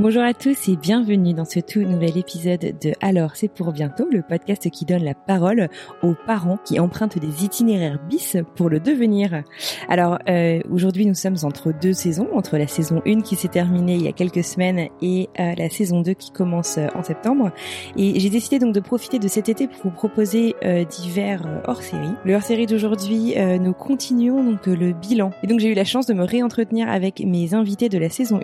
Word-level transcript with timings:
Bonjour 0.00 0.24
à 0.24 0.34
tous 0.34 0.68
et 0.68 0.74
bienvenue 0.74 1.34
dans 1.34 1.44
ce 1.44 1.60
tout 1.60 1.82
nouvel 1.82 2.18
épisode 2.18 2.58
de 2.58 2.94
Alors 3.00 3.36
c'est 3.36 3.46
pour 3.46 3.70
bientôt, 3.70 4.08
le 4.10 4.22
podcast 4.22 4.68
qui 4.68 4.84
donne 4.84 5.04
la 5.04 5.14
parole 5.14 5.68
aux 6.02 6.14
parents 6.26 6.58
qui 6.64 6.80
empruntent 6.80 7.20
des 7.20 7.44
itinéraires 7.44 8.00
bis 8.10 8.36
pour 8.56 8.68
le 8.68 8.80
devenir. 8.80 9.44
Alors 9.88 10.18
euh, 10.28 10.58
aujourd'hui 10.68 11.06
nous 11.06 11.14
sommes 11.14 11.36
entre 11.44 11.72
deux 11.72 11.92
saisons, 11.92 12.26
entre 12.34 12.58
la 12.58 12.66
saison 12.66 13.02
1 13.06 13.20
qui 13.20 13.36
s'est 13.36 13.46
terminée 13.46 13.94
il 13.94 14.02
y 14.02 14.08
a 14.08 14.12
quelques 14.12 14.42
semaines 14.42 14.88
et 15.00 15.28
euh, 15.38 15.54
la 15.56 15.70
saison 15.70 16.00
2 16.00 16.12
qui 16.14 16.32
commence 16.32 16.76
euh, 16.76 16.88
en 16.96 17.04
septembre. 17.04 17.52
Et 17.96 18.18
j'ai 18.18 18.30
décidé 18.30 18.58
donc 18.58 18.74
de 18.74 18.80
profiter 18.80 19.20
de 19.20 19.28
cet 19.28 19.48
été 19.48 19.68
pour 19.68 19.80
vous 19.84 19.90
proposer 19.90 20.56
euh, 20.64 20.82
divers 20.84 21.62
hors-série. 21.68 22.14
Le 22.24 22.34
hors-série 22.34 22.66
d'aujourd'hui, 22.66 23.36
nous 23.60 23.72
continuons 23.72 24.42
donc 24.42 24.66
le 24.66 24.92
bilan. 24.92 25.30
Et 25.44 25.46
donc 25.46 25.60
j'ai 25.60 25.68
eu 25.68 25.74
la 25.74 25.84
chance 25.84 26.06
de 26.06 26.14
me 26.14 26.24
réentretenir 26.24 26.88
avec 26.88 27.20
mes 27.20 27.54
invités 27.54 27.88
de 27.88 27.98
la 27.98 28.08
saison 28.08 28.40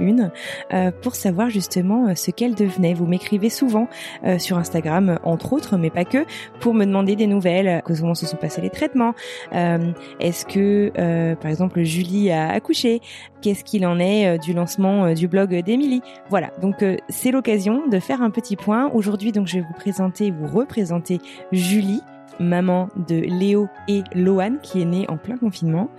1 0.71 0.91
pour 1.03 1.17
savoir 1.17 1.41
justement 1.51 2.09
euh, 2.09 2.15
ce 2.15 2.31
qu'elle 2.31 2.55
devenait. 2.55 2.95
Vous 2.95 3.07
m'écrivez 3.07 3.51
souvent 3.51 3.89
euh, 4.25 4.39
sur 4.39 4.59
Instagram, 4.59 5.11
euh, 5.11 5.17
entre 5.25 5.53
autres, 5.53 5.77
mais 5.77 5.91
pas 5.91 6.05
que, 6.05 6.25
pour 6.61 6.75
me 6.75 6.85
demander 6.85 7.17
des 7.17 7.27
nouvelles, 7.27 7.83
comment 7.85 8.15
se 8.15 8.27
sont 8.27 8.37
passés 8.37 8.61
les 8.61 8.71
traitements. 8.71 9.15
Est-ce 9.53 10.47
que, 10.47 10.91
par 11.35 11.51
exemple, 11.51 11.83
Julie 11.83 12.31
a 12.31 12.51
accouché? 12.51 13.01
Qu'est-ce 13.43 13.65
qu'il 13.65 13.87
en 13.87 13.99
est 13.99 14.39
du 14.39 14.53
lancement 14.53 15.13
du 15.13 15.29
blog 15.29 15.55
d'Émilie? 15.63 16.03
Voilà, 16.29 16.51
donc 16.61 16.85
c'est 17.09 17.31
l'occasion 17.31 17.87
de 17.89 17.99
faire 17.99 18.23
un 18.23 18.31
petit 18.31 18.57
point. 18.57 18.91
Aujourd'hui, 18.93 19.33
donc, 19.33 19.47
je 19.47 19.57
vais 19.57 19.65
vous 19.67 19.75
présenter, 19.75 20.31
vous 20.31 20.47
représenter 20.47 21.19
Julie, 21.53 22.03
maman 22.39 22.89
de 23.09 23.17
Léo 23.17 23.69
et 23.89 24.03
Loane, 24.15 24.59
qui 24.63 24.83
est 24.83 24.87
née 24.87 25.07
en 25.09 25.17
plein 25.17 25.37
confinement. 25.37 25.91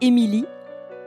Émilie, 0.00 0.46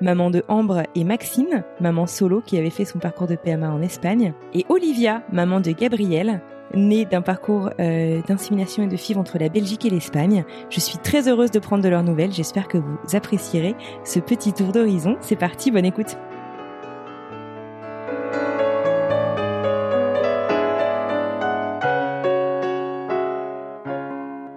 maman 0.01 0.29
de 0.29 0.43
Ambre 0.47 0.83
et 0.95 1.03
Maxime, 1.03 1.63
maman 1.79 2.07
solo 2.07 2.41
qui 2.41 2.57
avait 2.57 2.69
fait 2.69 2.85
son 2.85 2.99
parcours 2.99 3.27
de 3.27 3.35
PMA 3.35 3.71
en 3.71 3.81
Espagne, 3.81 4.33
et 4.53 4.65
Olivia, 4.69 5.23
maman 5.31 5.59
de 5.59 5.71
Gabriel, 5.71 6.41
née 6.73 7.05
d'un 7.05 7.21
parcours 7.21 7.69
euh, 7.79 8.21
d'insémination 8.27 8.83
et 8.83 8.87
de 8.87 8.95
FIV 8.95 9.17
entre 9.17 9.39
la 9.39 9.49
Belgique 9.49 9.85
et 9.85 9.89
l'Espagne. 9.89 10.45
Je 10.69 10.79
suis 10.79 10.97
très 10.97 11.27
heureuse 11.27 11.51
de 11.51 11.59
prendre 11.59 11.83
de 11.83 11.89
leurs 11.89 12.03
nouvelles, 12.03 12.31
j'espère 12.31 12.67
que 12.67 12.77
vous 12.77 12.97
apprécierez 13.13 13.75
ce 14.03 14.19
petit 14.19 14.53
tour 14.53 14.71
d'horizon. 14.71 15.17
C'est 15.21 15.35
parti, 15.35 15.71
bonne 15.71 15.85
écoute. 15.85 16.17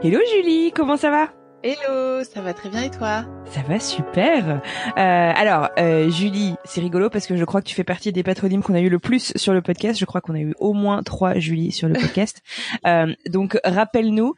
Hello 0.05 0.19
Julie, 0.35 0.73
comment 0.75 0.97
ça 0.97 1.11
va? 1.11 1.42
Hello, 1.65 2.25
ça 2.25 2.41
va 2.41 2.55
très 2.55 2.69
bien 2.71 2.83
et 2.83 2.91
toi? 2.91 3.25
Ça 3.47 3.63
va 3.63 3.79
super. 3.79 4.49
Euh, 4.51 4.61
alors, 4.97 5.69
euh, 5.79 6.11
Julie, 6.11 6.55
c'est 6.65 6.81
rigolo 6.81 7.09
parce 7.09 7.29
que 7.29 7.37
je 7.37 7.45
crois 7.45 7.63
que 7.63 7.69
tu 7.69 7.75
fais 7.77 7.85
partie 7.85 8.13
des 8.13 8.25
patronymes 8.25 8.65
qu'on 8.65 8.75
a 8.75 8.81
eu 8.81 8.89
le 8.89 8.99
plus 8.99 9.33
sur 9.37 9.53
le 9.53 9.63
podcast. 9.63 9.97
Je 9.99 10.05
crois 10.05 10.21
qu'on 10.21 10.35
a 10.35 10.41
eu 10.41 10.55
au 10.59 10.73
moins 10.73 11.05
trois 11.05 11.39
Julie 11.39 11.71
sur 11.71 11.87
le 11.87 11.95
podcast. 11.95 12.43
euh, 12.87 13.15
donc, 13.29 13.59
rappelle-nous, 13.63 14.35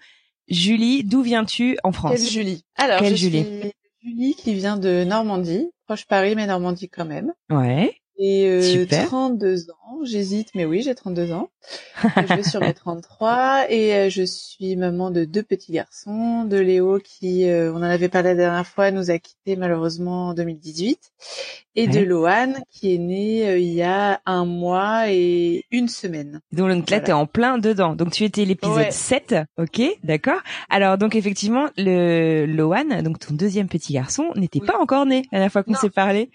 Julie, 0.49 1.03
d'où 1.03 1.23
viens-tu 1.23 1.79
en 1.83 1.93
France? 1.93 2.17
Quelle 2.17 2.29
Julie? 2.29 2.65
Alors, 2.77 2.99
Quelle 3.01 3.17
je 3.17 3.17
Julie? 3.17 3.45
suis 3.45 3.73
Julie 4.03 4.35
qui 4.35 4.53
vient 4.55 4.77
de 4.77 5.05
Normandie, 5.05 5.71
proche 5.87 6.05
Paris, 6.05 6.35
mais 6.37 6.47
Normandie 6.47 6.91
quand 6.91 7.07
même. 7.07 7.33
Ouais. 7.51 7.95
Et 8.17 8.47
euh, 8.49 8.63
Super. 8.63 9.07
32 9.07 9.71
ans, 9.71 10.05
j'hésite, 10.05 10.51
mais 10.55 10.65
oui, 10.65 10.83
j'ai 10.83 10.95
32 10.95 11.33
ans. 11.33 11.51
je 12.29 12.35
vais 12.35 12.43
sur 12.45 12.61
mes 12.61 12.73
33 12.75 13.67
et 13.71 13.95
euh, 13.95 14.11
je 14.11 14.23
suis 14.23 14.77
maman 14.77 15.11
de 15.11 15.25
deux 15.25 15.43
petits 15.43 15.73
garçons, 15.73 16.45
de 16.45 16.57
Léo 16.59 17.01
qui, 17.03 17.49
euh, 17.49 17.73
on 17.73 17.79
en 17.79 17.83
avait 17.83 18.09
parlé 18.09 18.31
la 18.31 18.35
dernière 18.37 18.67
fois, 18.67 18.91
nous 18.93 19.11
a 19.11 19.19
quittés 19.19 19.57
malheureusement 19.57 20.29
en 20.29 20.35
2018, 20.35 20.99
et 21.75 21.89
de. 21.89 22.01
Loane 22.01 22.63
qui 22.71 22.95
est 22.95 22.99
née 22.99 23.49
euh, 23.49 23.59
il 23.59 23.73
y 23.73 23.83
a 23.83 24.21
un 24.27 24.45
mois 24.45 25.11
et 25.11 25.65
une 25.73 25.89
semaine. 25.89 26.41
Donc 26.53 26.69
là, 26.69 26.75
Voilà. 26.87 27.01
t'es 27.01 27.13
en 27.13 27.27
plein 27.27 27.59
dedans. 27.59 27.97
Donc 27.97 28.13
tu 28.13 28.23
étais 28.25 28.45
l'épisode 28.45 28.77
Ouais. 28.77 28.91
7, 28.93 29.35
ok, 29.59 29.83
d'accord. 30.05 30.41
Alors 30.71 30.99
donc 30.99 31.17
effectivement, 31.17 31.69
le 31.77 32.47
Loan, 32.47 33.03
donc 33.03 33.19
ton 33.19 33.35
deuxième 33.35 33.69
petit 33.69 33.93
garçon, 33.95 34.31
n'était 34.37 34.61
Oui. 34.61 34.67
pas 34.69 34.79
encore 34.79 35.05
né 35.07 35.23
la 35.33 35.39
dernière 35.39 35.53
fois 35.53 35.65
qu'on 35.65 35.75
s'est 35.75 35.91
parlé. 35.91 36.31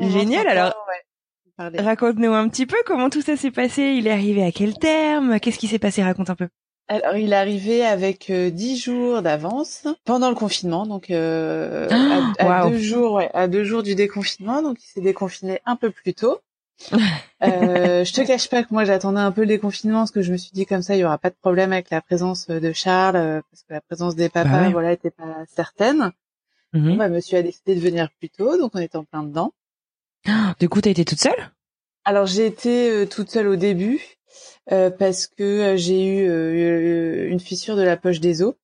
Génial, 0.00 0.46
alors. 0.48 0.74
ouais. 0.88 1.80
Raconte-nous 1.80 2.32
un 2.32 2.48
petit 2.48 2.66
peu 2.66 2.76
comment 2.84 3.10
tout 3.10 3.22
ça 3.22 3.36
s'est 3.36 3.50
passé. 3.52 3.82
Il 3.96 4.06
est 4.06 4.12
arrivé 4.12 4.42
à 4.44 4.50
quel 4.50 4.74
terme? 4.78 5.38
Qu'est-ce 5.38 5.58
qui 5.58 5.68
s'est 5.68 5.78
passé? 5.78 6.02
Raconte 6.02 6.30
un 6.30 6.34
peu. 6.34 6.48
Alors, 6.88 7.16
il 7.16 7.32
est 7.32 7.36
arrivé 7.36 7.84
avec 7.84 8.28
euh, 8.28 8.50
dix 8.50 8.76
jours 8.76 9.22
d'avance 9.22 9.86
pendant 10.04 10.28
le 10.28 10.34
confinement, 10.34 10.84
donc 10.84 11.10
euh, 11.10 11.88
Ah, 11.90 12.32
à, 12.38 12.42
à 12.42 12.60
waouh. 12.64 12.70
deux 12.72 12.78
jours, 12.78 13.12
ouais, 13.14 13.30
à 13.32 13.48
deux 13.48 13.64
jours 13.64 13.82
du 13.82 13.94
déconfinement, 13.94 14.60
donc 14.62 14.82
il 14.82 14.86
s'est 14.88 15.00
déconfiné 15.00 15.60
un 15.64 15.76
peu 15.76 15.90
plus 15.90 16.12
tôt. 16.12 16.40
euh, 17.42 18.04
je 18.04 18.12
te 18.12 18.20
cache 18.26 18.48
pas 18.50 18.64
que 18.64 18.68
moi 18.74 18.84
j'attendais 18.84 19.20
un 19.20 19.30
peu 19.30 19.42
le 19.42 19.46
déconfinement 19.46 20.00
parce 20.00 20.10
que 20.10 20.22
je 20.22 20.32
me 20.32 20.36
suis 20.36 20.50
dit 20.52 20.66
comme 20.66 20.82
ça 20.82 20.96
il 20.96 20.98
y 20.98 21.04
aura 21.04 21.18
pas 21.18 21.30
de 21.30 21.36
problème 21.40 21.72
avec 21.72 21.88
la 21.90 22.00
présence 22.02 22.48
de 22.48 22.72
Charles 22.72 23.14
euh, 23.14 23.40
parce 23.48 23.62
que 23.62 23.72
la 23.74 23.80
présence 23.80 24.16
des 24.16 24.28
papas 24.28 24.48
Bah 24.50 24.60
ouais. 24.62 24.72
voilà 24.72 24.90
était 24.92 25.12
pas 25.12 25.44
certaine. 25.54 26.10
Bon, 26.72 26.96
bah, 26.96 27.08
monsieur 27.08 27.38
a 27.38 27.42
décidé 27.42 27.76
de 27.76 27.80
venir 27.80 28.08
plus 28.18 28.28
tôt, 28.28 28.58
donc 28.58 28.72
on 28.74 28.80
était 28.80 28.96
en 28.96 29.04
plein 29.04 29.22
dedans. 29.22 29.52
Du 30.60 30.68
coup, 30.68 30.80
t'as 30.80 30.90
été 30.90 31.04
toute 31.04 31.20
seule? 31.20 31.50
Alors 32.04 32.26
j'ai 32.26 32.46
été 32.46 32.90
euh, 32.90 33.06
toute 33.06 33.30
seule 33.30 33.48
au 33.48 33.56
début 33.56 34.00
euh, 34.72 34.90
parce 34.90 35.26
que 35.26 35.42
euh, 35.42 35.76
j'ai 35.76 36.04
eu 36.04 36.28
euh, 36.28 37.28
une 37.30 37.40
fissure 37.40 37.76
de 37.76 37.82
la 37.82 37.96
poche 37.96 38.20
des 38.20 38.42
os. 38.42 38.54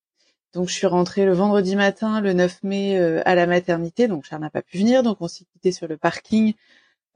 Donc 0.54 0.69
je 0.69 0.75
suis 0.75 0.87
rentrée 0.87 1.25
le 1.26 1.32
vendredi 1.32 1.76
matin, 1.76 2.21
le 2.21 2.32
9 2.32 2.62
mai, 2.62 2.98
euh, 2.98 3.22
à 3.26 3.34
la 3.34 3.47
maternité. 3.47 4.09
Donc 4.09 4.25
Charles 4.25 4.43
n'a 4.43 4.50
pas 4.50 4.62
pu 4.62 4.78
venir, 4.78 5.03
donc 5.03 5.19
on 5.21 5.28
s'est 5.28 5.44
quitté 5.53 5.72
sur 5.72 5.88
le 5.88 5.97
parking, 5.97 6.54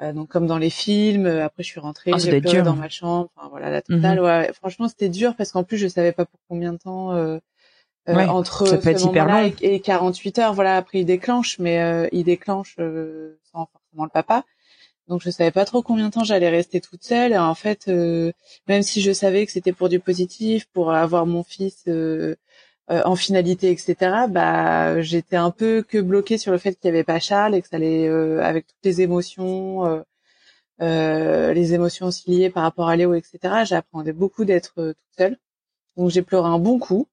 euh, 0.03 0.13
donc 0.13 0.29
comme 0.29 0.47
dans 0.47 0.59
les 0.59 0.71
films. 0.71 1.27
Après 1.27 1.63
je 1.63 1.69
suis 1.69 1.81
rentrée, 1.81 2.13
Oh, 2.13 2.17
doit 2.17 2.25
j'ai 2.27 2.41
pleuré 2.41 2.63
dans 2.63 2.77
ma 2.77 2.89
chambre. 2.89 3.31
Enfin 3.37 3.49
voilà 3.49 3.71
la 3.71 3.83
totale. 3.83 4.21
Ouais, 4.21 4.53
franchement 4.55 4.89
c'était 4.89 5.09
dur 5.11 5.35
parce 5.37 5.53
qu'en 5.53 5.65
plus 5.65 5.79
je 5.79 5.89
savais 5.89 6.13
pas 6.13 6.27
pour 6.27 6.41
combien 6.49 6.73
de 6.73 6.79
temps. 6.79 7.13
euh, 7.13 7.39
euh, 8.09 8.15
Ouais, 8.15 8.27
entre 8.29 8.67
ce 8.67 8.99
moment-là 8.99 9.47
et, 9.47 9.55
et 9.63 9.81
48 9.81 10.39
heures, 10.39 10.55
voilà. 10.55 10.77
Après, 10.77 11.01
il 11.01 11.07
déclenche, 11.07 11.59
mais 11.59 11.83
euh, 11.83 12.09
il 12.13 12.25
déclenche 12.25 12.77
euh, 12.79 13.39
sans 13.53 13.67
le 14.03 14.11
papa. 14.11 14.45
Donc 15.09 15.23
je 15.23 15.31
savais 15.31 15.51
pas 15.53 15.65
trop 15.65 15.83
combien 15.83 16.07
de 16.09 16.13
temps 16.13 16.25
j'allais 16.25 16.49
rester 16.49 16.81
toute 16.81 17.05
seule. 17.05 17.37
En 17.37 17.55
fait, 17.55 17.87
euh, 17.89 18.33
même 18.69 18.83
si 18.83 19.01
je 19.01 19.13
savais 19.13 19.47
que 19.47 19.53
c'était 19.53 19.73
pour 19.73 19.89
du 19.89 20.01
positif, 20.01 20.67
pour 20.73 20.93
avoir 20.93 21.27
mon 21.27 21.45
fils 21.45 21.85
euh, 21.89 22.37
euh, 22.91 23.03
en 23.05 23.17
finalité, 23.17 23.71
etc. 23.71 24.27
Bah, 24.29 25.01
j'étais 25.03 25.37
un 25.37 25.51
peu 25.51 25.83
que 25.83 25.99
bloquée 25.99 26.39
sur 26.39 26.53
le 26.53 26.59
fait 26.59 26.75
qu'il 26.75 26.87
y 26.89 26.89
avait 26.89 27.05
pas 27.05 27.19
Charles 27.21 27.55
et 27.55 27.63
que 27.63 27.69
ça 27.69 27.77
allait 27.77 28.09
euh, 28.09 28.43
avec 28.43 28.67
toutes 28.67 28.85
les 28.85 29.01
émotions, 29.03 29.87
euh, 29.87 30.03
euh, 30.83 31.53
les 31.55 31.75
émotions 31.75 32.07
aussi 32.07 32.31
liées 32.31 32.51
par 32.51 32.63
rapport 32.65 32.89
à 32.89 32.97
Léo, 32.97 33.15
etc. 33.15 33.65
J'apprenais 33.65 34.13
beaucoup 34.13 34.45
d'être 34.45 34.75
toute 34.75 34.97
seule. 35.19 35.39
Donc 35.97 36.11
j'ai 36.11 36.23
pleuré 36.23 36.49
un 36.49 36.59
bon 36.59 36.79
coup. 36.79 37.09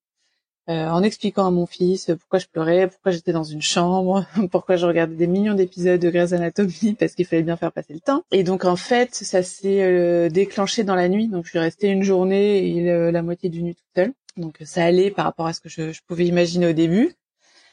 Euh, 0.69 0.88
en 0.90 1.02
expliquant 1.04 1.48
à 1.48 1.52
mon 1.52 1.66
fils 1.66 2.12
pourquoi 2.19 2.40
je 2.40 2.46
pleurais, 2.48 2.88
pourquoi 2.88 3.12
j'étais 3.12 3.34
dans 3.34 3.44
une 3.44 3.62
chambre, 3.62 4.25
pourquoi 4.52 4.75
je 4.75 4.86
regardais 4.86 5.16
des 5.16 5.28
millions 5.28 5.56
d'épisodes 5.56 6.00
de 6.00 6.10
Grey's 6.10 6.34
Anatomy 6.34 6.96
parce 7.00 7.13
qu'il 7.16 7.25
fallait 7.25 7.42
bien 7.44 7.58
faire 7.58 7.72
passer 7.72 7.94
le 7.94 8.00
temps. 8.00 8.24
Et 8.31 8.44
donc 8.44 8.63
en 8.66 8.75
fait, 8.75 9.13
ça 9.16 9.42
s'est 9.44 9.81
euh, 9.84 10.30
déclenché 10.30 10.84
dans 10.84 10.96
la 10.96 11.10
nuit. 11.10 11.28
Donc 11.28 11.46
je 11.46 11.50
suis 11.52 11.60
restée 11.60 11.88
une 11.90 12.04
journée 12.04 12.68
et 12.68 12.81
le- 12.81 13.12
la 13.12 13.22
moitié 13.24 13.50
d'une 13.50 13.66
nuit 13.66 13.75
toute 13.75 13.86
seule. 13.96 14.13
Donc 14.38 14.58
ça 14.63 14.86
allait 14.86 15.12
par 15.12 15.25
rapport 15.25 15.48
à 15.48 15.54
ce 15.54 15.60
que 15.60 15.69
je, 15.69 15.92
je 15.92 16.02
pouvais 16.08 16.25
imaginer 16.25 16.68
au 16.68 16.74
début. 16.74 17.14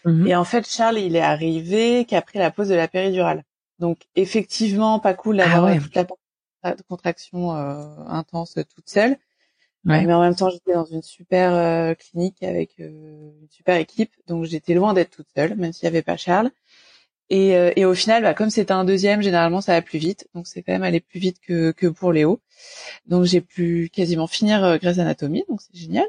Mhm. 0.04 0.26
Et 0.26 0.34
en 0.34 0.44
fait, 0.44 0.66
Charles, 0.66 0.98
il 0.98 1.14
est 1.16 1.20
arrivé 1.20 2.04
qu'après 2.06 2.38
la 2.38 2.50
pause 2.50 2.68
de 2.68 2.74
la 2.74 2.88
péridurale. 2.88 3.44
Donc 3.78 3.98
effectivement, 4.16 4.98
pas 4.98 5.14
cool 5.14 5.36
d'avoir 5.36 5.64
Ah 5.66 5.72
ouais. 5.72 5.78
toute 5.78 5.94
la 5.94 6.06
contraction 6.88 7.54
euh, 7.56 7.84
intense 8.08 8.54
toute 8.74 8.88
seule. 8.88 9.16
Ouais. 9.84 10.04
Mais 10.04 10.12
en 10.12 10.20
même 10.20 10.34
temps, 10.34 10.50
j'étais 10.50 10.74
dans 10.74 10.84
une 10.84 11.02
super 11.02 11.54
euh, 11.54 11.94
clinique 11.94 12.42
avec 12.42 12.80
euh, 12.80 13.30
une 13.40 13.48
super 13.50 13.76
équipe, 13.76 14.12
donc 14.26 14.44
j'étais 14.44 14.74
loin 14.74 14.92
d'être 14.92 15.10
toute 15.10 15.28
seule, 15.34 15.56
même 15.56 15.72
s'il 15.72 15.84
n'y 15.86 15.94
avait 15.96 16.02
pas 16.02 16.16
Charles. 16.16 16.50
Et, 17.30 17.56
euh, 17.56 17.72
et 17.76 17.84
au 17.84 17.94
final, 17.94 18.22
bah, 18.22 18.34
comme 18.34 18.50
c'était 18.50 18.72
un 18.72 18.84
deuxième, 18.84 19.22
généralement 19.22 19.60
ça 19.60 19.72
va 19.74 19.82
plus 19.82 19.98
vite. 19.98 20.28
Donc 20.34 20.46
c'est 20.46 20.62
quand 20.62 20.72
même 20.72 20.82
aller 20.82 21.00
plus 21.00 21.20
vite 21.20 21.38
que, 21.40 21.72
que 21.72 21.86
pour 21.86 22.12
Léo. 22.12 22.40
Donc 23.06 23.24
j'ai 23.24 23.40
pu 23.40 23.90
quasiment 23.92 24.26
finir 24.26 24.64
euh, 24.64 24.78
Grey's 24.78 24.98
Anatomy, 24.98 25.44
donc 25.48 25.60
c'est 25.62 25.78
génial. 25.78 26.06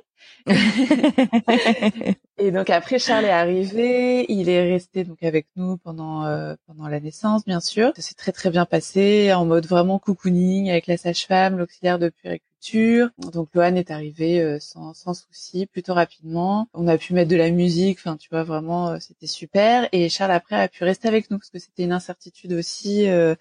Et 2.37 2.51
donc 2.51 2.69
après 2.69 2.99
Charles 2.99 3.25
est 3.25 3.29
arrivé, 3.29 4.25
il 4.29 4.49
est 4.49 4.71
resté 4.71 5.03
donc 5.03 5.21
avec 5.23 5.47
nous 5.55 5.77
pendant 5.77 6.25
euh, 6.25 6.55
pendant 6.65 6.87
la 6.87 6.99
naissance 6.99 7.45
bien 7.45 7.59
sûr. 7.59 7.91
Ça 7.95 8.01
s'est 8.01 8.15
très 8.15 8.31
très 8.31 8.49
bien 8.49 8.65
passé 8.65 9.31
en 9.33 9.45
mode 9.45 9.67
vraiment 9.67 9.99
cocooning 9.99 10.69
avec 10.69 10.87
la 10.87 10.97
sage-femme, 10.97 11.57
l'auxiliaire 11.57 11.99
de 11.99 12.09
puériculture. 12.09 13.09
Donc 13.31 13.49
Lohan 13.53 13.75
est 13.75 13.91
arrivé 13.91 14.41
euh, 14.41 14.59
sans 14.59 14.93
sans 14.93 15.13
souci, 15.13 15.65
plutôt 15.65 15.93
rapidement. 15.93 16.67
On 16.73 16.87
a 16.87 16.97
pu 16.97 17.13
mettre 17.13 17.29
de 17.29 17.35
la 17.35 17.51
musique, 17.51 17.99
enfin 17.99 18.17
tu 18.17 18.29
vois 18.29 18.43
vraiment 18.43 18.89
euh, 18.89 18.97
c'était 18.99 19.27
super 19.27 19.87
et 19.91 20.09
Charles 20.09 20.31
après 20.31 20.55
a 20.55 20.67
pu 20.67 20.83
rester 20.83 21.07
avec 21.07 21.29
nous 21.29 21.37
parce 21.37 21.51
que 21.51 21.59
c'était 21.59 21.83
une 21.83 21.93
incertitude 21.93 22.53
aussi 22.53 23.07
ah 23.07 23.35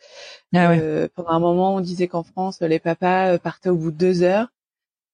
ouais. 0.52 1.08
pendant 1.14 1.30
un 1.30 1.40
moment 1.40 1.74
on 1.76 1.80
disait 1.80 2.08
qu'en 2.08 2.22
France 2.22 2.60
les 2.60 2.78
papas 2.78 3.38
partaient 3.38 3.70
au 3.70 3.76
bout 3.76 3.90
de 3.90 3.96
deux 3.96 4.22
heures 4.22 4.48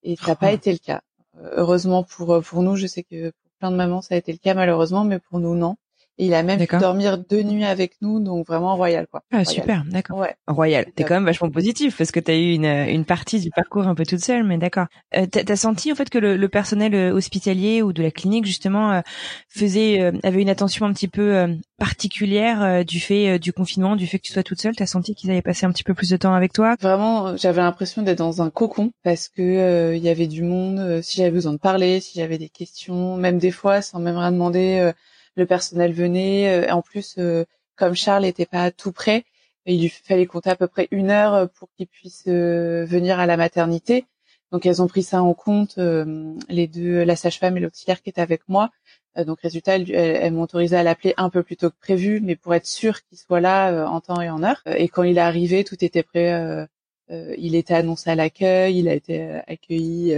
et 0.04 0.16
ça 0.16 0.28
n'a 0.28 0.36
pas 0.36 0.50
oh. 0.50 0.54
été 0.54 0.70
le 0.72 0.78
cas. 0.78 1.02
Heureusement 1.42 2.02
pour 2.04 2.32
euh, 2.34 2.40
pour 2.40 2.62
nous, 2.62 2.76
je 2.76 2.86
sais 2.86 3.02
que 3.02 3.30
pour 3.30 3.50
plein 3.58 3.70
de 3.70 3.76
mamans 3.76 4.02
ça 4.02 4.14
a 4.14 4.18
été 4.18 4.32
le 4.32 4.38
cas 4.38 4.54
malheureusement, 4.54 5.04
mais 5.04 5.18
pour 5.18 5.38
nous 5.40 5.54
non. 5.54 5.76
Et 6.16 6.26
il 6.26 6.34
a 6.34 6.44
même 6.44 6.64
pu 6.64 6.76
dormir 6.76 7.18
deux 7.18 7.42
nuits 7.42 7.64
avec 7.64 7.96
nous, 8.00 8.20
donc 8.20 8.46
vraiment 8.46 8.76
royal 8.76 9.08
quoi. 9.10 9.22
Ah 9.32 9.44
super, 9.44 9.82
d'accord. 9.90 10.18
Ouais. 10.18 10.36
Royal. 10.46 10.86
T'es 10.94 11.02
quand 11.02 11.14
même 11.14 11.24
vachement 11.24 11.50
positif 11.50 11.96
parce 11.96 12.12
que 12.12 12.20
t'as 12.20 12.36
eu 12.36 12.52
une 12.52 12.64
une 12.64 13.04
partie 13.04 13.40
du 13.40 13.50
parcours 13.50 13.88
un 13.88 13.96
peu 13.96 14.06
toute 14.06 14.20
seule, 14.20 14.44
mais 14.44 14.56
d'accord. 14.56 14.86
Euh, 15.16 15.26
t'as 15.26 15.56
senti 15.56 15.90
en 15.90 15.96
fait 15.96 16.10
que 16.10 16.18
le, 16.18 16.36
le, 16.36 16.48
personnel 16.48 16.94
euh, 16.94 17.12
hospitalier 17.12 17.82
ou 17.82 17.92
de 17.92 18.02
la 18.02 18.12
clinique 18.12 18.44
justement 18.44 18.92
euh, 18.92 19.00
faisait 19.48 20.12
avait 20.22 20.42
une 20.42 20.48
attention 20.48 20.86
un 20.86 20.92
petit 20.92 21.08
peu 21.08 21.46
particulière 21.78 22.84
du 22.84 23.00
fait 23.00 23.38
du 23.38 23.52
confinement, 23.52 23.96
du 23.96 24.06
fait 24.06 24.18
que 24.18 24.24
tu 24.24 24.32
sois 24.32 24.44
toute 24.44 24.60
seule? 24.60 24.76
T'as 24.76 24.86
senti 24.86 25.14
qu'ils 25.14 25.30
avaient 25.30 25.42
passé 25.42 25.66
un 25.66 25.72
petit 25.72 25.82
peu 25.82 25.94
plus 25.94 26.10
de 26.10 26.16
temps 26.16 26.34
avec 26.34 26.52
toi? 26.52 26.76
Vraiment, 26.80 27.36
j'avais 27.36 27.60
l'impression 27.60 28.02
d'être 28.02 28.18
dans 28.18 28.40
un 28.40 28.50
cocon 28.50 28.92
parce 29.02 29.28
que 29.28 29.94
il 29.96 30.02
y 30.02 30.08
avait 30.08 30.28
du 30.28 30.42
monde. 30.42 31.02
si 31.02 31.16
j'avais 31.16 31.30
besoin 31.32 31.52
de 31.52 31.58
parler, 31.58 31.98
si 32.00 32.18
j'avais 32.18 32.38
des 32.38 32.48
questions, 32.48 33.16
même 33.16 33.38
des 33.38 33.50
fois 33.50 33.82
sans 33.82 33.98
même 33.98 34.16
rien 34.16 34.32
demander 34.32 34.92
le 35.36 35.46
personnel 35.46 35.92
venait. 35.92 36.66
Euh, 36.66 36.72
en 36.72 36.82
plus, 36.82 37.16
euh, 37.18 37.44
comme 37.76 37.94
Charles 37.94 38.24
n'était 38.24 38.46
pas 38.46 38.70
tout 38.70 38.92
près, 38.92 39.24
il 39.66 39.80
lui 39.80 39.88
fallait 39.88 40.26
compter 40.26 40.50
à 40.50 40.56
peu 40.56 40.68
près 40.68 40.88
une 40.90 41.10
heure 41.10 41.34
euh, 41.34 41.46
pour 41.46 41.68
qu'il 41.76 41.86
puisse 41.86 42.26
venir 42.26 43.18
à 43.18 43.26
la 43.26 43.36
maternité. 43.36 44.06
Donc 44.52 44.66
elles 44.66 44.82
ont 44.82 44.86
pris 44.86 45.02
ça 45.02 45.20
en 45.22 45.34
compte, 45.34 45.78
les 46.48 46.68
deux, 46.68 47.02
la 47.02 47.16
sage-femme 47.16 47.56
et 47.56 47.60
l'auxiliaire 47.60 48.00
qui 48.02 48.10
étaient 48.10 48.20
avec 48.20 48.42
moi. 48.48 48.70
donc 49.16 49.40
résultat, 49.40 49.76
elles, 49.78 50.32
m'ont 50.32 50.42
autorisé 50.42 50.76
à 50.76 50.84
l'appeler 50.84 51.12
un 51.16 51.28
peu 51.28 51.42
plus 51.42 51.56
tôt 51.56 51.70
que 51.70 51.78
prévu, 51.80 52.20
mais 52.20 52.36
pour 52.36 52.54
être 52.54 52.66
sûr 52.66 53.02
qu'il 53.02 53.18
soit 53.18 53.40
là 53.40 53.88
en 53.88 54.00
temps 54.00 54.20
et 54.20 54.30
en 54.30 54.44
heure. 54.44 54.62
et 54.66 54.86
quand 54.88 55.02
il 55.02 55.18
est 55.18 55.20
arrivé, 55.20 55.64
tout 55.64 55.82
était 55.84 56.04
prêt. 56.04 56.68
il 57.10 57.56
était 57.56 57.74
annoncé 57.74 58.10
à 58.10 58.14
l'accueil, 58.14 58.78
il 58.78 58.88
a 58.88 58.94
été 58.94 59.40
accueilli 59.48 60.14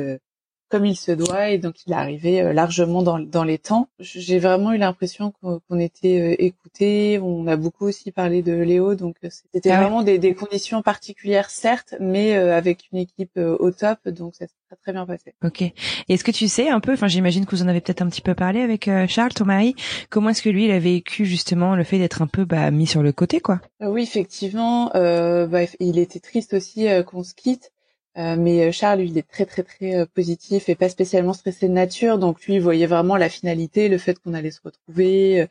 comme 0.68 0.84
il 0.84 0.96
se 0.96 1.12
doit 1.12 1.50
et 1.50 1.58
donc 1.58 1.86
il 1.86 1.92
est 1.92 1.96
arrivé 1.96 2.40
euh, 2.40 2.52
largement 2.52 3.02
dans, 3.02 3.18
dans 3.18 3.44
les 3.44 3.58
temps. 3.58 3.88
J'ai 4.00 4.38
vraiment 4.38 4.72
eu 4.72 4.78
l'impression 4.78 5.32
qu'on 5.40 5.78
était 5.78 6.20
euh, 6.20 6.42
écouté. 6.42 7.18
On 7.22 7.46
a 7.46 7.56
beaucoup 7.56 7.86
aussi 7.86 8.10
parlé 8.10 8.42
de 8.42 8.52
Léo, 8.52 8.94
donc 8.94 9.16
euh, 9.24 9.28
c'était 9.30 9.70
ah 9.70 9.80
vraiment 9.80 10.02
des, 10.02 10.18
des, 10.18 10.34
conditions 10.34 10.82
particulières 10.82 11.50
certes, 11.50 11.94
mais 12.00 12.36
avec 12.36 12.88
une 12.92 12.98
équipe 12.98 13.36
au 13.36 13.70
top, 13.70 14.08
donc 14.08 14.34
ça 14.34 14.46
s'est 14.46 14.54
très, 14.68 14.76
très 14.76 14.92
bien 14.92 15.06
passé. 15.06 15.34
Ok. 15.44 15.62
est-ce 16.08 16.24
que 16.24 16.30
tu 16.30 16.48
sais 16.48 16.68
un 16.68 16.80
peu, 16.80 16.92
enfin 16.92 17.08
j'imagine 17.08 17.46
que 17.46 17.54
vous 17.56 17.62
en 17.62 17.68
avez 17.68 17.80
peut-être 17.80 18.02
un 18.02 18.08
petit 18.08 18.20
peu 18.20 18.34
parlé 18.34 18.60
avec 18.60 18.90
Charles, 19.08 19.32
ton 19.32 19.44
mari, 19.44 19.74
comment 20.10 20.30
est-ce 20.30 20.42
que 20.42 20.50
lui 20.50 20.66
il 20.66 20.70
a 20.70 20.78
vécu 20.78 21.24
justement 21.24 21.74
le 21.74 21.84
fait 21.84 21.98
d'être 21.98 22.22
un 22.22 22.26
peu 22.26 22.44
bah, 22.44 22.70
mis 22.70 22.86
sur 22.86 23.02
le 23.02 23.12
côté 23.12 23.40
quoi? 23.40 23.60
Oui, 23.80 24.02
effectivement, 24.02 24.94
euh, 24.94 25.46
bah, 25.46 25.62
il 25.80 25.98
était 25.98 26.20
triste 26.20 26.54
aussi 26.54 26.86
qu'on 27.06 27.22
se 27.22 27.34
quitte. 27.34 27.72
Euh, 28.18 28.36
mais 28.38 28.68
euh, 28.68 28.72
Charles, 28.72 29.00
lui, 29.00 29.08
il 29.10 29.18
est 29.18 29.28
très 29.28 29.44
très 29.44 29.62
très 29.62 29.94
euh, 29.94 30.06
positif 30.06 30.68
et 30.68 30.74
pas 30.74 30.88
spécialement 30.88 31.34
stressé 31.34 31.68
de 31.68 31.72
nature. 31.72 32.18
Donc 32.18 32.42
lui, 32.44 32.54
il 32.54 32.60
voyait 32.60 32.86
vraiment 32.86 33.16
la 33.16 33.28
finalité, 33.28 33.88
le 33.88 33.98
fait 33.98 34.18
qu'on 34.18 34.34
allait 34.34 34.50
se 34.50 34.60
retrouver. 34.64 35.48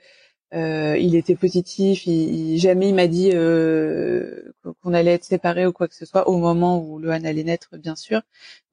Euh, 0.54 0.98
il 1.00 1.16
était 1.16 1.36
positif. 1.36 2.08
Il, 2.08 2.58
jamais 2.60 2.90
il 2.90 2.96
m'a 2.96 3.08
dit 3.08 3.32
euh, 3.34 4.54
qu'on 4.82 4.94
allait 4.94 5.14
être 5.14 5.24
séparés 5.26 5.66
ou 5.68 5.74
quoi 5.74 5.88
que 5.88 5.96
ce 5.96 6.06
soit 6.06 6.28
au 6.30 6.38
moment 6.38 6.80
où 6.80 7.00
Lohan 7.00 7.24
allait 7.26 7.44
naître, 7.44 7.78
bien 7.78 7.96
sûr. 7.96 8.22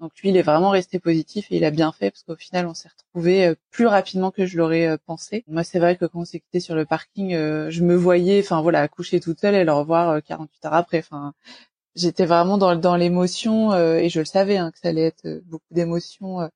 Donc 0.00 0.12
lui, 0.22 0.30
il 0.30 0.36
est 0.36 0.42
vraiment 0.42 0.70
resté 0.70 0.98
positif 0.98 1.46
et 1.50 1.56
il 1.56 1.64
a 1.64 1.70
bien 1.70 1.92
fait 1.92 2.10
parce 2.10 2.22
qu'au 2.22 2.36
final, 2.36 2.66
on 2.66 2.74
s'est 2.74 2.88
retrouvés 2.88 3.54
plus 3.70 3.86
rapidement 3.86 4.30
que 4.30 4.46
je 4.46 4.56
l'aurais 4.58 4.96
pensé. 5.06 5.44
Moi, 5.48 5.64
c'est 5.64 5.78
vrai 5.78 5.96
que 5.96 6.06
quand 6.06 6.20
on 6.20 6.24
s'est 6.24 6.40
quitté 6.40 6.60
sur 6.60 6.74
le 6.74 6.84
parking, 6.86 7.32
je 7.32 7.82
me 7.82 7.94
voyais, 7.96 8.40
enfin 8.40 8.62
voilà, 8.62 8.86
coucher 8.88 9.20
toute 9.20 9.40
seule 9.40 9.54
et 9.54 9.64
le 9.64 9.72
revoir 9.72 10.22
48 10.22 10.64
heures 10.66 10.74
après. 10.74 10.98
Enfin, 10.98 11.34
j'étais 11.94 12.26
vraiment 12.26 12.58
dans, 12.58 12.76
dans 12.76 12.96
l'émotion 12.96 13.72
euh, 13.72 13.96
et 13.96 14.08
je 14.08 14.20
le 14.20 14.24
savais 14.24 14.56
hein, 14.56 14.70
que 14.70 14.78
ça 14.78 14.88
allait 14.88 15.06
être 15.06 15.26
euh, 15.26 15.40
beaucoup 15.46 15.72
d'émotions 15.72 16.40
euh, 16.40 16.48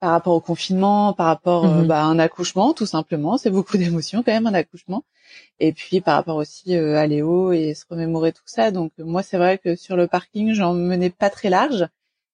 par 0.00 0.12
rapport 0.12 0.34
au 0.34 0.40
confinement, 0.40 1.12
par 1.12 1.26
rapport 1.26 1.66
mhm. 1.66 1.86
bah, 1.86 2.02
à 2.02 2.04
un 2.04 2.18
accouchement 2.18 2.72
tout 2.74 2.86
simplement. 2.86 3.38
C'est 3.38 3.50
beaucoup 3.50 3.76
d'émotions 3.78 4.22
quand 4.22 4.32
même 4.32 4.46
un 4.46 4.54
accouchement. 4.54 5.04
Et 5.60 5.72
puis 5.72 6.00
par 6.00 6.14
rapport 6.14 6.36
aussi 6.36 6.74
à 6.74 7.06
Léo 7.06 7.52
et 7.52 7.74
se 7.74 7.84
remémorer 7.90 8.32
tout 8.32 8.42
ça. 8.46 8.70
Donc 8.70 8.92
moi 8.98 9.22
c'est 9.22 9.38
vrai 9.38 9.58
que 9.58 9.76
sur 9.76 9.96
le 9.96 10.06
parking 10.06 10.52
j'en 10.54 10.74
menais 10.74 11.10
pas 11.10 11.30
très 11.30 11.50
large. 11.50 11.86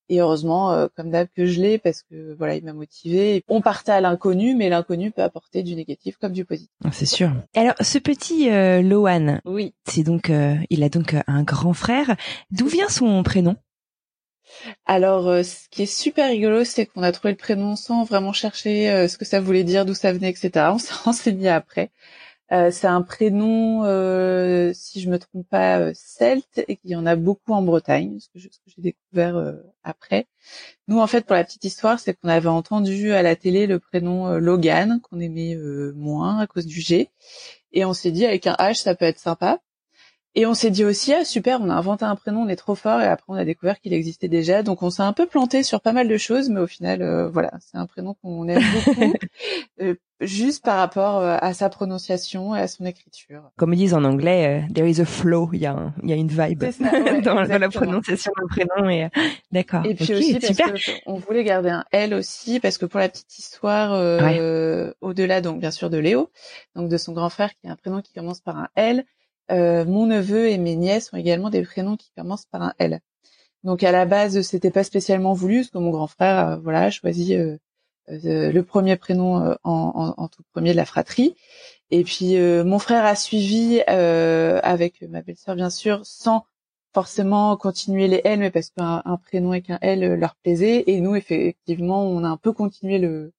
Et 0.09 0.21
heureusement, 0.21 0.73
euh, 0.73 0.89
comme 0.97 1.11
d'hab, 1.11 1.29
que 1.35 1.47
je 1.47 1.61
l'ai 1.61 1.79
parce 1.79 2.03
que 2.03 2.35
voilà, 2.37 2.57
il 2.57 2.65
m'a 2.65 2.75
motivé. 2.75 3.43
On 3.49 3.63
partait 3.63 3.93
à 3.93 4.01
l'inconnu, 4.01 4.55
mais 4.55 4.69
l'inconnu 4.69 5.11
peut 5.11 5.23
apporter 5.23 5.63
du 5.63 5.75
négatif 5.75 6.17
comme 6.19 6.33
du 6.33 6.45
positif. 6.45 6.71
Ah, 6.85 6.91
c'est 6.93 7.07
sûr. 7.07 7.33
Alors, 7.55 7.75
ce 7.81 7.99
petit 7.99 8.51
euh, 8.51 8.83
Lohan, 8.83 9.41
oui, 9.47 9.75
c'est 9.87 10.03
donc, 10.03 10.29
euh, 10.29 10.57
il 10.69 10.83
a 10.83 10.91
donc 10.91 11.17
un 11.27 11.43
grand 11.43 11.73
frère. 11.73 12.17
D'où 12.51 12.67
vient 12.67 12.89
son 12.89 13.23
prénom? 13.23 13.57
Alors, 14.85 15.25
ce 15.45 15.69
qui 15.71 15.83
est 15.83 15.87
super 15.87 16.29
rigolo, 16.29 16.65
c'est 16.65 16.85
qu'on 16.85 17.03
a 17.03 17.13
trouvé 17.13 17.33
le 17.33 17.39
prénom 17.39 17.75
sans 17.77 18.05
vraiment 18.05 18.33
chercher 18.33 19.09
ce 19.09 19.17
que 19.17 19.25
ça 19.25 19.41
voulait 19.41 19.65
dire, 19.65 19.87
d'où 19.87 19.95
ça 19.95 20.13
venait, 20.13 20.31
etc. 20.31 20.67
On 20.71 20.79
s'est 20.79 20.95
renseigné 21.05 21.49
après. 21.49 21.91
Euh, 22.53 22.71
c'est 22.71 22.87
un 22.87 23.03
prénom, 23.03 23.85
euh, 23.85 24.73
si 24.75 25.01
je 25.01 25.09
me 25.09 25.19
trompe 25.19 25.49
pas, 25.49 25.79
euh, 25.81 25.93
celte, 25.95 26.63
et 26.69 26.77
qu'il 26.77 26.91
y 26.91 26.97
en 26.97 27.07
a 27.07 27.17
beaucoup 27.17 27.53
en 27.53 27.63
Bretagne, 27.63 28.19
ce 28.21 28.29
que, 28.29 28.39
j'ai 28.39 28.51
découvert 28.79 29.55
après. 29.83 30.27
Nous, 30.89 30.99
en 30.99 31.07
fait, 31.07 31.25
pour 31.27 31.35
la 31.35 31.45
petite 31.45 31.65
histoire, 31.65 31.99
c'est 31.99 32.15
qu'on 32.15 32.29
avait 32.29 32.49
entendu 32.49 33.13
à 33.13 33.23
la 33.23 33.37
télé 33.37 33.67
le 33.67 33.79
prénom 33.79 34.39
Logan, 34.39 35.01
qu'on 35.01 35.21
aimait 35.21 35.57
moins 35.95 36.39
à 36.41 36.47
cause 36.47 36.67
du 36.67 36.81
G, 36.81 37.11
et 37.73 37.85
on 37.85 37.95
s'est 37.95 38.13
dit 38.13 38.27
avec 38.27 38.47
un 38.47 38.55
H, 38.55 38.83
ça 38.83 38.95
peut 38.95 39.07
être 39.07 39.19
sympa. 39.19 39.61
Et 40.37 40.47
on 40.47 40.55
s'est 40.55 40.73
dit 40.73 40.85
aussi, 40.85 41.15
ah 41.15 41.25
super, 41.25 41.61
on 41.61 41.71
a 41.71 41.75
inventé 41.75 42.05
un 42.05 42.17
prénom, 42.17 42.43
on 42.43 42.49
est 42.49 42.57
trop 42.57 42.75
fort, 42.75 43.01
et 43.01 43.07
après 43.07 43.27
on 43.29 43.35
a 43.35 43.45
découvert 43.45 43.81
qu'il 43.81 43.93
existait 43.93 44.27
déjà. 44.27 44.65
Donc 44.65 44.83
on 44.83 44.91
s'est 44.91 45.03
un 45.03 45.13
peu 45.13 45.27
planté 45.27 45.63
sur 45.63 45.81
pas 45.81 45.93
mal 45.93 46.09
de 46.09 46.17
choses, 46.17 46.51
mais 46.51 46.59
au 46.59 46.67
final, 46.67 47.03
euh, 47.03 47.29
voilà, 47.29 47.53
c'est 47.61 47.79
un 47.79 47.87
prénom 47.87 48.15
qu'on 48.15 48.49
aime 48.49 48.61
beaucoup, 48.75 49.15
euh, 49.81 49.95
juste 50.21 50.65
par 50.65 50.79
rapport 50.79 51.19
euh, 51.19 51.37
à 51.41 51.55
sa 51.55 51.69
prononciation 51.69 52.57
et 52.57 52.61
à 52.61 52.67
son 52.67 52.85
écriture. 52.85 53.49
Comme 53.57 53.75
ils 53.75 53.77
disent 53.77 53.95
en 53.95 54.03
anglais, 54.03 54.67
there 54.75 54.91
is 54.91 55.01
a 55.01 55.05
flow, 55.05 55.51
il 55.53 55.61
y 55.61 55.67
a, 55.67 55.93
il 56.03 56.11
y 56.11 56.13
a 56.13 56.17
une 56.17 56.27
vibe 56.27 56.65
dans, 57.23 57.41
la 57.43 57.69
prononciation 57.69 58.33
du 58.37 58.47
prénom. 58.49 58.91
Et 58.91 59.09
d'accord. 59.53 59.87
Et 59.87 59.95
puis 59.95 60.15
aussi 60.15 60.41
super. 60.41 60.75
on 61.07 61.15
voulait 61.15 61.45
garder 61.45 61.71
un 61.71 61.85
L 61.93 62.13
aussi, 62.13 62.59
parce 62.59 62.77
que 62.77 62.87
pour 62.87 62.99
la 62.99 63.09
petite 63.09 63.39
histoire, 63.39 63.93
au-delà 65.01 65.41
donc 65.41 65.61
bien 65.61 65.71
sûr 65.71 65.91
de 65.91 65.99
Léo, 65.99 66.33
donc 66.75 66.89
de 66.89 66.97
son 66.97 67.13
grand 67.13 67.31
frère 67.31 67.55
qui 67.55 67.69
a 67.69 67.71
un 67.71 67.77
prénom 67.77 68.03
qui 68.03 68.13
commence 68.13 68.41
par 68.41 68.59
un 68.59 68.69
L. 68.75 69.05
Euh, 69.51 69.85
mon 69.85 70.07
neveu 70.07 70.49
et 70.49 70.59
mes 70.59 70.77
nièces 70.77 71.13
ont 71.13 71.17
également 71.17 71.51
des 71.51 71.63
prénoms 71.63 71.97
qui 71.97 72.11
commencent 72.17 72.47
par 72.47 72.63
un 72.63 72.75
L. 72.79 73.01
Donc 73.63 73.83
à 73.83 73.93
la 73.93 74.07
base, 74.07 74.41
c'était 74.43 74.71
pas 74.71 74.85
spécialement 74.85 75.35
voulu, 75.35 75.59
parce 75.61 75.71
que 75.71 75.79
mon 75.79 75.91
grand 75.91 76.07
frère, 76.07 76.49
euh, 76.49 76.57
voilà, 76.57 76.83
a 76.83 76.91
choisi 76.91 77.35
euh, 77.35 77.57
le 78.09 78.61
premier 78.63 78.97
prénom 78.97 79.57
en, 79.65 80.29
tout 80.29 80.43
premier 80.53 80.73
de 80.73 80.77
la 80.77 80.85
fratrie. 80.85 81.35
Et 81.91 82.05
puis 82.05 82.37
mon 82.39 82.79
frère 82.79 83.05
a 83.07 83.15
suivi 83.17 83.81
avec 83.83 85.03
ma 85.09 85.23
belle-sœur 85.23 85.57
bien 85.57 85.71
sûr, 85.71 86.05
sans 86.05 86.45
forcément 86.93 87.57
continuer 87.57 88.09
les 88.09 88.21
L, 88.25 88.41
mais 88.41 88.51
parce 88.51 88.71
qu'un 88.71 89.03
prénom 89.25 89.53
avec 89.53 89.71
un 89.71 89.79
L 89.81 90.15
leur 90.15 90.37
plaisait. 90.37 90.85
Et 90.87 91.01
nous, 91.01 91.15
effectivement, 91.17 92.07
on 92.07 92.25
a 92.25 92.29
un 92.29 92.37
peu 92.37 92.53
continué 92.53 92.99
le 92.99 93.33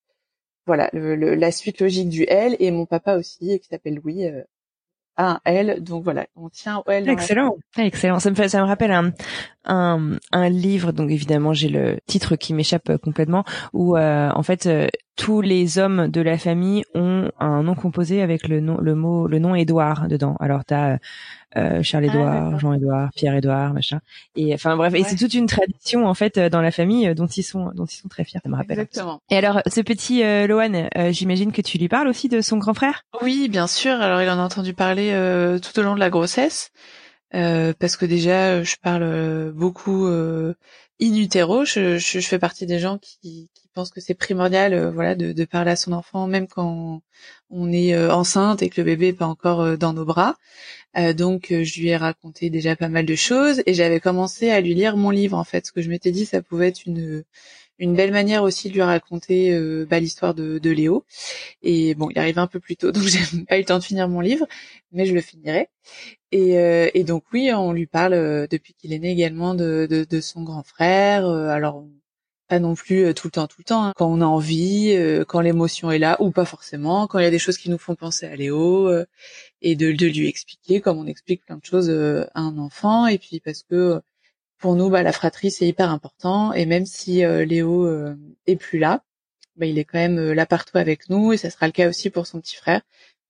voilà 0.65 0.89
la 0.93 1.51
suite 1.51 1.79
logique 1.79 2.09
du 2.09 2.23
L. 2.27 2.55
Et 2.59 2.71
mon 2.71 2.87
papa 2.87 3.17
aussi, 3.17 3.59
qui 3.59 3.67
s'appelle 3.67 3.95
Louis, 4.03 4.25
un 5.17 5.39
L. 5.45 5.83
Donc 5.83 6.03
voilà, 6.03 6.25
on 6.35 6.49
tient 6.49 6.81
L. 6.87 7.09
Excellent, 7.09 7.55
excellent. 7.77 8.19
Ça 8.19 8.29
me 8.29 8.35
fait, 8.35 8.49
ça 8.49 8.61
me 8.61 8.67
rappelle 8.67 8.91
un, 8.91 9.11
un, 9.65 10.17
un 10.31 10.49
livre. 10.49 10.91
Donc 10.91 11.11
évidemment, 11.11 11.53
j'ai 11.53 11.69
le 11.69 11.99
titre 12.07 12.35
qui 12.35 12.53
m'échappe 12.53 12.97
complètement. 12.97 13.43
Où 13.73 13.97
euh, 13.97 14.29
en 14.33 14.43
fait, 14.43 14.65
euh, 14.65 14.87
tous 15.15 15.41
les 15.41 15.79
hommes 15.79 16.07
de 16.07 16.21
la 16.21 16.37
famille 16.37 16.83
ont 16.93 17.31
un 17.39 17.63
nom 17.63 17.75
composé 17.75 18.21
avec 18.21 18.47
le 18.47 18.59
nom, 18.59 18.77
le 18.79 18.95
mot, 18.95 19.27
le 19.27 19.39
nom 19.39 19.55
Édouard 19.55 20.07
dedans. 20.07 20.35
Alors 20.39 20.65
t'as 20.65 20.97
euh, 21.57 21.81
Charles 21.83 22.05
Édouard, 22.05 22.53
ah, 22.53 22.57
Jean-Édouard, 22.57 23.09
Pierre-Édouard, 23.15 23.73
machin. 23.73 24.01
Et 24.35 24.53
enfin 24.53 24.75
bref, 24.75 24.93
et 24.93 25.03
c'est 25.03 25.15
toute 25.15 25.33
une 25.33 25.47
tradition 25.47 26.05
en 26.05 26.13
fait 26.13 26.37
dans 26.37 26.61
la 26.61 26.71
famille 26.71 27.13
dont 27.15 27.27
ils 27.27 27.43
sont, 27.43 27.71
dont 27.73 27.85
ils 27.85 27.95
sont 27.95 28.09
très 28.09 28.25
fiers. 28.25 28.41
Ça 28.43 28.49
me 28.49 28.55
rappelle. 28.55 28.79
Exactement. 28.79 29.21
Et 29.29 29.37
alors, 29.37 29.61
ce 29.65 29.79
petit 29.81 30.21
euh, 30.23 30.47
Lohan, 30.47 30.89
j'imagine 31.11 31.53
que 31.53 31.61
tu 31.61 31.77
lui 31.77 31.87
parles 31.87 32.09
aussi 32.09 32.27
de 32.27 32.41
son 32.41 32.57
grand 32.57 32.73
frère? 32.73 33.03
Oui, 33.21 33.47
bien 33.49 33.67
sûr. 33.67 33.93
Alors 33.93 34.21
il 34.21 34.29
en 34.29 34.39
a 34.39 34.43
entendu 34.43 34.73
parler 34.73 35.11
tout 35.61 35.79
au 35.79 35.83
long 35.83 35.95
de 35.95 35.99
la 35.99 36.09
grossesse. 36.09 36.71
parce 37.31 37.95
que 37.95 38.05
déjà 38.05 38.63
je 38.63 38.75
parle 38.81 39.51
beaucoup 39.53 40.07
in 41.01 41.15
utero, 41.15 41.65
je, 41.65 41.97
je, 41.97 42.19
fais 42.21 42.39
partie 42.39 42.65
des 42.65 42.79
gens 42.79 42.97
qui, 42.97 43.49
qui 43.53 43.67
pensent 43.73 43.91
que 43.91 44.01
c'est 44.01 44.13
primordial, 44.13 44.73
euh, 44.73 44.91
voilà, 44.91 45.15
de, 45.15 45.45
parler 45.45 45.71
à 45.71 45.75
son 45.75 45.91
enfant, 45.91 46.27
même 46.27 46.47
quand 46.47 47.01
on 47.49 47.71
est 47.71 47.93
euh, 47.93 48.13
enceinte 48.13 48.63
et 48.63 48.69
que 48.69 48.81
le 48.81 48.85
bébé 48.85 49.07
est 49.09 49.13
pas 49.13 49.27
encore 49.27 49.61
euh, 49.61 49.77
dans 49.77 49.93
nos 49.93 50.05
bras. 50.05 50.35
donc, 51.17 51.47
je 51.51 51.79
lui 51.81 51.89
ai 51.89 51.97
raconté 51.97 52.49
déjà 52.49 52.75
pas 52.75 52.87
mal 52.89 53.05
de 53.05 53.15
choses 53.15 53.61
et 53.65 53.73
j'avais 53.73 53.99
commencé 53.99 54.49
à 54.49 54.61
lui 54.61 54.73
lire 54.73 54.95
mon 54.97 55.09
livre 55.09 55.37
en 55.37 55.43
fait, 55.43 55.65
ce 55.65 55.71
que 55.73 55.81
je 55.81 55.89
m'étais 55.89 56.11
dit, 56.11 56.25
ça 56.25 56.41
pouvait 56.41 56.69
être 56.69 56.85
une 56.85 57.23
une 57.79 57.95
belle 57.95 58.11
manière 58.11 58.43
aussi 58.43 58.69
de 58.69 58.73
lui 58.73 58.81
raconter 58.81 59.53
euh, 59.53 59.85
bah, 59.89 59.99
l'histoire 59.99 60.33
de, 60.33 60.59
de, 60.59 60.69
Léo. 60.71 61.05
Et 61.61 61.95
bon, 61.95 62.09
il 62.09 62.19
arrive 62.19 62.39
un 62.39 62.47
peu 62.47 62.59
plus 62.59 62.77
tôt, 62.77 62.91
donc 62.91 63.03
j'ai 63.03 63.19
pas 63.45 63.57
eu 63.57 63.61
le 63.61 63.65
temps 63.65 63.79
de 63.79 63.83
finir 63.83 64.07
mon 64.07 64.21
livre, 64.21 64.47
mais 64.91 65.05
je 65.05 65.13
le 65.13 65.21
finirai. 65.21 65.69
Et, 66.31 66.57
euh, 66.59 66.89
et 66.93 67.03
donc 67.03 67.23
oui, 67.33 67.51
on 67.53 67.73
lui 67.73 67.87
parle 67.87 68.13
euh, 68.13 68.47
depuis 68.49 68.73
qu'il 68.73 68.93
est 68.93 68.99
né 68.99 69.11
également 69.11 69.55
de, 69.55 69.87
de, 69.89 70.05
de 70.05 70.21
son 70.21 70.43
grand 70.43 70.63
frère. 70.63 71.27
alors 71.27 71.85
pas 72.47 72.59
non 72.59 72.75
plus 72.75 73.11
tout 73.15 73.27
le 73.27 73.31
temps, 73.31 73.47
tout 73.47 73.57
le 73.59 73.63
temps. 73.63 73.85
Hein. 73.85 73.93
Quand 73.95 74.07
on 74.07 74.21
a 74.21 74.25
envie, 74.25 74.95
quand 75.27 75.41
l'émotion 75.41 75.89
est 75.89 75.97
là, 75.97 76.15
ou 76.21 76.29
pas 76.29 76.45
forcément, 76.45 77.07
quand 77.07 77.17
il 77.17 77.23
y 77.23 77.27
a 77.27 77.31
des 77.31 77.39
choses 77.39 77.57
qui 77.57 77.71
nous 77.71 77.79
font 77.79 77.95
penser 77.95 78.27
à 78.27 78.35
Léo, 78.35 78.91
et 79.63 79.75
de, 79.75 79.91
de 79.91 80.05
lui 80.05 80.27
expliquer 80.27 80.79
comme 80.79 80.99
on 80.99 81.07
explique 81.07 81.43
plein 81.43 81.57
de 81.57 81.65
choses 81.65 81.89
à 81.89 82.39
un 82.39 82.57
enfant. 82.59 83.07
Et 83.07 83.17
puis 83.17 83.39
parce 83.39 83.63
que 83.63 83.99
pour 84.65 84.75
nous, 84.75 84.89
bah, 84.89 85.03
la 85.03 85.11
fratrie 85.11 85.51
c'est 85.51 85.67
hyper 85.67 85.91
important 85.91 86.51
et 86.51 86.65
même 86.65 86.87
si 86.87 87.23
euh, 87.23 87.45
Léo 87.45 87.85
euh, 87.85 88.15
est 88.47 88.55
plus 88.55 88.79
là, 88.79 89.03
bah, 89.57 89.67
il 89.67 89.77
est 89.77 89.83
quand 89.83 89.99
même 89.99 90.17
euh, 90.17 90.33
là 90.33 90.47
partout 90.47 90.79
avec 90.79 91.07
nous 91.07 91.33
et 91.33 91.37
ça 91.37 91.51
sera 91.51 91.67
le 91.67 91.71
cas 91.71 91.87
aussi 91.87 92.09
pour 92.09 92.25
son 92.25 92.41
petit 92.41 92.55
frère. 92.55 92.81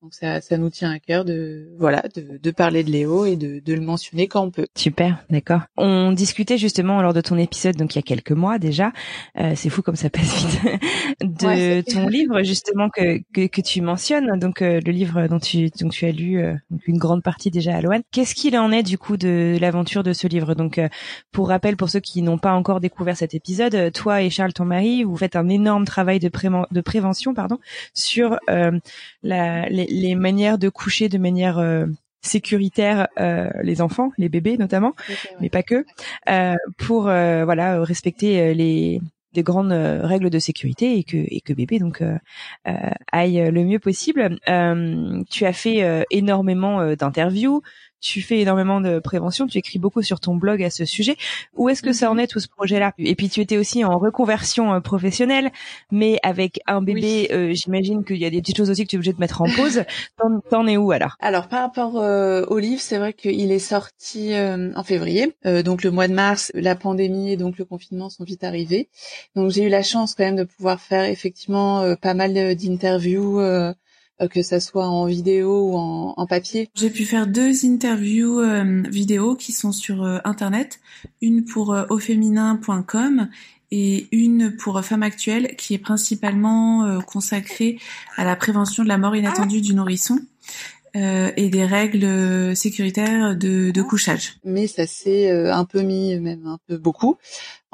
Donc 0.06 0.14
ça, 0.14 0.40
ça 0.40 0.60
nous 0.60 0.70
tient 0.70 0.92
à 0.92 1.00
cœur 1.00 1.26
de 1.26 1.68
voilà 1.80 2.04
de, 2.14 2.38
de 2.38 2.52
parler 2.52 2.84
de 2.84 2.92
Léo 2.92 3.26
et 3.26 3.36
de, 3.36 3.60
de, 3.60 3.74
le 3.74 3.82
mentionner 3.82 4.28
quand 4.28 4.44
on 4.44 4.52
peut. 4.52 4.68
Super, 4.76 5.26
d'accord. 5.32 5.62
On 5.78 6.12
discutait 6.12 6.60
justement 6.60 7.02
lors 7.02 7.16
de 7.16 7.22
ton 7.22 7.40
épisode, 7.40 7.76
donc 7.76 7.96
il 7.96 7.98
y 7.98 8.00
a 8.00 8.04
quelques 8.04 8.32
mois 8.32 8.60
déjà, 8.60 8.94
euh, 9.40 9.54
c'est 9.56 9.70
fou 9.70 9.82
comme 9.82 9.96
ça 9.96 10.12
passe 10.12 10.46
vite, 10.46 10.62
de 11.22 11.82
ton 11.82 12.08
livre 12.08 12.44
justement 12.44 12.90
que, 12.90 13.18
que, 13.34 13.48
que 13.48 13.62
tu 13.62 13.82
mentionnes, 13.82 14.38
donc 14.38 14.62
euh, 14.62 14.80
le 14.86 14.92
livre 14.92 15.26
dont 15.26 15.40
tu 15.40 15.72
dont 15.82 15.90
tu 15.90 16.06
as 16.06 16.12
lu 16.12 16.38
euh, 16.38 16.54
une 16.86 17.00
grande 17.00 17.24
partie 17.24 17.50
déjà 17.50 17.76
à 17.76 17.82
Loane. 17.82 18.04
Qu'est-ce 18.12 18.36
qu'il 18.36 18.56
en 18.60 18.72
est 18.72 18.84
du 18.84 19.00
coup 19.00 19.18
de 19.18 19.58
l'aventure 19.60 20.04
de 20.04 20.14
ce 20.14 20.28
livre? 20.28 20.54
Donc 20.54 20.78
euh, 20.78 20.88
pour 21.32 21.48
rappel 21.48 21.78
pour 21.78 21.90
ceux 21.90 22.00
qui 22.00 22.22
n'ont 22.22 22.38
pas 22.38 22.54
encore 22.54 22.80
découvert 22.80 23.18
cet 23.18 23.34
épisode, 23.34 23.92
toi 23.92 24.22
et 24.22 24.30
Charles 24.30 24.54
ton 24.54 24.66
mari, 24.66 25.04
vous 25.04 25.18
faites 25.18 25.36
un 25.36 25.50
énorme 25.50 25.86
travail 25.86 26.20
de, 26.20 26.30
de 26.30 26.82
prévention 26.82 27.34
pardon 27.34 27.58
sur 27.96 28.38
la 29.26 29.68
les 29.70 29.86
les 29.88 30.16
manières 30.16 30.58
de 30.58 30.70
coucher 30.70 31.10
de 31.10 31.18
manière 31.18 31.58
euh, 31.58 31.86
sécuritaire 32.22 33.08
euh, 33.20 33.50
les 33.62 33.82
enfants, 33.82 34.12
les 34.18 34.30
bébés 34.30 34.58
notamment, 34.58 34.94
mais 35.42 35.50
pas 35.50 35.64
que, 35.64 35.86
euh, 36.30 36.56
pour 36.78 37.04
voilà 37.04 37.84
respecter 37.84 38.54
les 38.54 39.02
des 39.34 39.44
grandes 39.44 39.74
règles 39.74 40.30
de 40.30 40.40
sécurité 40.40 40.98
et 40.98 41.04
que 41.04 41.18
et 41.18 41.42
que 41.42 41.54
bébé 41.54 41.78
donc 41.78 42.02
aille 43.12 43.52
le 43.52 43.64
mieux 43.66 43.80
possible. 43.80 44.38
tu 45.30 45.46
as 45.46 45.54
fait 45.54 46.06
énormément 46.10 46.96
d'interviews, 46.96 47.62
tu 48.06 48.22
fais 48.22 48.40
énormément 48.40 48.82
de 48.82 49.00
prévention, 49.00 49.48
tu 49.48 49.58
écris 49.58 49.80
beaucoup 49.80 50.04
sur 50.04 50.20
ton 50.20 50.36
blog 50.36 50.62
à 50.62 50.70
ce 50.70 50.86
sujet. 50.86 51.18
Où 51.56 51.70
est-ce 51.70 51.82
que 51.82 51.92
ça 51.92 52.12
en 52.12 52.14
mhm. 52.14 52.20
est 52.20 52.28
tout 52.28 52.40
ce 52.40 52.48
projet-là? 52.48 52.94
Et 53.00 53.16
puis 53.16 53.30
tu 53.30 53.42
étais 53.42 53.58
aussi 53.58 53.84
en 53.84 53.98
reconversion 53.98 54.74
euh, 54.74 54.80
professionnelle, 54.80 55.52
mais 55.92 56.20
avec 56.22 56.60
un 56.68 56.84
bébé, 56.84 57.30
euh, 57.32 57.54
j'imagine 57.54 58.06
qu'il 58.06 58.18
y 58.18 58.26
a 58.26 58.30
des 58.30 58.42
petites 58.42 58.58
choses 58.58 58.70
aussi 58.70 58.84
que 58.84 58.90
tu 58.90 58.96
es 58.96 59.00
obligé 59.00 59.12
de 59.12 59.20
mettre 59.20 59.42
en 59.42 59.46
pause. 59.46 59.84
T'en 60.52 60.68
es 60.68 60.78
où 60.78 60.92
alors? 60.92 61.16
Alors 61.20 61.48
par 61.48 61.62
rapport 61.62 61.98
euh, 61.98 62.46
au 62.46 62.60
livre, 62.60 62.80
c'est 62.80 63.00
vrai 63.00 63.14
qu'il 63.14 63.52
est 63.52 63.60
sorti 63.60 64.34
en 64.36 64.84
février, 64.84 65.34
donc 65.64 65.84
le 65.84 65.90
mois 65.90 66.08
de 66.08 66.14
mars, 66.14 66.52
la 66.54 66.76
pandémie 66.76 67.32
et 67.32 67.38
donc 67.38 67.58
le 67.58 67.66
confinement 67.66 68.10
sont 68.10 68.24
vite 68.24 68.44
arrivés. 68.44 68.90
Donc 69.36 69.50
j'ai 69.50 69.64
eu 69.64 69.70
la 69.70 69.82
chance 69.82 70.14
quand 70.14 70.24
même 70.24 70.36
de 70.36 70.44
pouvoir 70.44 70.80
faire 70.80 71.06
effectivement 71.06 71.96
pas 71.96 72.14
mal 72.14 72.34
d'interviews 72.56 73.40
que 74.32 74.42
ça 74.42 74.60
soit 74.60 74.88
en 74.88 75.06
vidéo 75.06 75.72
ou 75.72 75.78
en, 75.78 76.26
papier. 76.26 76.70
J'ai 76.76 76.90
pu 76.90 77.06
faire 77.06 77.28
deux 77.28 77.66
interviews 77.66 78.40
euh, 78.40 78.84
vidéo 78.90 79.36
qui 79.36 79.52
sont 79.52 79.72
sur 79.72 80.04
euh, 80.04 80.20
internet, 80.24 80.80
une 81.22 81.46
pour 81.46 81.76
auféminin.com 81.90 83.30
et 83.72 84.08
une 84.12 84.56
pour 84.56 84.84
Femme 84.84 85.04
Actuelle 85.04 85.56
qui 85.58 85.74
est 85.74 85.80
principalement 85.80 87.02
consacrée 87.02 87.80
à 88.16 88.24
la 88.24 88.36
prévention 88.36 88.84
de 88.84 88.88
la 88.88 88.98
mort 88.98 89.16
inattendue 89.16 89.60
du 89.60 89.74
nourrisson. 89.74 90.20
Et 90.96 91.50
des 91.50 91.66
règles 91.66 92.56
sécuritaires 92.56 93.36
de, 93.36 93.72
de 93.72 93.82
couchage. 93.82 94.38
Mais 94.46 94.68
ça 94.68 94.88
s'est 94.88 95.30
un 95.30 95.66
peu 95.66 95.82
mis, 95.82 96.18
même 96.20 96.48
un 96.48 96.58
peu 96.68 96.78
beaucoup, 96.78 97.18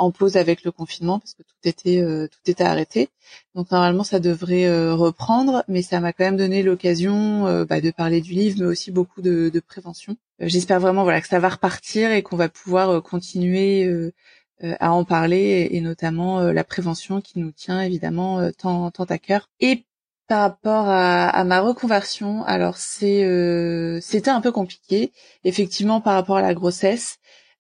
en 0.02 0.12
pause 0.12 0.36
avec 0.36 0.64
le 0.64 0.72
confinement 0.72 1.20
parce 1.20 1.36
que 1.36 1.44
tout 1.44 1.56
était 1.64 2.02
euh, 2.02 2.28
tout 2.28 2.50
était 2.50 2.64
arrêté. 2.64 3.10
Donc 3.56 3.72
normalement 3.72 4.04
ça 4.04 4.20
devrait 4.20 4.66
euh, 4.66 4.96
reprendre, 4.96 5.64
mais 5.68 5.84
ça 5.84 6.00
m'a 6.00 6.12
quand 6.12 6.26
même 6.26 6.38
donné 6.38 6.64
l'occasion 6.64 7.46
euh, 7.48 7.66
bah, 7.66 7.82
de 7.82 7.92
parler 7.92 8.20
du 8.20 8.34
livre, 8.34 8.58
mais 8.60 8.66
aussi 8.66 8.92
beaucoup 8.92 9.22
de, 9.22 9.50
de 9.54 9.60
prévention. 9.60 10.18
J'espère 10.40 10.80
vraiment 10.80 11.04
voilà 11.04 11.22
que 11.22 11.28
ça 11.28 11.40
va 11.40 11.50
repartir 11.50 12.12
et 12.12 12.24
qu'on 12.24 12.36
va 12.36 12.50
pouvoir 12.50 13.04
continuer 13.04 14.12
à 14.80 14.92
en 14.92 15.06
parler 15.06 15.68
et, 15.72 15.82
notamment 15.82 16.42
la 16.42 16.64
prévention 16.64 17.22
qui 17.22 17.38
nous 17.38 17.52
tient 17.52 17.82
évidemment 17.82 18.52
tant 18.58 18.90
tant 18.90 19.04
à 19.04 19.20
cœur. 19.20 19.50
Et 19.60 19.86
par 20.32 20.44
rapport 20.44 20.88
à, 20.88 21.28
à 21.28 21.44
ma 21.44 21.60
reconversion, 21.60 22.46
alors 22.46 22.78
c'est 22.78 23.20
c'était 24.02 24.30
un 24.30 24.40
peu 24.40 24.54
compliqué 24.54 25.12
effectivement 25.44 26.00
par 26.00 26.14
rapport 26.14 26.38
à 26.38 26.42
la 26.42 26.54
grossesse. 26.54 27.18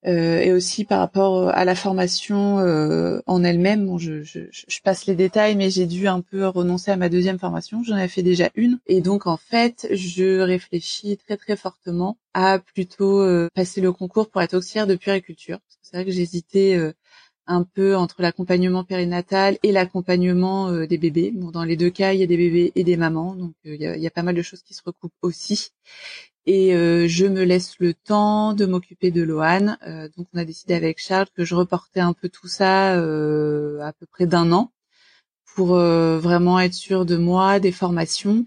Euh, 0.07 0.39
et 0.39 0.51
aussi 0.51 0.83
par 0.83 0.97
rapport 0.97 1.49
à 1.49 1.63
la 1.63 1.75
formation 1.75 2.57
euh, 2.57 3.21
en 3.27 3.43
elle-même. 3.43 3.85
Bon, 3.85 3.99
je, 3.99 4.23
je, 4.23 4.39
je, 4.51 4.79
passe 4.83 5.05
les 5.05 5.13
détails, 5.13 5.55
mais 5.55 5.69
j'ai 5.69 5.85
dû 5.85 6.07
un 6.07 6.21
peu 6.21 6.47
renoncer 6.47 6.89
à 6.89 6.95
ma 6.95 7.07
deuxième 7.07 7.37
formation. 7.37 7.83
J'en 7.83 7.97
avais 7.97 8.07
fait 8.07 8.23
déjà 8.23 8.49
une, 8.55 8.79
et 8.87 9.01
donc 9.01 9.27
en 9.27 9.37
fait, 9.37 9.87
je 9.91 10.39
réfléchis 10.39 11.17
très 11.17 11.37
très 11.37 11.55
fortement 11.55 12.17
à 12.33 12.57
plutôt 12.57 13.21
euh, 13.21 13.47
passer 13.53 13.79
le 13.79 13.91
concours 13.91 14.31
pour 14.31 14.41
être 14.41 14.55
auxiliaire 14.55 14.87
de 14.87 14.95
puériculture. 14.95 15.59
C'est 15.83 15.97
vrai 15.97 16.05
que 16.05 16.11
j'hésitais 16.11 16.79
un 17.47 17.63
peu 17.63 17.95
entre 17.95 18.21
l'accompagnement 18.21 18.83
périnatal 18.83 19.57
et 19.63 19.71
l'accompagnement 19.71 20.71
des 20.85 20.97
bébés. 20.97 21.31
Bon, 21.33 21.51
dans 21.51 21.63
les 21.63 21.75
deux 21.75 21.89
cas, 21.89 22.13
il 22.13 22.19
y 22.19 22.23
a 22.23 22.27
des 22.27 22.37
bébés 22.37 22.71
et 22.75 22.83
des 22.83 22.97
mamans, 22.97 23.35
donc 23.35 23.53
il 23.63 23.75
y, 23.75 23.85
a, 23.85 23.97
y, 23.97 24.07
a, 24.07 24.11
pas 24.11 24.23
mal 24.23 24.35
de 24.35 24.41
choses 24.41 24.61
qui 24.61 24.73
se 24.73 24.81
recoupent 24.85 25.11
aussi 25.21 25.71
et 26.45 26.75
euh, 26.75 27.07
je 27.07 27.25
me 27.25 27.43
laisse 27.43 27.79
le 27.79 27.93
temps 27.93 28.53
de 28.53 28.65
m'occuper 28.65 29.11
de 29.11 29.21
Lohan. 29.21 29.77
Euh, 29.87 30.09
donc 30.17 30.27
on 30.33 30.39
a 30.39 30.45
décidé 30.45 30.73
avec 30.73 30.99
Charles 30.99 31.27
que 31.35 31.45
je 31.45 31.55
reportais 31.55 31.99
un 31.99 32.13
peu 32.13 32.29
tout 32.29 32.47
ça 32.47 32.95
euh, 32.95 33.79
à 33.81 33.93
peu 33.93 34.05
près 34.05 34.25
d'un 34.25 34.51
an 34.51 34.71
pour 35.55 35.75
vraiment 35.75 36.61
être 36.61 36.73
sûr 36.73 37.05
de 37.05 37.17
moi, 37.17 37.59
des 37.59 37.73
formations 37.73 38.45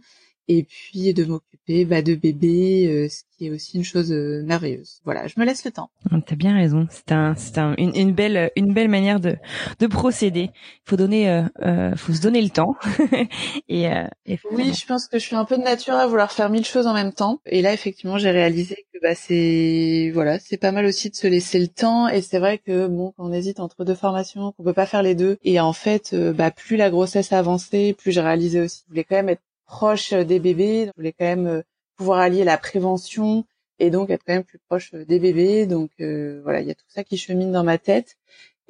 et 0.49 0.65
puis 0.65 1.15
de 1.15 1.25
m'occuper 1.25 1.85
bah, 1.85 2.03
de 2.03 2.15
bébé, 2.15 3.09
ce 3.09 3.23
qui 3.37 3.47
est 3.47 3.51
aussi 3.51 3.79
une 3.79 3.85
chose 3.85 4.13
merveilleuse. 4.13 5.01
Voilà, 5.05 5.27
je 5.27 5.35
me 5.39 5.45
laisse 5.45 5.65
le 5.65 5.71
temps. 5.71 5.91
T'as 6.27 6.37
bien 6.37 6.55
raison. 6.55 6.87
C'est 6.91 7.13
un, 7.13 7.35
c'est 7.37 7.59
un, 7.59 7.75
une, 7.79 7.95
une, 7.97 8.13
belle, 8.13 8.51
une 8.57 8.75
belle 8.75 8.89
manière 8.89 9.21
de, 9.21 9.37
de 9.79 9.87
procéder. 9.87 10.51
Il 10.53 10.91
faut 10.91 10.97
donner, 10.97 11.29
euh, 11.63 11.97
faut 11.97 12.13
se 12.13 12.21
donner 12.21 12.43
le 12.43 12.51
temps. 12.51 12.75
et, 13.69 13.85
et 14.27 14.39
oui, 14.51 14.73
je 14.75 14.87
pense 14.87 15.09
que 15.09 15.19
je 15.19 15.25
suis 15.25 15.37
un 15.37 15.45
peu 15.45 15.57
de 15.57 15.63
nature 15.63 15.95
à 15.95 16.07
vouloir 16.07 16.33
faire 16.33 16.51
mille 16.51 16.65
choses 16.65 16.87
en 16.87 16.95
même 16.95 17.13
temps. 17.13 17.41
Et 17.47 17.63
là, 17.63 17.73
effectivement, 17.73 18.19
j'ai 18.19 18.31
réalisé 18.31 18.77
que 18.93 18.99
bah 19.03 19.15
c'est, 19.15 20.11
voilà, 20.13 20.39
c'est 20.39 20.57
pas 20.57 20.73
mal 20.73 20.85
aussi 20.85 21.11
de 21.11 21.17
se 21.17 21.27
laisser 21.27 21.59
le 21.59 21.69
temps. 21.69 22.09
Et 22.09 22.21
c'est 22.21 22.39
vrai 22.39 22.59
que 22.59 22.87
bon, 22.87 23.13
quand 23.17 23.29
on 23.29 23.33
hésite 23.33 23.61
entre 23.61 23.85
deux 23.85 23.95
formations, 23.95 24.53
qu'on 24.53 24.65
peut 24.65 24.75
pas 24.75 24.87
faire 24.87 25.03
les 25.03 25.15
deux. 25.15 25.39
Et 25.43 25.61
en 25.61 25.73
fait, 25.73 26.15
bah 26.15 26.51
plus 26.51 26.77
la 26.77 26.91
grossesse 26.91 27.33
a 27.33 27.39
avancé, 27.39 27.95
plus 27.95 28.13
j'ai 28.13 28.21
réalisé 28.21 28.61
aussi. 28.61 28.83
Je 28.85 28.91
voulais 28.91 29.05
quand 29.05 29.17
même 29.17 29.31
être 29.31 29.43
proche 29.75 30.13
euh, 30.13 30.25
des 30.25 30.39
bébés. 30.39 30.87
Je 30.87 30.93
voulais 30.97 31.13
quand 31.13 31.25
même 31.25 31.49
euh, 31.49 31.63
pouvoir 31.97 32.21
allier 32.21 32.45
la 32.45 32.59
prévention 32.59 33.45
et 33.81 33.91
donc 33.91 34.09
être 34.09 34.23
quand 34.25 34.33
même 34.33 34.45
plus 34.45 34.61
proche 34.69 34.93
euh, 34.95 35.05
des 35.05 35.19
bébés. 35.19 35.67
Donc 35.67 35.91
voilà, 35.99 36.61
il 36.61 36.69
y 36.69 36.71
a 36.71 36.75
tout 36.75 36.87
ça 36.89 37.03
qui 37.03 37.19
chemine 37.19 37.51
dans 37.51 37.65
ma 37.65 37.79
tête. 37.79 38.17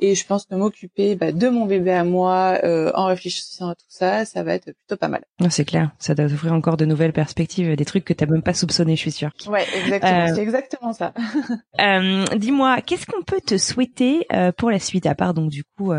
Et 0.01 0.17
je 0.17 0.27
pense 0.27 0.45
que 0.45 0.57
m'occuper 0.57 1.15
bah, 1.15 1.31
de 1.31 1.49
mon 1.49 1.67
bébé 1.67 1.93
à 1.93 2.03
moi 2.03 2.59
en 2.95 3.07
réfléchissant 3.07 3.69
à 3.69 3.75
tout 3.77 3.87
ça, 3.89 4.25
ça 4.25 4.43
va 4.43 4.55
être 4.55 4.65
plutôt 4.65 4.97
pas 4.97 5.07
mal. 5.07 5.23
C'est 5.51 5.65
clair, 5.65 5.93
ça 6.01 6.17
doit 6.17 6.29
t'offrir 6.29 6.53
encore 6.53 6.77
de 6.77 6.85
nouvelles 6.85 7.13
perspectives, 7.13 7.77
des 7.77 7.85
trucs 7.85 8.05
que 8.05 8.13
t'as 8.13 8.27
même 8.27 8.43
pas 8.43 8.55
soupçonné, 8.55 8.97
je 8.97 9.01
suis 9.01 9.13
sûre. 9.13 9.31
Ouais, 9.47 9.65
exactement, 9.77 10.35
c'est 10.35 10.43
exactement 10.43 10.93
ça. 10.93 11.15
euh, 11.81 12.25
Dis-moi, 12.37 12.81
qu'est-ce 12.81 13.07
qu'on 13.07 13.23
peut 13.23 13.41
te 13.41 13.57
souhaiter 13.57 14.27
pour 14.57 14.73
la 14.73 14.81
suite, 14.81 15.07
à 15.07 15.15
part 15.15 15.33
donc 15.33 15.49
du 15.49 15.63
coup 15.63 15.93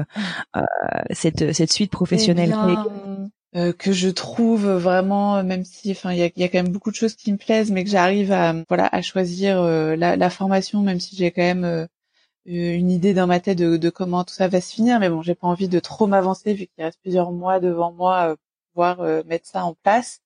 cette 1.12 1.54
cette 1.54 1.72
suite 1.72 1.92
professionnelle? 1.92 2.54
eh 2.68 3.35
que 3.78 3.92
je 3.94 4.10
trouve 4.10 4.68
vraiment, 4.68 5.44
même 5.44 5.64
si, 5.64 5.92
enfin, 5.92 6.12
il 6.12 6.18
y 6.20 6.24
a, 6.24 6.30
y 6.36 6.44
a, 6.44 6.50
quand 6.50 6.58
même 6.62 6.72
beaucoup 6.74 6.92
de 6.92 6.96
choses 6.96 7.16
qui 7.16 7.32
me 7.32 7.38
plaisent, 7.38 7.72
mais 7.72 7.86
que 7.86 7.90
j'arrive 7.90 8.32
à, 8.32 8.54
voilà, 8.68 8.90
à 8.92 9.02
choisir 9.02 9.62
la, 9.62 10.18
la, 10.18 10.30
formation, 10.30 10.82
même 10.82 11.00
si 11.00 11.16
j'ai 11.16 11.32
quand 11.32 11.42
même 11.42 11.88
une 12.46 12.92
idée 12.92 13.14
dans 13.14 13.28
ma 13.28 13.40
tête 13.40 13.58
de, 13.58 13.78
de, 13.78 13.90
comment 13.90 14.24
tout 14.26 14.34
ça 14.34 14.50
va 14.50 14.60
se 14.62 14.74
finir. 14.74 15.00
Mais 15.00 15.10
bon, 15.10 15.22
j'ai 15.22 15.36
pas 15.36 15.48
envie 15.48 15.70
de 15.70 15.80
trop 15.80 16.06
m'avancer 16.08 16.54
vu 16.54 16.68
qu'il 16.68 16.84
reste 16.84 17.00
plusieurs 17.02 17.32
mois 17.32 17.60
devant 17.62 17.94
moi 17.94 18.36
pour 18.36 18.38
pouvoir 18.74 19.26
mettre 19.26 19.48
ça 19.48 19.64
en 19.64 19.74
place. 19.74 20.22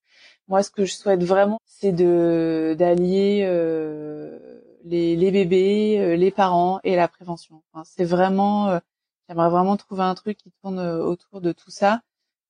Moi, 0.50 0.64
ce 0.64 0.70
que 0.72 0.84
je 0.84 0.94
souhaite 0.94 1.22
vraiment, 1.22 1.60
c'est 1.64 1.92
de 1.92 2.74
d'allier 2.76 3.44
euh, 3.44 4.60
les, 4.82 5.14
les, 5.14 5.30
bébés, 5.30 5.96
euh, 6.00 6.16
les 6.16 6.32
parents 6.32 6.80
et 6.82 6.96
la 6.96 7.06
prévention. 7.06 7.62
Enfin, 7.72 7.84
c'est 7.86 8.04
vraiment, 8.04 8.68
euh, 8.68 8.80
j'aimerais 9.28 9.48
vraiment 9.48 9.76
trouver 9.76 10.02
un 10.02 10.14
truc 10.16 10.38
qui 10.38 10.50
tourne 10.60 10.80
autour 10.80 11.40
de 11.40 11.52
tout 11.52 11.70
ça, 11.70 12.00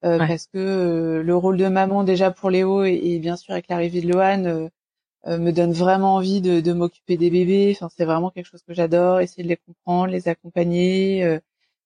parce 0.03 0.47
que 0.47 1.23
le 1.25 1.37
rôle 1.37 1.57
de 1.57 1.69
maman 1.69 2.05
déjà 2.05 2.31
pour 2.31 2.51
Léo 2.51 2.85
et, 2.85 3.19
bien 3.19 3.37
sûr 3.37 3.53
avec 3.53 3.69
l'arrivée 3.69 4.01
de 4.01 4.13
Lohan 4.13 4.69
me 5.27 5.51
donne 5.53 5.73
vraiment 5.73 6.15
envie 6.17 6.41
de, 6.41 6.61
de 6.61 6.73
m'occuper 6.73 7.17
des 7.17 7.31
bébés. 7.31 7.73
Enfin, 7.77 7.89
c'est 7.95 8.05
vraiment 8.07 8.31
quelque 8.31 8.47
chose 8.47 8.63
que 8.67 8.75
j'adore, 8.75 9.21
essayer 9.21 9.43
de 9.43 9.49
les 9.49 9.57
comprendre, 9.57 10.07
les 10.13 10.29
accompagner, 10.29 11.39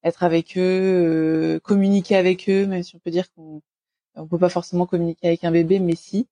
être 0.05 0.23
avec 0.23 0.57
eux, 0.57 1.61
communiquer 1.65 2.17
avec 2.17 2.49
eux, 2.49 2.67
même 2.67 2.83
si 2.83 2.95
on 2.97 3.01
peut 3.01 3.11
dire 3.11 3.33
qu'on 3.35 3.63
on 4.17 4.27
peut 4.27 4.39
pas 4.39 4.49
forcément 4.49 4.87
communiquer 4.87 5.29
avec 5.29 5.45
un 5.45 5.51
bébé, 5.51 5.79
mais 5.81 5.97
si. 5.97 6.29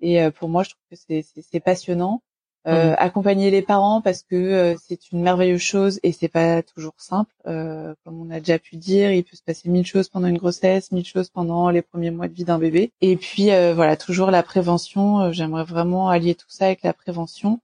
Et 0.00 0.22
euh, 0.22 0.30
pour 0.30 0.48
moi, 0.48 0.62
je 0.62 0.70
trouve 0.70 0.82
que 0.90 0.96
c'est 0.96 1.60
passionnant. 1.60 2.22
Euh, 2.66 2.92
mmh. 2.92 2.96
Accompagner 2.98 3.50
les 3.50 3.60
parents 3.60 4.00
parce 4.00 4.22
que 4.22 4.36
euh, 4.36 4.74
c'est 4.82 5.12
une 5.12 5.20
merveilleuse 5.20 5.60
chose 5.60 6.00
et 6.02 6.12
c'est 6.12 6.28
pas 6.28 6.62
toujours 6.62 6.94
simple. 6.96 7.34
Euh, 7.46 7.94
comme 8.04 8.20
on 8.20 8.30
a 8.30 8.38
déjà 8.38 8.58
pu 8.58 8.76
dire, 8.76 9.12
il 9.12 9.22
peut 9.22 9.36
se 9.36 9.42
passer 9.42 9.68
mille 9.68 9.84
choses 9.84 10.08
pendant 10.08 10.28
une 10.28 10.38
grossesse, 10.38 10.90
mille 10.90 11.04
choses 11.04 11.28
pendant 11.28 11.68
les 11.68 11.82
premiers 11.82 12.10
mois 12.10 12.26
de 12.26 12.32
vie 12.32 12.44
d'un 12.44 12.58
bébé. 12.58 12.92
Et 13.02 13.16
puis 13.16 13.50
voilà, 13.74 13.96
toujours 13.96 14.30
la 14.30 14.42
prévention. 14.42 15.30
J'aimerais 15.32 15.64
vraiment 15.64 16.08
allier 16.08 16.34
tout 16.34 16.48
ça 16.48 16.66
avec 16.66 16.82
la 16.82 16.94
prévention, 16.94 17.60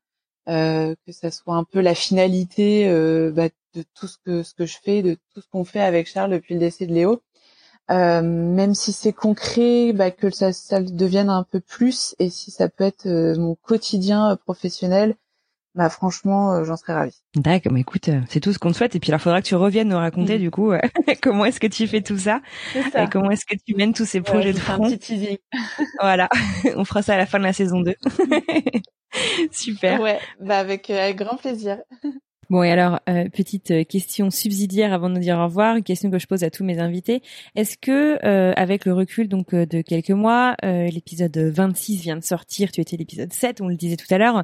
que 0.47 0.95
ça 1.09 1.31
soit 1.31 1.55
un 1.55 1.65
peu 1.65 1.81
la 1.81 1.95
finalité 1.95 2.87
bah, 3.35 3.49
de 3.75 3.85
tout 3.95 4.07
ce 4.07 4.19
que 4.19 4.43
ce 4.43 4.53
que 4.53 4.67
je 4.67 4.77
fais, 4.83 5.03
de 5.03 5.17
tout 5.33 5.41
ce 5.41 5.49
qu'on 5.49 5.65
fait 5.65 5.81
avec 5.81 6.09
Charles 6.09 6.33
depuis 6.33 6.55
le 6.55 6.61
décès 6.61 6.87
de 6.87 6.93
Léo. 6.93 7.23
Euh, 7.91 8.23
même 8.23 8.75
si 8.75 8.93
c'est 8.93 9.13
concret, 9.13 9.93
bah, 9.93 10.11
que 10.11 10.31
ça, 10.31 10.53
ça 10.53 10.81
devienne 10.81 11.29
un 11.29 11.43
peu 11.43 11.61
plus, 11.61 12.15
et 12.19 12.31
si 12.31 12.51
ça 12.51 12.69
peut 12.69 12.85
être 12.85 13.07
euh, 13.07 13.37
mon 13.37 13.57
quotidien 13.57 14.31
euh, 14.31 14.37
professionnel, 14.37 15.17
bah 15.75 15.89
franchement, 15.89 16.65
j'en 16.65 16.77
serais 16.77 16.95
ravie. 16.95 17.23
D'accord, 17.37 17.73
mais 17.73 17.81
écoute, 17.81 18.11
c'est 18.29 18.41
tout 18.41 18.53
ce 18.53 18.59
qu'on 18.59 18.73
te 18.73 18.77
souhaite. 18.77 18.97
Et 18.97 19.01
puis, 19.01 19.13
il 19.13 19.19
faudra 19.21 19.41
que 19.41 19.47
tu 19.47 19.55
reviennes 19.55 19.89
nous 19.89 19.97
raconter 19.97 20.37
mm. 20.37 20.41
du 20.41 20.51
coup 20.51 20.73
comment 21.23 21.45
est-ce 21.45 21.61
que 21.61 21.69
tu 21.69 21.87
fais 21.87 22.01
tout 22.01 22.19
ça, 22.19 22.41
et 22.75 23.09
comment 23.11 23.31
est-ce 23.31 23.47
que 23.47 23.55
tu 23.55 23.77
mènes 23.77 23.93
tous 23.93 24.05
ces 24.05 24.21
projets 24.21 24.53
de 24.53 24.59
front. 24.59 24.85
Un 24.85 24.97
petit 24.97 25.39
voilà, 26.01 26.29
on 26.77 26.85
fera 26.85 27.03
ça 27.03 27.15
à 27.15 27.19
la 27.19 27.27
fin 27.27 27.39
de 27.39 27.45
la 27.45 27.53
saison 27.53 27.81
2. 27.81 27.95
Super. 29.53 30.01
Ouais, 30.01 30.19
bah 30.41 30.59
avec, 30.59 30.91
avec 30.91 31.17
grand 31.17 31.37
plaisir. 31.37 31.79
Bon, 32.51 32.65
et 32.65 32.71
alors, 32.73 32.99
euh, 33.09 33.29
petite 33.29 33.71
euh, 33.71 33.85
question 33.85 34.29
subsidiaire 34.29 34.93
avant 34.93 35.09
de 35.09 35.15
nous 35.15 35.21
dire 35.21 35.39
au 35.39 35.45
revoir, 35.45 35.77
une 35.77 35.85
question 35.85 36.11
que 36.11 36.19
je 36.19 36.27
pose 36.27 36.43
à 36.43 36.51
tous 36.51 36.65
mes 36.65 36.81
invités. 36.81 37.23
Est-ce 37.55 37.77
que, 37.77 38.19
euh, 38.27 38.53
avec 38.57 38.87
le 38.87 38.93
recul 38.93 39.29
donc 39.29 39.55
de 39.55 39.83
quelques 39.83 40.11
mois, 40.11 40.57
l'épisode 40.63 41.37
26 41.37 42.01
vient 42.01 42.17
de 42.17 42.25
sortir, 42.25 42.73
tu 42.73 42.81
étais 42.81 42.97
l'épisode 42.97 43.33
7, 43.33 43.61
on 43.61 43.69
le 43.69 43.77
disait 43.77 43.95
tout 43.95 44.13
à 44.13 44.19
l'heure, 44.19 44.43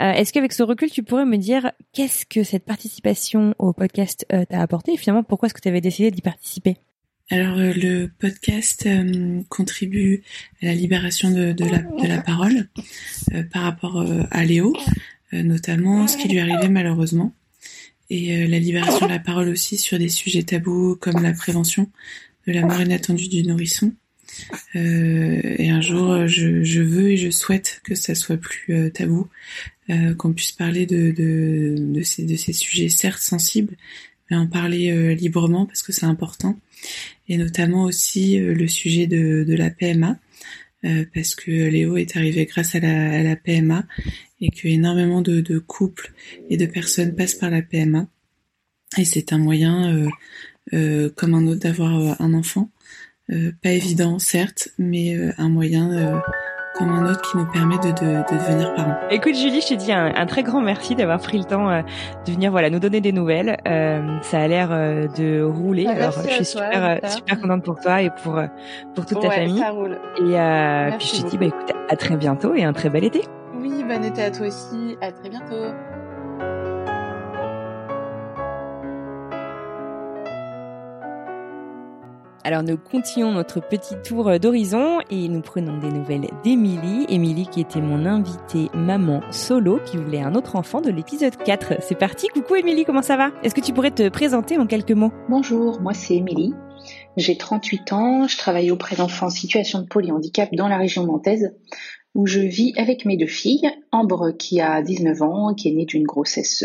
est-ce 0.00 0.32
qu'avec 0.32 0.52
ce 0.52 0.64
recul, 0.64 0.90
tu 0.90 1.04
pourrais 1.04 1.24
me 1.24 1.36
dire 1.36 1.70
qu'est-ce 1.92 2.26
que 2.26 2.42
cette 2.42 2.64
participation 2.64 3.54
au 3.58 3.72
podcast 3.72 4.26
t'a 4.28 4.60
apporté 4.60 4.94
et 4.94 4.96
finalement, 4.96 5.22
pourquoi 5.22 5.46
est-ce 5.46 5.54
que 5.54 5.60
tu 5.60 5.68
avais 5.68 5.80
décidé 5.80 6.10
d'y 6.10 6.22
participer? 6.22 6.76
Alors 7.30 7.56
le 7.56 8.06
podcast 8.06 8.88
contribue 9.48 10.22
à 10.62 10.66
la 10.66 10.74
libération 10.74 11.30
de, 11.30 11.54
la, 12.08 12.22
parole 12.22 12.68
par 13.52 13.62
rapport 13.62 14.04
à 14.30 14.44
Léo, 14.44 14.74
notamment 15.32 16.08
ce 16.08 16.16
qui 16.16 16.28
lui 16.28 16.40
arrivait 16.40 16.68
malheureusement 16.68 17.32
et 18.10 18.36
euh, 18.36 18.46
la 18.46 18.58
libération 18.58 19.06
de 19.06 19.12
la 19.12 19.18
parole 19.18 19.48
aussi 19.48 19.78
sur 19.78 19.98
des 19.98 20.08
sujets 20.08 20.42
tabous 20.42 20.96
comme 20.96 21.22
la 21.22 21.32
prévention 21.32 21.90
de 22.46 22.52
la 22.52 22.62
mort 22.62 22.80
inattendue 22.80 23.28
du 23.28 23.42
nourrisson. 23.42 23.92
Euh, 24.76 25.40
et 25.58 25.70
un 25.70 25.80
jour, 25.80 26.26
je, 26.26 26.62
je, 26.62 26.82
veux 26.82 27.10
et 27.10 27.16
je 27.16 27.30
souhaite 27.30 27.80
que 27.84 27.94
ça 27.94 28.14
soit 28.14 28.36
plus 28.36 28.74
euh, 28.74 28.90
tabou, 28.90 29.28
euh, 29.90 30.14
qu'on 30.14 30.32
puisse 30.32 30.52
parler 30.52 30.86
de, 30.86 31.12
de, 31.12 31.76
de, 31.78 32.02
ces, 32.02 32.24
de 32.24 32.36
ces 32.36 32.52
sujets 32.52 32.88
certes 32.88 33.20
sensibles, 33.20 33.76
mais 34.30 34.36
en 34.36 34.46
parler 34.46 35.14
librement 35.14 35.66
parce 35.66 35.82
que 35.82 35.92
c'est 35.92 36.06
important. 36.06 36.58
Et 37.28 37.36
notamment 37.36 37.84
aussi 37.84 38.38
le 38.38 38.68
sujet 38.68 39.06
de, 39.06 39.44
de 39.46 39.54
la 39.54 39.70
PMA, 39.70 40.18
parce 41.14 41.34
que 41.34 41.50
Léo 41.50 41.96
est 41.96 42.16
arrivé 42.16 42.44
grâce 42.46 42.74
à 42.74 42.80
la, 42.80 43.36
PMA 43.36 43.84
et 44.40 44.50
que 44.50 44.68
énormément 44.68 45.22
de, 45.22 45.58
couples 45.58 46.12
et 46.50 46.56
de 46.56 46.66
personnes 46.66 47.14
passent 47.14 47.34
par 47.34 47.50
la 47.50 47.62
PMA. 47.62 48.06
Et 48.98 49.04
c'est 49.04 49.32
un 49.32 49.38
moyen, 49.38 49.96
euh, 49.96 50.08
euh, 50.72 51.10
comme 51.16 51.34
un 51.34 51.46
autre, 51.46 51.60
d'avoir 51.60 51.98
euh, 51.98 52.14
un 52.18 52.34
enfant. 52.34 52.70
Euh, 53.30 53.52
pas 53.62 53.70
évident, 53.70 54.18
certes, 54.18 54.68
mais 54.78 55.16
euh, 55.16 55.32
un 55.38 55.48
moyen 55.48 55.90
euh, 55.92 56.20
comme 56.76 56.90
un 56.90 57.10
autre 57.10 57.20
qui 57.22 57.36
nous 57.38 57.46
permet 57.50 57.76
de, 57.78 57.88
de, 57.88 58.34
de 58.34 58.38
devenir 58.38 58.74
parents. 58.74 58.96
Écoute 59.10 59.34
Julie, 59.34 59.60
je 59.60 59.68
te 59.68 59.74
dis 59.74 59.92
un, 59.92 60.12
un 60.14 60.26
très 60.26 60.42
grand 60.42 60.60
merci 60.60 60.94
d'avoir 60.94 61.18
pris 61.20 61.38
le 61.38 61.44
temps 61.44 61.68
de 62.26 62.32
venir 62.32 62.50
voilà 62.50 62.70
nous 62.70 62.78
donner 62.80 63.00
des 63.00 63.12
nouvelles. 63.12 63.56
ça 64.22 64.40
a 64.40 64.48
l'air 64.48 64.68
de 64.70 65.42
rouler. 65.42 65.86
Ah, 65.88 65.92
Alors 65.92 66.12
je 66.12 66.28
suis 66.30 66.44
super 66.44 66.98
super 67.10 67.40
contente 67.40 67.62
pour 67.64 67.78
toi 67.80 68.02
et 68.02 68.10
pour 68.22 68.40
pour 68.94 69.06
toute 69.06 69.20
ta 69.20 69.30
famille. 69.30 69.58
Ça 69.58 69.70
roule. 69.70 69.98
Et 70.18 70.96
puis 70.98 71.12
je 71.14 71.22
te 71.22 71.30
dis 71.30 71.38
bah 71.38 71.46
écoute 71.46 71.72
à 71.88 71.96
très 71.96 72.16
bientôt 72.16 72.54
et 72.54 72.64
un 72.64 72.72
très 72.72 72.90
bel 72.90 73.04
été. 73.04 73.22
Oui, 73.60 73.84
bon 73.86 74.02
été 74.04 74.22
à 74.22 74.30
toi 74.30 74.46
aussi. 74.46 74.96
À 75.00 75.12
très 75.12 75.28
bientôt. 75.28 75.72
Alors 82.46 82.62
nous 82.62 82.76
continuons 82.76 83.32
notre 83.32 83.66
petit 83.66 83.94
tour 84.04 84.38
d'horizon 84.38 85.00
et 85.10 85.28
nous 85.28 85.40
prenons 85.40 85.78
des 85.78 85.88
nouvelles 85.88 86.28
d'Émilie. 86.44 87.06
Émilie 87.08 87.46
qui 87.46 87.62
était 87.62 87.80
mon 87.80 88.04
invitée 88.04 88.68
maman 88.74 89.22
solo 89.30 89.80
qui 89.86 89.96
voulait 89.96 90.20
un 90.20 90.34
autre 90.34 90.56
enfant 90.56 90.82
de 90.82 90.90
l'épisode 90.90 91.34
4. 91.38 91.76
C'est 91.80 91.98
parti, 91.98 92.28
coucou 92.28 92.56
Émilie, 92.56 92.84
comment 92.84 93.00
ça 93.00 93.16
va? 93.16 93.30
Est-ce 93.42 93.54
que 93.54 93.62
tu 93.62 93.72
pourrais 93.72 93.92
te 93.92 94.10
présenter 94.10 94.58
en 94.58 94.66
quelques 94.66 94.92
mots? 94.92 95.10
Bonjour, 95.30 95.80
moi 95.80 95.94
c'est 95.94 96.16
Émilie. 96.16 96.52
J'ai 97.16 97.38
38 97.38 97.92
ans, 97.94 98.28
je 98.28 98.36
travaille 98.36 98.70
auprès 98.70 98.94
d'enfants 98.94 99.28
en 99.28 99.30
situation 99.30 99.80
de 99.80 99.86
polyhandicap 99.86 100.50
dans 100.54 100.68
la 100.68 100.76
région 100.76 101.06
nantaise 101.06 101.54
où 102.14 102.26
je 102.26 102.40
vis 102.40 102.74
avec 102.76 103.06
mes 103.06 103.16
deux 103.16 103.26
filles, 103.26 103.70
Ambre 103.90 104.32
qui 104.32 104.60
a 104.60 104.82
19 104.82 105.22
ans, 105.22 105.54
qui 105.54 105.70
est 105.70 105.72
née 105.72 105.86
d'une 105.86 106.04
grossesse 106.04 106.62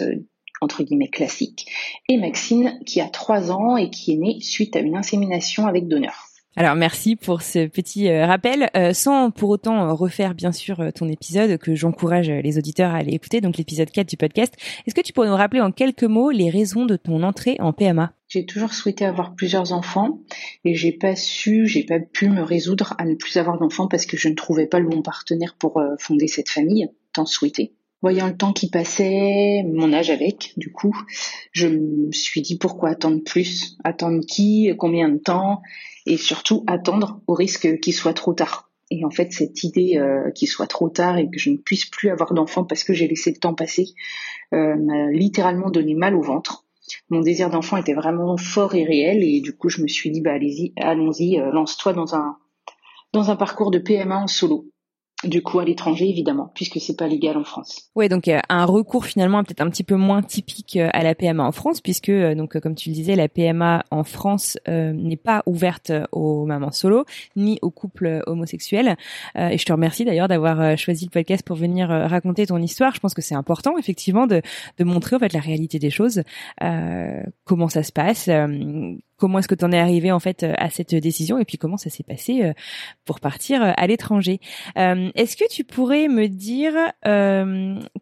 entre 0.62 0.84
guillemets 0.84 1.10
classique, 1.10 1.68
et 2.08 2.18
Maxine 2.18 2.80
qui 2.86 3.02
a 3.02 3.08
3 3.08 3.52
ans 3.52 3.78
et 3.78 3.90
qui 3.90 4.14
est 4.14 4.18
née 4.18 4.40
suite 4.42 4.76
à 4.76 4.80
une 4.80 4.96
insémination 4.96 5.68
avec 5.68 5.88
donneur. 5.88 6.26
Alors 6.56 6.76
merci 6.76 7.16
pour 7.16 7.42
ce 7.42 7.68
petit 7.68 8.10
euh, 8.10 8.26
rappel, 8.26 8.70
euh, 8.76 8.92
sans 8.92 9.32
pour 9.32 9.50
autant 9.50 9.96
refaire 9.96 10.34
bien 10.34 10.52
sûr 10.52 10.92
ton 10.94 11.08
épisode 11.08 11.58
que 11.58 11.76
j'encourage 11.76 12.30
les 12.30 12.58
auditeurs 12.58 12.92
à 12.92 12.98
aller 12.98 13.14
écouter, 13.14 13.40
donc 13.40 13.58
l'épisode 13.58 13.90
4 13.92 14.10
du 14.10 14.18
podcast. 14.18 14.56
Est-ce 14.86 14.96
que 14.96 15.02
tu 15.02 15.14
pourrais 15.14 15.30
nous 15.30 15.36
rappeler 15.36 15.62
en 15.62 15.72
quelques 15.72 16.04
mots 16.04 16.32
les 16.32 16.50
raisons 16.50 16.86
de 16.86 16.96
ton 16.96 17.24
entrée 17.24 17.56
en 17.60 17.72
PMA 17.72 18.14
j'ai 18.30 18.46
toujours 18.46 18.74
souhaité 18.74 19.06
avoir 19.06 19.34
plusieurs 19.34 19.74
enfants 19.74 20.20
et 20.64 20.76
j'ai 20.76 20.92
pas 20.92 21.16
su, 21.16 21.68
j'ai 21.68 21.84
pas 21.84 22.00
pu 22.00 22.30
me 22.30 22.44
résoudre 22.44 22.94
à 23.00 23.06
ne 23.06 23.16
plus 23.16 23.38
avoir 23.38 23.58
d'enfants 23.58 23.88
parce 23.88 24.06
que 24.06 24.18
je 24.18 24.30
ne 24.30 24.36
trouvais 24.36 24.68
pas 24.68 24.80
le 24.80 24.88
bon 24.88 25.02
partenaire 25.02 25.56
pour 25.56 25.80
euh, 25.80 25.96
fonder 25.98 26.28
cette 26.28 26.50
famille, 26.50 26.88
tant 27.12 27.26
souhaité. 27.26 27.74
Voyant 28.02 28.28
le 28.28 28.38
temps 28.38 28.54
qui 28.54 28.70
passait, 28.70 29.64
mon 29.66 29.92
âge 29.92 30.10
avec, 30.10 30.54
du 30.56 30.72
coup, 30.72 30.96
je 31.52 31.68
me 31.68 32.12
suis 32.12 32.42
dit 32.42 32.58
pourquoi 32.58 32.90
attendre 32.90 33.22
plus? 33.24 33.78
Attendre 33.84 34.22
qui? 34.26 34.72
Combien 34.78 35.10
de 35.10 35.18
temps? 35.18 35.62
Et 36.06 36.16
surtout 36.16 36.64
attendre 36.68 37.22
au 37.28 37.34
risque 37.34 37.80
qu'il 37.82 37.94
soit 37.94 38.14
trop 38.14 38.34
tard. 38.34 38.72
Et 38.90 39.06
en 39.06 39.12
fait, 39.12 39.34
cette 39.34 39.64
idée 39.64 39.98
euh, 39.98 40.32
qu'il 40.32 40.48
soit 40.48 40.66
trop 40.66 40.90
tard 40.90 41.18
et 41.18 41.30
que 41.30 41.38
je 41.38 41.52
ne 41.52 41.58
puisse 41.58 41.86
plus 41.86 42.10
avoir 42.10 42.34
d'enfants 42.34 42.64
parce 42.64 42.84
que 42.84 42.94
j'ai 42.94 43.08
laissé 43.08 43.32
le 43.32 43.38
temps 43.38 43.54
passer 43.54 43.86
euh, 44.54 44.76
m'a 44.76 45.12
littéralement 45.12 45.70
donné 45.70 45.94
mal 45.94 46.16
au 46.16 46.22
ventre. 46.22 46.66
Mon 47.10 47.22
désir 47.22 47.50
d'enfant 47.52 47.78
était 47.78 47.94
vraiment 47.94 48.36
fort 48.38 48.74
et 48.74 48.84
réel 48.84 49.24
et 49.24 49.42
du 49.42 49.56
coup 49.56 49.70
je 49.70 49.82
me 49.82 49.88
suis 49.88 50.10
dit 50.10 50.22
bah 50.22 50.34
allez-y, 50.34 50.74
allons-y, 50.78 51.40
euh, 51.40 51.52
lance-toi 51.52 51.94
dans 51.94 52.16
un 52.16 52.38
dans 53.14 53.30
un 53.30 53.36
parcours 53.36 53.70
de 53.70 53.78
PMA 53.78 54.18
en 54.18 54.28
solo 54.28 54.66
du 55.24 55.42
coup 55.42 55.60
à 55.60 55.66
l'étranger 55.66 56.10
évidemment 56.10 56.52
puisque 56.56 56.80
c'est 56.80 56.98
pas 56.98 57.08
légal 57.08 57.38
en 57.38 57.44
France. 57.44 57.90
Ouais 57.96 58.08
donc 58.08 58.28
euh, 58.28 58.40
un 58.48 58.66
recours 58.66 59.06
finalement 59.06 59.44
peut-être 59.44 59.62
un 59.62 59.70
petit 59.70 59.84
peu 59.84 59.96
moins 59.96 60.22
typique 60.22 60.78
euh, 60.78 60.90
à 60.94 61.04
la 61.04 61.14
PMA 61.14 61.44
en 61.44 61.52
France 61.52 61.82
puisque 61.82 62.10
euh, 62.10 62.36
donc 62.36 62.58
comme 62.60 62.76
tu 62.76 62.90
le 62.90 62.96
disais 62.96 63.16
la 63.16 63.28
PMA 63.28 63.84
en 63.92 64.04
France 64.04 64.58
n'est 64.68 65.18
pas 65.18 65.44
ouverte 65.46 65.92
aux 66.12 66.46
mamans 66.46 66.72
solo 66.72 67.06
ni 67.36 67.60
aux 67.62 67.72
couples 67.72 68.22
homosexuels 68.28 68.96
et 69.36 69.58
je 69.58 69.66
te 69.66 69.72
remercie 69.72 70.06
d'ailleurs 70.06 70.28
d'avoir 70.28 70.78
choisi 70.78 71.06
le 71.06 71.10
podcast 71.10 71.44
pour 71.46 71.56
venir 71.56 71.90
raconter 71.90 72.46
ton 72.46 72.58
histoire. 72.58 72.94
Je 72.94 73.00
pense 73.00 73.14
que 73.14 73.22
c'est 73.22 73.36
important 73.36 73.78
effectivement 73.78 74.28
de 74.28 74.42
de 74.78 74.84
montrer 74.84 75.16
en 75.16 75.20
fait 75.20 75.34
la 75.34 75.40
réalité 75.40 75.80
des 75.80 75.90
choses, 75.90 76.24
comment 77.46 77.68
ça 77.68 77.84
se 77.84 77.92
passe 77.92 78.30
comment 79.20 79.40
est-ce 79.40 79.48
que 79.48 79.56
tu 79.56 79.66
en 79.66 79.72
es 79.72 79.80
arrivé 79.80 80.12
en 80.12 80.20
fait 80.20 80.44
à 80.44 80.70
cette 80.70 80.96
décision 80.96 81.38
et 81.38 81.46
puis 81.46 81.58
comment 81.58 81.78
ça 81.78 81.90
s'est 81.90 82.04
passé 82.04 82.54
pour 83.06 83.20
partir 83.20 83.62
à 83.62 83.88
l'étranger. 83.88 84.40
est-ce 84.76 85.36
que 85.36 85.48
tu 85.50 85.64
pourrais 85.64 86.08
me 86.08 86.28
dire 86.28 86.74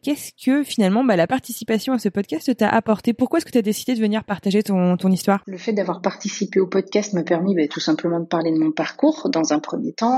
qu'est-ce 0.01 0.32
que 0.43 0.63
finalement 0.63 1.03
bah, 1.03 1.15
la 1.15 1.27
participation 1.27 1.93
à 1.93 1.99
ce 1.99 2.10
podcast 2.10 2.56
t'a 2.56 2.69
apporté? 2.69 3.13
Pourquoi 3.13 3.38
est-ce 3.38 3.45
que 3.45 3.51
tu 3.51 3.58
as 3.58 3.63
décidé 3.63 3.95
de 3.95 3.99
venir 3.99 4.23
partager 4.23 4.63
ton, 4.63 4.97
ton 4.97 5.12
histoire? 5.12 5.43
Le 5.47 5.58
fait 5.58 5.73
d'avoir 5.73 6.01
participé 6.01 6.60
au 6.60 6.67
podcast 6.67 7.13
m'a 7.13 7.23
permis 7.23 7.56
bah, 7.56 7.67
tout 7.67 7.80
simplement 7.80 8.19
de 8.19 8.25
parler 8.25 8.51
de 8.51 8.58
mon 8.58 8.71
parcours 8.71 9.30
dans 9.30 9.53
un 9.53 9.60
premier 9.60 9.93
temps, 9.93 10.17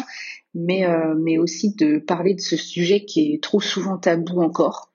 mais, 0.54 0.86
euh, 0.86 1.16
mais 1.18 1.38
aussi 1.38 1.76
de 1.76 2.00
parler 2.00 2.34
de 2.34 2.42
ce 2.42 2.58
sujet 2.58 3.06
qui 3.06 3.34
est 3.34 3.44
trop 3.44 3.62
souvent 3.62 3.98
tabou 3.98 4.42
encore. 4.42 4.89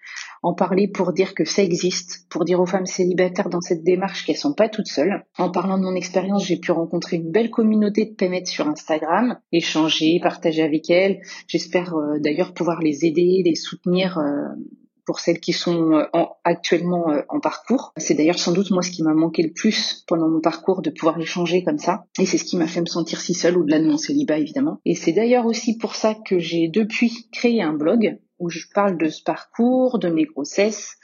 En 0.45 0.53
parler 0.53 0.89
pour 0.89 1.15
dire 1.15 1.35
que 1.35 1.47
ça 1.47 1.63
existe, 1.63 2.27
pour 2.29 2.45
dire 2.45 2.61
aux 2.61 2.67
femmes 2.67 2.85
célibataires 2.85 3.49
dans 3.49 3.63
cette 3.63 3.83
démarche 3.83 4.27
qu'elles 4.27 4.37
sont 4.37 4.53
pas 4.53 4.69
toutes 4.69 4.89
seules. 4.89 5.25
En 5.39 5.51
parlant 5.51 5.79
de 5.79 5.85
mon 5.85 5.95
expérience, 5.95 6.45
j'ai 6.45 6.59
pu 6.59 6.71
rencontrer 6.71 7.17
une 7.17 7.31
belle 7.31 7.49
communauté 7.49 8.05
de 8.05 8.11
pémettes 8.15 8.49
sur 8.49 8.69
Instagram, 8.69 9.39
échanger, 9.53 10.21
partager 10.23 10.63
avec 10.63 10.91
elles. 10.91 11.23
J'espère 11.49 11.95
euh, 11.95 12.19
d'ailleurs 12.19 12.53
pouvoir 12.53 12.83
les 12.83 13.07
aider, 13.07 13.41
les 13.43 13.55
soutenir 13.55 14.19
euh, 14.19 14.49
pour 15.07 15.19
celles 15.19 15.41
qui 15.41 15.55
sont 15.55 15.93
euh, 15.93 16.05
actuellement 16.45 17.07
en 17.31 17.41
parcours. 17.41 17.95
C'est 17.97 18.13
d'ailleurs 18.13 18.39
sans 18.39 18.53
doute 18.53 18.71
moi 18.71 18.83
ce 18.83 18.91
qui 18.91 19.03
m'a 19.03 19.15
manqué 19.15 19.43
le 19.43 19.53
plus 19.55 20.05
pendant 20.07 20.29
mon 20.29 20.43
parcours 20.43 20.83
de 20.83 20.91
pouvoir 20.91 21.19
échanger 21.19 21.65
comme 21.65 21.79
ça. 21.79 22.05
Et 22.21 22.27
c'est 22.27 22.37
ce 22.37 22.45
qui 22.45 22.59
m'a 22.59 22.67
fait 22.67 22.83
me 22.83 22.87
sentir 22.87 23.19
si 23.19 23.33
seule, 23.33 23.57
au-delà 23.57 23.79
de 23.79 23.87
mon 23.87 23.97
célibat 23.97 24.37
évidemment. 24.37 24.79
Et 24.85 24.95
c'est 24.95 25.13
d'ailleurs 25.13 25.47
aussi 25.47 25.79
pour 25.79 25.95
ça 25.95 26.15
que 26.15 26.39
j'ai 26.39 26.69
depuis 26.69 27.31
créé 27.33 27.63
un 27.63 27.73
blog 27.73 28.19
où 28.39 28.51
je 28.51 28.61
parle 28.75 28.99
de 28.99 29.09
ce 29.09 29.23
parcours, 29.23 29.99
de 29.99 30.09
mes 30.09 30.25
grossesses, 30.25 30.97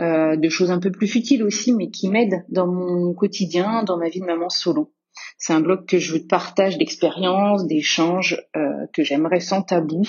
euh, 0.00 0.36
de 0.36 0.48
choses 0.48 0.70
un 0.70 0.80
peu 0.80 0.90
plus 0.90 1.08
futiles 1.08 1.42
aussi, 1.42 1.72
mais 1.72 1.90
qui 1.90 2.08
m'aident 2.08 2.44
dans 2.48 2.66
mon 2.66 3.12
quotidien, 3.14 3.82
dans 3.84 3.98
ma 3.98 4.08
vie 4.08 4.20
de 4.20 4.26
maman 4.26 4.48
solo. 4.48 4.92
C'est 5.36 5.52
un 5.52 5.60
blog 5.60 5.86
que 5.86 5.98
je 5.98 6.16
partage 6.16 6.78
d'expériences, 6.78 7.66
d'échanges, 7.66 8.42
euh, 8.56 8.86
que 8.94 9.02
j'aimerais 9.02 9.40
sans 9.40 9.62
tabou, 9.62 10.02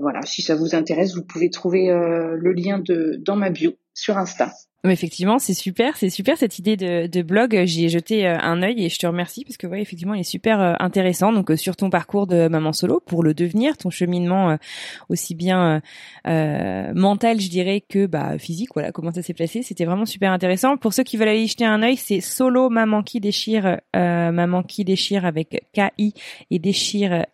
voilà, 0.00 0.22
si 0.22 0.42
ça 0.42 0.56
vous 0.56 0.74
intéresse, 0.74 1.14
vous 1.14 1.22
pouvez 1.24 1.50
trouver 1.50 1.90
euh, 1.90 2.36
le 2.36 2.52
lien 2.52 2.78
de 2.80 3.20
dans 3.24 3.36
ma 3.36 3.50
bio 3.50 3.76
sur 3.94 4.18
Insta. 4.18 4.52
Effectivement, 4.84 5.40
c'est 5.40 5.54
super, 5.54 5.96
c'est 5.96 6.08
super 6.08 6.36
cette 6.36 6.58
idée 6.58 6.76
de, 6.76 7.08
de 7.08 7.22
blog. 7.22 7.64
J'y 7.64 7.84
ai 7.84 7.88
jeté 7.88 8.26
euh, 8.26 8.38
un 8.40 8.62
œil 8.62 8.84
et 8.84 8.88
je 8.88 8.98
te 8.98 9.06
remercie 9.06 9.44
parce 9.44 9.56
que 9.56 9.66
ouais, 9.66 9.80
effectivement, 9.80 10.14
il 10.14 10.20
est 10.20 10.24
super 10.24 10.80
intéressant. 10.80 11.32
Donc 11.32 11.52
sur 11.56 11.76
ton 11.76 11.90
parcours 11.90 12.26
de 12.26 12.48
maman 12.48 12.72
solo 12.72 13.00
pour 13.04 13.22
le 13.22 13.34
devenir, 13.34 13.76
ton 13.76 13.90
cheminement 13.90 14.56
aussi 15.08 15.34
bien 15.34 15.80
euh, 16.26 16.92
mental, 16.94 17.40
je 17.40 17.50
dirais, 17.50 17.80
que 17.80 18.06
bah 18.06 18.38
physique. 18.38 18.70
Voilà, 18.74 18.92
comment 18.92 19.12
ça 19.12 19.22
s'est 19.22 19.34
placé, 19.34 19.62
c'était 19.62 19.84
vraiment 19.84 20.06
super 20.06 20.32
intéressant. 20.32 20.76
Pour 20.76 20.92
ceux 20.92 21.02
qui 21.04 21.16
veulent 21.16 21.28
aller 21.28 21.42
y 21.42 21.48
jeter 21.48 21.66
un 21.66 21.82
œil, 21.82 21.96
c'est 21.96 22.20
solo 22.20 22.68
maman 22.68 23.02
qui 23.02 23.20
déchire, 23.20 23.80
maman 23.94 24.62
qui 24.62 24.84
déchire 24.84 25.24
avec 25.24 25.66
K 25.74 25.92
et 26.50 26.58
déchire 26.58 27.26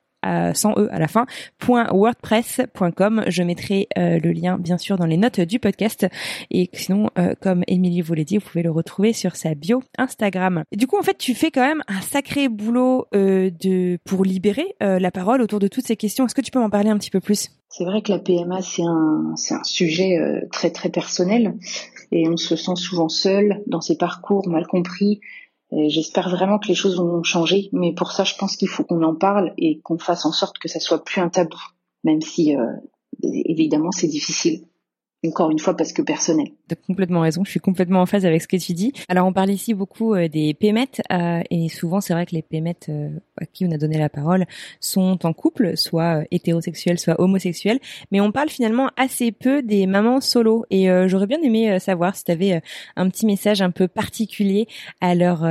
sans 0.55 0.73
e 0.73 0.89
à 0.91 0.99
la 0.99 1.09
fin 1.09 1.27
.wordpress.com. 1.67 3.25
Je 3.27 3.43
mettrai 3.43 3.89
euh, 3.99 4.19
le 4.23 4.33
lien 4.33 4.59
bien 4.59 4.79
sûr 4.79 4.97
dans 4.97 5.07
les 5.07 5.17
notes 5.17 5.41
du 5.41 5.59
podcast 5.59 6.07
et 6.51 6.71
sinon 6.73 7.11
euh, 7.19 7.35
comme 7.41 7.65
Émilie 7.67 8.01
vous 8.01 8.15
l'a 8.15 8.25
dit, 8.25 8.39
vous 8.39 8.47
pouvez 8.49 8.63
le 8.63 8.71
retrouver 8.71 9.13
sur 9.13 9.37
sa 9.37 9.55
bio 9.55 9.83
Instagram. 9.99 10.65
Du 10.73 10.87
coup 10.87 10.99
en 10.99 11.03
fait 11.03 11.19
tu 11.19 11.35
fais 11.35 11.51
quand 11.51 11.67
même 11.67 11.83
un 11.89 12.01
sacré 12.01 12.49
boulot 12.49 13.07
euh, 13.15 13.51
de 13.61 13.99
pour 14.05 14.25
libérer 14.25 14.75
la 14.81 15.11
parole 15.11 15.41
autour 15.41 15.59
de 15.59 15.69
toutes 15.69 15.87
ces 15.87 15.97
questions. 15.97 16.27
Est-ce 16.27 16.35
que 16.35 16.41
tu 16.41 16.51
peux 16.51 16.61
m'en 16.61 16.71
parler 16.71 16.91
un 16.91 16.99
petit 16.99 17.11
peu 17.11 17.21
plus? 17.21 17.51
C'est 17.69 17.85
vrai 17.85 18.03
que 18.03 18.13
la 18.13 18.19
PMA 18.19 18.63
c'est 18.63 18.83
un 18.83 19.33
c'est 19.37 19.55
un 19.55 19.65
sujet 19.65 20.19
très 20.53 20.71
très 20.71 20.91
personnel 20.91 21.55
et 22.13 22.29
on 22.29 22.37
se 22.37 22.57
sent 22.57 22.77
souvent 22.77 23.09
seul 23.09 23.63
dans 23.67 23.81
ses 23.81 23.97
parcours 23.97 24.49
mal 24.49 24.67
compris 24.67 25.21
J'espère 25.73 26.29
vraiment 26.29 26.59
que 26.59 26.69
les 26.69 26.75
choses 26.75 26.97
vont 26.97 27.23
changer, 27.23 27.69
mais 27.73 27.93
pour 27.93 28.13
ça, 28.13 28.23
je 28.25 28.35
pense 28.37 28.57
qu'il 28.57 28.69
faut 28.69 28.85
qu'on 28.85 29.03
en 29.03 29.15
parle 29.15 29.53
et 29.59 29.81
qu'on 29.81 29.99
fasse 29.99 30.25
en 30.25 30.33
sorte 30.33 30.59
que 30.59 30.69
ça 30.69 30.79
soit 30.79 31.03
plus 31.03 31.21
un 31.21 31.29
tabou, 31.29 31.61
même 32.05 32.21
si 32.21 32.57
euh, 32.57 32.77
évidemment 33.23 33.91
c'est 33.91 34.07
difficile 34.07 34.65
encore 35.27 35.51
une 35.51 35.59
fois 35.59 35.77
parce 35.77 35.93
que 35.93 36.03
personnel. 36.03 36.49
Tu 36.69 36.75
as 36.75 36.77
complètement 36.87 37.21
raison, 37.21 37.45
je 37.45 37.51
suis 37.51 37.61
complètement 37.61 38.01
en 38.01 38.07
phase 38.07 38.27
avec 38.27 38.43
ce 38.43 38.49
que 38.49 38.57
tu 38.57 38.73
dis. 38.73 38.93
Alors 39.09 39.27
on 39.27 39.33
parle 39.33 39.51
ici 39.51 39.75
beaucoup 39.75 40.15
euh, 40.15 40.29
des 40.29 40.55
pémettes 40.55 41.03
euh, 41.13 41.41
et 41.51 41.69
souvent 41.69 42.01
c'est 42.01 42.13
vrai 42.13 42.27
que 42.27 42.35
les 42.35 42.43
pémettes 42.43 42.87
euh, 42.89 43.11
à 43.41 43.47
qui 43.47 43.67
on 43.67 43.71
a 43.73 43.79
donné 43.79 43.99
la 43.99 44.09
parole 44.09 44.47
sont 44.81 45.19
en 45.25 45.33
couple, 45.33 45.77
soit 45.77 46.25
hétérosexuels, 46.31 46.99
soit 46.99 47.21
homosexuels, 47.21 47.79
mais 48.11 48.21
on 48.21 48.33
parle 48.33 48.49
finalement 48.49 48.91
assez 48.97 49.33
peu 49.33 49.63
des 49.63 49.87
mamans 49.87 50.21
solo 50.21 50.65
et 50.71 50.87
j'aurais 51.09 51.27
bien 51.27 51.41
aimé 51.43 51.79
savoir 51.81 52.15
si 52.15 52.25
tu 52.25 52.33
avais 52.33 52.63
un 52.97 53.09
petit 53.09 53.27
message 53.27 53.63
un 53.63 53.71
peu 53.71 53.89
particulier 53.89 54.67
à 55.01 55.15
leur 55.15 55.45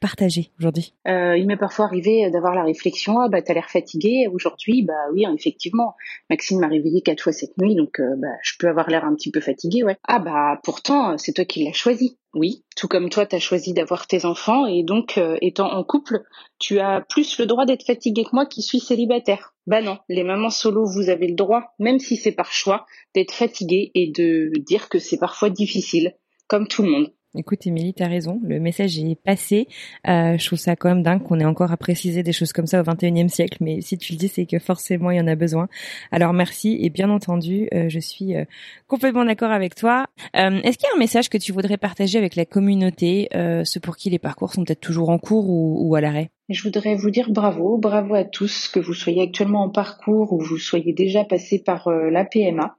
partager 0.00 0.50
aujourd'hui. 0.58 0.94
il 1.06 1.44
m'est 1.46 1.56
parfois 1.56 1.86
arrivé 1.86 2.30
d'avoir 2.30 2.54
la 2.54 2.64
réflexion 2.64 3.20
ah 3.20 3.28
bah 3.28 3.42
t'as 3.42 3.54
l'air 3.54 3.68
fatiguée 3.68 4.26
aujourd'hui, 4.32 4.82
bah 4.82 4.94
oui 5.12 5.26
effectivement. 5.34 5.94
Maxime 6.30 6.60
m'a 6.60 6.68
réveillé 6.68 7.02
quatre 7.02 7.22
fois 7.22 7.32
cette 7.32 7.58
nuit 7.58 7.74
donc 7.74 8.00
bah 8.00 8.28
je 8.42 8.54
peux 8.58 8.68
avoir 8.68 8.88
l'air 8.88 9.04
un 9.04 9.15
petit 9.16 9.32
peu 9.32 9.40
fatigué, 9.40 9.82
ouais. 9.82 9.96
Ah 10.06 10.20
bah 10.20 10.60
pourtant, 10.62 11.18
c'est 11.18 11.32
toi 11.32 11.44
qui 11.44 11.64
l'as 11.64 11.72
choisi. 11.72 12.18
Oui, 12.34 12.64
tout 12.76 12.86
comme 12.86 13.08
toi, 13.08 13.26
t'as 13.26 13.38
choisi 13.38 13.72
d'avoir 13.72 14.06
tes 14.06 14.24
enfants 14.24 14.66
et 14.66 14.84
donc, 14.84 15.18
euh, 15.18 15.36
étant 15.40 15.72
en 15.72 15.82
couple, 15.82 16.22
tu 16.58 16.78
as 16.78 17.00
plus 17.00 17.38
le 17.38 17.46
droit 17.46 17.64
d'être 17.66 17.84
fatigué 17.84 18.24
que 18.24 18.34
moi 18.34 18.46
qui 18.46 18.62
suis 18.62 18.78
célibataire. 18.78 19.54
Bah 19.66 19.82
non, 19.82 19.98
les 20.08 20.22
mamans 20.22 20.50
solo, 20.50 20.84
vous 20.86 21.08
avez 21.08 21.26
le 21.26 21.34
droit, 21.34 21.74
même 21.78 21.98
si 21.98 22.16
c'est 22.16 22.32
par 22.32 22.52
choix, 22.52 22.86
d'être 23.14 23.32
fatigué 23.32 23.90
et 23.94 24.12
de 24.12 24.52
dire 24.66 24.88
que 24.88 24.98
c'est 24.98 25.18
parfois 25.18 25.50
difficile, 25.50 26.14
comme 26.46 26.68
tout 26.68 26.82
le 26.82 26.90
monde. 26.90 27.12
Écoute, 27.36 27.66
Émilie, 27.66 27.92
t'as 27.92 28.08
raison. 28.08 28.40
Le 28.42 28.58
message 28.58 28.98
est 28.98 29.14
passé. 29.14 29.68
Euh, 30.08 30.38
je 30.38 30.46
trouve 30.46 30.58
ça 30.58 30.74
quand 30.74 30.88
même 30.88 31.02
dingue 31.02 31.22
qu'on 31.22 31.38
ait 31.38 31.44
encore 31.44 31.70
à 31.70 31.76
préciser 31.76 32.22
des 32.22 32.32
choses 32.32 32.52
comme 32.52 32.66
ça 32.66 32.80
au 32.80 32.84
21e 32.84 33.28
siècle. 33.28 33.58
Mais 33.60 33.80
si 33.82 33.98
tu 33.98 34.12
le 34.12 34.18
dis, 34.18 34.28
c'est 34.28 34.46
que 34.46 34.58
forcément, 34.58 35.10
il 35.10 35.18
y 35.18 35.20
en 35.20 35.26
a 35.26 35.34
besoin. 35.34 35.68
Alors, 36.12 36.32
merci. 36.32 36.78
Et 36.80 36.88
bien 36.88 37.10
entendu, 37.10 37.68
euh, 37.74 37.88
je 37.88 37.98
suis 37.98 38.34
euh, 38.34 38.44
complètement 38.88 39.24
d'accord 39.24 39.50
avec 39.50 39.74
toi. 39.74 40.06
Est-ce 40.34 40.78
qu'il 40.78 40.88
y 40.88 40.92
a 40.92 40.96
un 40.96 40.98
message 40.98 41.28
que 41.28 41.38
tu 41.38 41.52
voudrais 41.52 41.76
partager 41.76 42.18
avec 42.18 42.36
la 42.36 42.44
communauté, 42.44 43.28
ceux 43.64 43.80
pour 43.80 43.96
qui 43.96 44.10
les 44.10 44.18
parcours 44.18 44.52
sont 44.52 44.64
peut-être 44.64 44.80
toujours 44.80 45.10
en 45.10 45.18
cours 45.18 45.48
ou, 45.48 45.94
à 45.94 46.00
l'arrêt? 46.00 46.30
Je 46.48 46.62
voudrais 46.62 46.94
vous 46.94 47.10
dire 47.10 47.30
bravo, 47.30 47.76
bravo 47.78 48.14
à 48.14 48.24
tous, 48.24 48.68
que 48.68 48.80
vous 48.80 48.94
soyez 48.94 49.22
actuellement 49.22 49.64
en 49.64 49.70
parcours 49.70 50.32
ou 50.32 50.40
vous 50.40 50.58
soyez 50.58 50.92
déjà 50.92 51.24
passé 51.24 51.62
par 51.62 51.90
la 51.90 52.24
PMA 52.24 52.76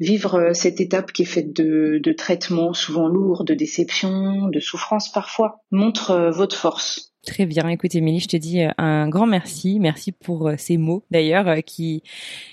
vivre 0.00 0.36
euh, 0.36 0.52
cette 0.52 0.80
étape 0.80 1.12
qui 1.12 1.22
est 1.22 1.26
faite 1.26 1.54
de, 1.54 2.00
de 2.02 2.12
traitements 2.12 2.72
souvent 2.72 3.08
lourds, 3.08 3.44
de 3.44 3.54
déceptions, 3.54 4.48
de 4.48 4.60
souffrances 4.60 5.10
parfois, 5.10 5.60
montre 5.70 6.10
euh, 6.10 6.30
votre 6.30 6.56
force. 6.56 7.14
Très 7.26 7.44
bien. 7.44 7.68
Écoute, 7.68 7.92
Émilie, 7.96 8.20
je 8.20 8.28
te 8.28 8.36
dis 8.36 8.62
euh, 8.62 8.70
un 8.78 9.08
grand 9.08 9.26
merci. 9.26 9.80
Merci 9.80 10.12
pour 10.12 10.46
euh, 10.46 10.54
ces 10.56 10.76
mots, 10.76 11.02
d'ailleurs, 11.10 11.48
euh, 11.48 11.56
qui 11.56 12.04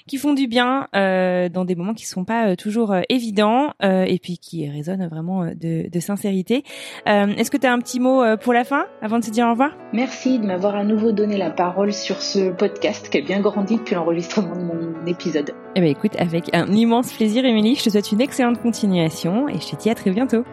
qui 0.08 0.18
font 0.18 0.34
du 0.34 0.48
bien 0.48 0.88
dans 0.94 1.66
des 1.66 1.76
moments 1.76 1.94
qui 1.94 2.06
sont 2.06 2.26
pas 2.26 2.56
toujours 2.56 2.94
évidents 3.10 3.74
et 3.82 4.20
puis 4.22 4.38
qui 4.38 4.68
résonnent 4.70 5.08
vraiment 5.08 5.46
de, 5.46 5.90
de 5.90 6.00
sincérité. 6.00 6.64
Est-ce 7.06 7.50
que 7.52 7.58
tu 7.58 7.68
as 7.68 7.72
un 7.72 7.80
petit 7.80 8.00
mot 8.00 8.22
pour 8.38 8.54
la 8.54 8.64
fin, 8.64 8.86
avant 9.02 9.20
de 9.20 9.24
se 9.24 9.32
dire 9.32 9.46
au 9.48 9.52
revoir? 9.52 9.72
Merci 9.94 10.40
de 10.40 10.46
m'avoir 10.46 10.76
à 10.76 10.84
nouveau 10.84 11.12
donné 11.12 11.38
la 11.38 11.52
parole 11.52 11.94
sur 11.94 12.22
ce 12.22 12.52
podcast 12.52 13.10
qui 13.10 13.20
a 13.20 13.22
bien 13.22 13.40
grandi 13.40 13.78
depuis 13.78 13.96
l'enregistrement 13.96 14.56
de 14.56 14.64
mon 14.64 15.06
épisode. 15.06 15.54
Eh 15.76 15.80
ben, 15.80 15.90
écoute, 15.90 16.16
avec 16.18 16.54
un 16.54 16.68
immense 16.68 17.14
plaisir, 17.14 17.46
Émilie. 17.46 17.76
Je 17.76 17.84
te 17.84 17.90
souhaite 17.90 18.12
une 18.12 18.22
excellente 18.22 18.62
continuation 18.62 19.48
et 19.48 19.60
je 19.60 19.70
te 19.70 19.76
dis 19.76 19.90
à 19.90 19.96
très 19.96 20.12
bientôt. 20.12 20.44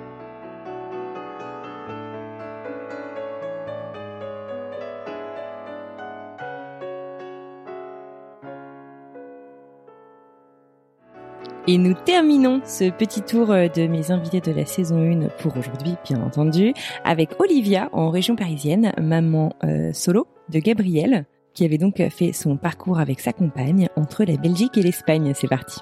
Et 11.72 11.78
nous 11.78 11.94
terminons 11.94 12.60
ce 12.64 12.90
petit 12.90 13.22
tour 13.22 13.52
euh, 13.52 13.68
de 13.68 13.86
mes 13.86 14.10
invités 14.10 14.40
de 14.40 14.50
la 14.50 14.66
saison 14.66 14.96
1 14.96 15.28
pour 15.40 15.56
aujourd'hui, 15.56 15.94
bien 16.04 16.20
entendu, 16.20 16.74
avec 17.04 17.38
Olivia 17.38 17.88
en 17.92 18.10
région 18.10 18.34
parisienne, 18.34 18.92
maman 19.00 19.52
euh, 19.62 19.92
solo 19.92 20.26
de 20.48 20.58
Gabriel, 20.58 21.26
qui 21.54 21.64
avait 21.64 21.78
donc 21.78 22.02
fait 22.08 22.32
son 22.32 22.56
parcours 22.56 22.98
avec 22.98 23.20
sa 23.20 23.32
compagne 23.32 23.86
entre 23.94 24.24
la 24.24 24.36
Belgique 24.36 24.78
et 24.78 24.82
l'Espagne. 24.82 25.30
C'est 25.36 25.46
parti. 25.46 25.78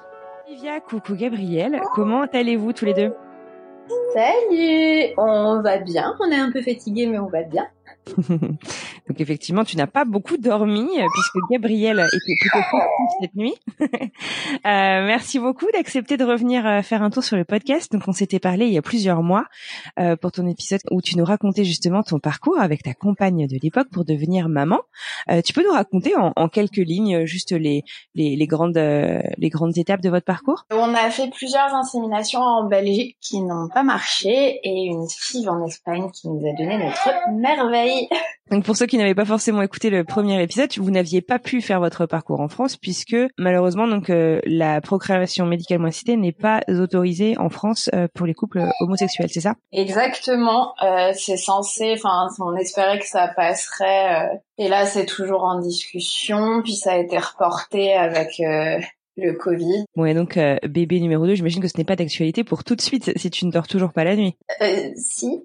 Olivia, 0.46 0.78
coucou 0.80 1.14
Gabriel, 1.14 1.80
comment 1.94 2.26
allez-vous 2.34 2.74
tous 2.74 2.84
les 2.84 2.92
deux? 2.92 3.14
Salut 4.12 5.14
On 5.16 5.62
va 5.62 5.78
bien, 5.78 6.14
on 6.20 6.30
est 6.30 6.38
un 6.38 6.52
peu 6.52 6.60
fatigué 6.60 7.06
mais 7.06 7.18
on 7.18 7.30
va 7.30 7.44
bien. 7.44 7.66
Donc 9.08 9.20
effectivement, 9.20 9.64
tu 9.64 9.76
n'as 9.76 9.86
pas 9.86 10.04
beaucoup 10.04 10.36
dormi 10.36 10.82
euh, 10.82 11.06
puisque 11.12 11.50
Gabriel 11.50 11.98
était 11.98 12.34
plutôt 12.40 12.64
fort 12.70 12.88
cette 13.20 13.34
nuit. 13.34 13.54
euh, 13.80 14.58
merci 14.62 15.38
beaucoup 15.38 15.66
d'accepter 15.72 16.16
de 16.16 16.24
revenir 16.24 16.66
euh, 16.66 16.82
faire 16.82 17.02
un 17.02 17.10
tour 17.10 17.24
sur 17.24 17.36
le 17.36 17.44
podcast. 17.44 17.92
Donc 17.92 18.02
on 18.06 18.12
s'était 18.12 18.38
parlé 18.38 18.66
il 18.66 18.72
y 18.72 18.78
a 18.78 18.82
plusieurs 18.82 19.22
mois 19.22 19.44
pour 20.20 20.32
ton 20.32 20.46
épisode 20.46 20.80
où 20.90 21.00
tu 21.02 21.16
nous 21.16 21.24
racontais 21.24 21.64
justement 21.64 22.02
ton 22.02 22.18
parcours 22.18 22.58
avec 22.58 22.82
ta 22.82 22.94
compagne 22.94 23.46
de 23.46 23.58
l'époque 23.62 23.88
pour 23.90 24.04
devenir 24.04 24.48
maman. 24.48 24.78
Tu 25.44 25.52
peux 25.52 25.62
nous 25.62 25.72
raconter 25.72 26.14
en, 26.16 26.48
quelques 26.48 26.76
lignes 26.76 27.24
juste 27.24 27.52
les 27.52 27.82
les, 28.14 28.36
les 28.36 28.46
grandes 28.46 28.76
les 28.76 29.48
grandes 29.48 29.76
étapes 29.76 30.00
de 30.00 30.10
votre 30.10 30.24
parcours? 30.24 30.64
On 30.70 30.94
a 30.94 31.10
fait 31.10 31.30
plusieurs 31.30 31.74
inséminations 31.74 32.40
en 32.40 32.68
Belgique 32.68 33.16
qui 33.20 33.40
n'ont 33.42 33.68
pas 33.72 33.82
marché 33.82 34.60
et 34.62 34.86
une 34.86 35.08
FIV 35.08 35.48
en 35.48 35.64
Espagne 35.66 36.10
qui 36.12 36.28
nous 36.28 36.40
a 36.46 36.52
donné 36.52 36.78
notre 36.78 37.10
merveille. 37.32 37.97
Donc 38.50 38.64
pour 38.64 38.76
ceux 38.76 38.86
qui 38.86 38.96
n'avaient 38.96 39.14
pas 39.14 39.26
forcément 39.26 39.60
écouté 39.60 39.90
le 39.90 40.04
premier 40.04 40.42
épisode, 40.42 40.70
vous 40.78 40.90
n'aviez 40.90 41.20
pas 41.20 41.38
pu 41.38 41.60
faire 41.60 41.80
votre 41.80 42.06
parcours 42.06 42.40
en 42.40 42.48
France 42.48 42.76
puisque 42.76 43.16
malheureusement 43.36 43.86
donc 43.86 44.08
euh, 44.08 44.40
la 44.46 44.80
procréation 44.80 45.44
médicalement 45.44 45.88
assistée 45.88 46.16
n'est 46.16 46.32
pas 46.32 46.62
autorisée 46.68 47.36
en 47.38 47.50
France 47.50 47.90
euh, 47.94 48.08
pour 48.14 48.26
les 48.26 48.32
couples 48.34 48.64
homosexuels, 48.80 49.28
c'est 49.30 49.40
ça? 49.40 49.54
Exactement. 49.72 50.72
Euh, 50.82 51.12
c'est 51.14 51.36
censé, 51.36 51.92
enfin 51.94 52.28
on 52.40 52.56
espérait 52.56 52.98
que 52.98 53.06
ça 53.06 53.28
passerait. 53.28 54.40
et 54.56 54.68
là 54.68 54.86
c'est 54.86 55.06
toujours 55.06 55.44
en 55.44 55.60
discussion. 55.60 56.62
Puis 56.62 56.74
ça 56.74 56.92
a 56.92 56.96
été 56.96 57.18
reporté 57.18 57.92
avec 57.92 58.40
le 59.18 59.32
Covid. 59.34 59.84
Ouais, 59.96 60.14
donc 60.14 60.38
bébé 60.66 61.00
numéro 61.00 61.26
2, 61.26 61.34
j'imagine 61.34 61.60
que 61.60 61.68
ce 61.68 61.76
n'est 61.76 61.84
pas 61.84 61.96
d'actualité 61.96 62.44
pour 62.44 62.64
tout 62.64 62.76
de 62.76 62.80
suite 62.80 63.12
si 63.16 63.30
tu 63.30 63.44
ne 63.46 63.50
dors 63.50 63.66
toujours 63.66 63.92
pas 63.92 64.04
la 64.04 64.16
nuit. 64.16 64.36
Euh, 64.62 64.90
si. 64.96 65.44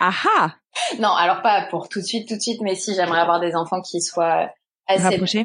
Aha 0.00 0.54
Non, 1.00 1.10
alors 1.10 1.42
pas 1.42 1.66
pour 1.70 1.88
tout 1.88 2.00
de 2.00 2.04
suite, 2.04 2.28
tout 2.28 2.36
de 2.36 2.40
suite, 2.40 2.60
mais 2.60 2.74
si 2.74 2.94
j'aimerais 2.94 3.20
avoir 3.20 3.40
des 3.40 3.54
enfants 3.54 3.80
qui 3.80 4.00
soient 4.00 4.50
assez 4.86 5.02
rapprochés. 5.02 5.44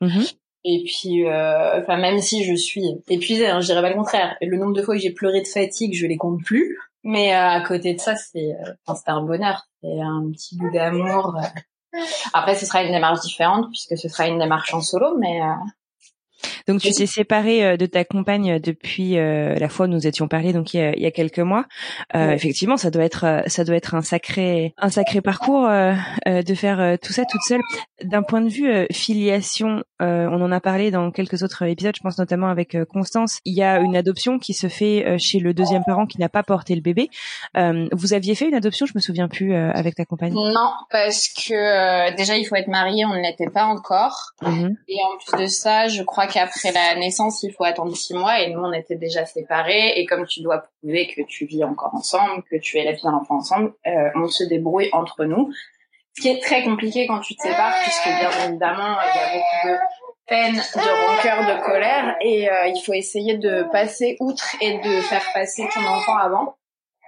Mmh. 0.00 0.22
Et 0.64 0.84
puis, 0.84 1.26
euh, 1.26 1.80
enfin 1.80 1.96
même 1.96 2.20
si 2.20 2.44
je 2.44 2.54
suis 2.54 2.84
épuisée, 3.08 3.48
hein, 3.48 3.60
je 3.60 3.66
dirais 3.66 3.82
pas 3.82 3.88
le 3.88 3.96
contraire. 3.96 4.36
Le 4.40 4.56
nombre 4.58 4.74
de 4.74 4.82
fois 4.82 4.94
que 4.94 5.00
j'ai 5.00 5.12
pleuré 5.12 5.40
de 5.40 5.46
fatigue, 5.46 5.94
je 5.94 6.06
les 6.06 6.16
compte 6.16 6.42
plus. 6.44 6.78
Mais 7.02 7.34
euh, 7.34 7.48
à 7.48 7.60
côté 7.62 7.94
de 7.94 8.00
ça, 8.00 8.14
c'est, 8.14 8.52
euh, 8.52 8.94
c'est 8.94 9.08
un 9.08 9.22
bonheur, 9.22 9.66
c'est 9.82 10.00
un 10.00 10.30
petit 10.30 10.56
bout 10.56 10.70
d'amour. 10.70 11.34
Après, 12.34 12.54
ce 12.54 12.66
sera 12.66 12.82
une 12.82 12.92
démarche 12.92 13.20
différente 13.20 13.68
puisque 13.70 13.96
ce 13.96 14.08
sera 14.08 14.28
une 14.28 14.38
démarche 14.38 14.74
en 14.74 14.80
solo, 14.80 15.16
mais 15.18 15.40
donc 16.66 16.80
tu 16.80 16.90
t'es 16.92 17.06
séparée 17.06 17.64
euh, 17.64 17.76
de 17.76 17.86
ta 17.86 18.04
compagne 18.04 18.58
depuis 18.58 19.18
euh, 19.18 19.54
la 19.54 19.68
fois 19.68 19.86
où 19.86 19.88
nous 19.88 20.06
étions 20.06 20.28
parlé 20.28 20.52
donc 20.52 20.74
il 20.74 20.78
y 20.78 20.80
a, 20.80 20.94
il 20.94 21.02
y 21.02 21.06
a 21.06 21.10
quelques 21.10 21.38
mois. 21.38 21.66
Euh, 22.14 22.30
Effectivement, 22.30 22.76
ça 22.76 22.90
doit 22.90 23.04
être 23.04 23.42
ça 23.46 23.64
doit 23.64 23.76
être 23.76 23.94
un 23.94 24.02
sacré 24.02 24.74
un 24.78 24.90
sacré 24.90 25.20
parcours 25.20 25.66
euh, 25.66 25.94
de 26.26 26.54
faire 26.54 26.98
tout 27.02 27.12
ça 27.12 27.24
toute 27.24 27.42
seule. 27.46 27.60
D'un 28.02 28.22
point 28.22 28.40
de 28.40 28.48
vue 28.48 28.86
filiation, 28.92 29.82
on 30.00 30.42
en 30.42 30.52
a 30.52 30.60
parlé 30.60 30.90
dans 30.90 31.10
quelques 31.10 31.42
autres 31.42 31.64
épisodes. 31.64 31.94
Je 31.96 32.02
pense 32.02 32.18
notamment 32.18 32.48
avec 32.48 32.76
Constance. 32.84 33.38
Il 33.44 33.54
y 33.54 33.62
a 33.62 33.78
une 33.80 33.96
adoption 33.96 34.38
qui 34.38 34.54
se 34.54 34.68
fait 34.68 35.18
chez 35.18 35.38
le 35.38 35.52
deuxième 35.52 35.84
parent 35.84 36.06
qui 36.06 36.18
n'a 36.18 36.28
pas 36.28 36.42
porté 36.42 36.74
le 36.74 36.80
bébé. 36.80 37.10
vous 37.92 38.14
aviez 38.14 38.34
fait 38.34 38.48
une 38.48 38.54
adoption, 38.54 38.86
je 38.86 38.92
me 38.94 39.00
souviens 39.00 39.28
plus 39.28 39.54
avec 39.54 39.96
ta 39.96 40.04
compagne. 40.04 40.32
Non, 40.32 40.72
parce 40.90 41.28
que 41.28 42.16
déjà 42.16 42.36
il 42.36 42.44
faut 42.44 42.56
être 42.56 42.68
marié, 42.68 43.04
on 43.04 43.14
ne 43.14 43.20
l'était 43.20 43.50
pas 43.50 43.64
encore. 43.64 44.32
Mmh 44.42 44.68
Et 44.88 44.96
en 45.04 45.18
plus 45.18 45.42
de 45.44 45.46
ça, 45.46 45.88
je 45.88 46.02
crois 46.02 46.26
qu'après 46.52 46.72
la 46.72 46.96
naissance, 46.96 47.42
il 47.42 47.52
faut 47.52 47.64
attendre 47.64 47.94
six 47.96 48.14
mois 48.14 48.40
et 48.40 48.50
nous, 48.50 48.60
on 48.60 48.72
était 48.72 48.96
déjà 48.96 49.24
séparés. 49.26 49.92
Et 49.96 50.06
comme 50.06 50.26
tu 50.26 50.42
dois 50.42 50.64
prouver 50.80 51.06
que 51.08 51.22
tu 51.22 51.46
vis 51.46 51.64
encore 51.64 51.94
ensemble, 51.94 52.42
que 52.50 52.56
tu 52.56 52.78
es 52.78 52.84
la 52.84 52.92
vie 52.92 53.02
d'un 53.02 53.14
enfant 53.14 53.36
ensemble, 53.36 53.72
euh, 53.86 54.10
on 54.16 54.28
se 54.28 54.44
débrouille 54.44 54.90
entre 54.92 55.24
nous. 55.24 55.52
Ce 56.16 56.22
qui 56.22 56.28
est 56.28 56.42
très 56.42 56.64
compliqué 56.64 57.06
quand 57.06 57.20
tu 57.20 57.36
te 57.36 57.42
sépares, 57.42 57.74
puisque 57.82 58.06
bien 58.06 58.48
évidemment, 58.48 58.96
il 59.00 59.16
y 59.16 59.22
a 59.22 59.38
beaucoup 59.38 59.68
de 59.68 59.78
peine, 60.26 60.54
de 60.54 61.06
rancœur, 61.06 61.56
de 61.56 61.62
colère, 61.64 62.16
et 62.20 62.50
euh, 62.50 62.66
il 62.66 62.80
faut 62.84 62.92
essayer 62.92 63.36
de 63.36 63.64
passer 63.72 64.16
outre 64.20 64.56
et 64.60 64.78
de 64.78 65.00
faire 65.02 65.24
passer 65.34 65.68
ton 65.72 65.84
enfant 65.84 66.16
avant. 66.16 66.56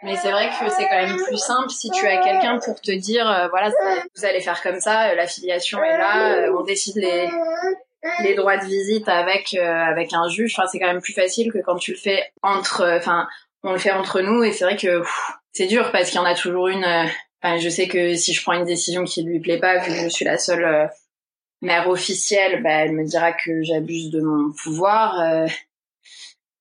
Mais 0.04 0.16
c'est 0.16 0.32
vrai 0.32 0.48
que 0.48 0.68
c'est 0.68 0.88
quand 0.88 0.96
même 0.96 1.16
plus 1.16 1.36
simple 1.36 1.70
si 1.70 1.88
tu 1.90 2.06
as 2.06 2.18
quelqu'un 2.18 2.58
pour 2.58 2.80
te 2.80 2.90
dire, 2.90 3.28
euh, 3.28 3.48
voilà, 3.48 3.70
vous 4.16 4.24
allez 4.24 4.40
faire 4.40 4.60
comme 4.60 4.80
ça, 4.80 5.14
la 5.14 5.26
filiation 5.28 5.82
est 5.82 5.96
là, 5.96 6.50
on 6.58 6.62
décide 6.62 6.96
les, 6.96 7.28
les 8.22 8.34
droits 8.34 8.56
de 8.56 8.64
visite 8.64 9.08
avec 9.08 9.54
euh, 9.54 9.62
avec 9.62 10.12
un 10.12 10.28
juge. 10.28 10.54
Enfin, 10.56 10.68
c'est 10.68 10.78
quand 10.78 10.86
même 10.86 11.00
plus 11.00 11.12
facile 11.12 11.52
que 11.52 11.58
quand 11.58 11.76
tu 11.76 11.92
le 11.92 11.96
fais 11.96 12.32
entre. 12.42 12.82
Euh, 12.82 12.98
enfin, 12.98 13.28
on 13.62 13.72
le 13.72 13.78
fait 13.78 13.92
entre 13.92 14.20
nous 14.20 14.42
et 14.42 14.52
c'est 14.52 14.64
vrai 14.64 14.76
que 14.76 15.02
c'est 15.52 15.66
dur 15.66 15.92
parce 15.92 16.10
qu'il 16.10 16.18
y 16.18 16.22
en 16.22 16.26
a 16.26 16.34
toujours 16.34 16.68
une. 16.68 16.84
Euh, 16.84 17.04
enfin, 17.42 17.58
je 17.58 17.68
sais 17.68 17.86
que 17.86 18.14
si 18.14 18.32
je 18.32 18.42
prends 18.42 18.54
une 18.54 18.64
décision 18.64 19.04
qui 19.04 19.22
lui 19.22 19.40
plaît 19.40 19.58
pas, 19.58 19.78
vu 19.78 19.90
que 19.90 20.02
je 20.02 20.08
suis 20.08 20.24
la 20.24 20.38
seule 20.38 20.90
mère 21.60 21.88
officielle, 21.88 22.62
bah, 22.62 22.70
elle 22.70 22.92
me 22.92 23.04
dira 23.04 23.32
que 23.32 23.62
j'abuse 23.62 24.10
de 24.10 24.20
mon 24.20 24.52
pouvoir. 24.52 25.20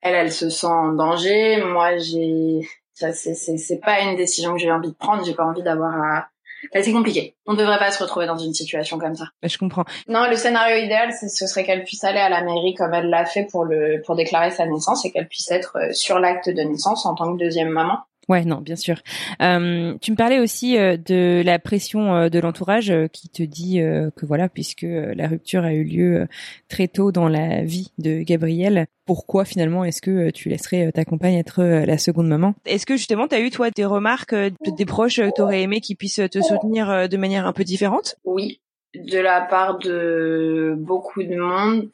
elle, 0.02 0.16
elle 0.16 0.32
se 0.32 0.50
sent 0.50 0.68
en 0.68 0.94
danger. 0.94 1.64
Moi, 1.64 1.98
j'ai. 1.98 2.62
C'est 2.94 3.34
c'est 3.34 3.80
pas 3.80 4.02
une 4.02 4.16
décision 4.16 4.54
que 4.54 4.60
j'ai 4.60 4.72
envie 4.72 4.90
de 4.90 4.96
prendre. 4.96 5.26
J'ai 5.26 5.34
pas 5.34 5.46
envie 5.46 5.64
d'avoir 5.64 5.96
à 5.96 6.31
c'est 6.74 6.92
compliqué. 6.92 7.36
On 7.46 7.54
ne 7.54 7.58
devrait 7.58 7.80
pas 7.80 7.92
se 7.92 8.02
retrouver 8.02 8.28
dans 8.28 8.38
une 8.38 8.54
situation 8.54 8.98
comme 8.98 9.16
ça. 9.16 9.26
Je 9.44 9.58
comprends. 9.58 9.86
Non, 10.08 10.30
le 10.30 10.36
scénario 10.36 10.84
idéal, 10.84 11.12
ce 11.14 11.48
serait 11.48 11.64
qu'elle 11.64 11.84
puisse 11.84 12.04
aller 12.04 12.20
à 12.20 12.30
la 12.30 12.44
mairie 12.44 12.74
comme 12.74 12.94
elle 12.94 13.10
l'a 13.10 13.26
fait 13.26 13.48
pour 13.52 13.66
le 13.66 14.02
pour 14.06 14.16
déclarer 14.16 14.52
sa 14.52 14.66
naissance 14.66 15.06
et 15.06 15.12
qu'elle 15.12 15.28
puisse 15.28 15.52
être 15.52 15.78
euh, 15.78 15.94
sur 15.94 16.20
l'acte 16.20 16.50
de 16.50 16.62
naissance 16.62 17.06
en 17.06 17.16
tant 17.16 17.34
que 17.34 17.40
deuxième 17.40 17.70
maman. 17.70 18.00
Ouais, 18.30 18.46
non, 18.46 18.62
bien 18.62 18.76
sûr. 18.76 19.02
Euh, 19.42 19.98
tu 20.00 20.12
me 20.12 20.16
parlais 20.16 20.40
aussi 20.40 20.78
euh, 20.78 20.96
de 20.96 21.42
la 21.44 21.60
pression 21.60 22.16
euh, 22.16 22.30
de 22.30 22.40
l'entourage 22.40 22.94
qui 23.12 23.30
te 23.30 23.44
dit 23.44 23.80
que 24.16 24.26
voilà, 24.26 24.48
puisque 24.48 24.86
la 24.88 25.28
rupture 25.28 25.64
a 25.64 25.74
eu 25.74 25.84
lieu 25.84 26.28
très 26.70 26.88
tôt 26.88 27.12
dans 27.12 27.28
la 27.28 27.64
vie 27.64 27.92
de 27.98 28.22
Gabriel, 28.22 28.88
pourquoi 29.06 29.44
finalement 29.44 29.84
est-ce 29.84 30.02
que 30.02 30.30
tu 30.30 30.50
laisserais 30.50 30.92
ta 30.92 31.04
compagne 31.04 31.36
être 31.36 31.64
la 31.64 31.98
seconde 31.98 32.28
maman? 32.28 32.54
Est-ce 32.66 32.86
que 32.86 32.96
justement 32.96 33.28
tu 33.28 33.36
as 33.36 33.40
eu 33.40 33.50
toi 33.50 33.72
des 33.72 33.86
remarques 33.86 34.36
des 34.36 34.86
proches 34.86 35.18
que 35.18 35.32
tu 35.34 35.42
aurais 35.42 35.62
aimé 35.62 35.82
qui 35.82 35.96
puissent 35.96 36.22
te 36.32 36.42
soutenir 36.42 37.10
de 37.10 37.18
manière 37.18 37.46
un 37.46 37.54
peu 37.54 37.64
différente? 37.64 38.16
Oui, 38.24 38.62
de 38.96 39.20
la 39.20 39.42
part 39.42 39.78
de 39.78 40.76
beaucoup 40.78 41.24
de 41.24 41.36
monde. 41.36 41.90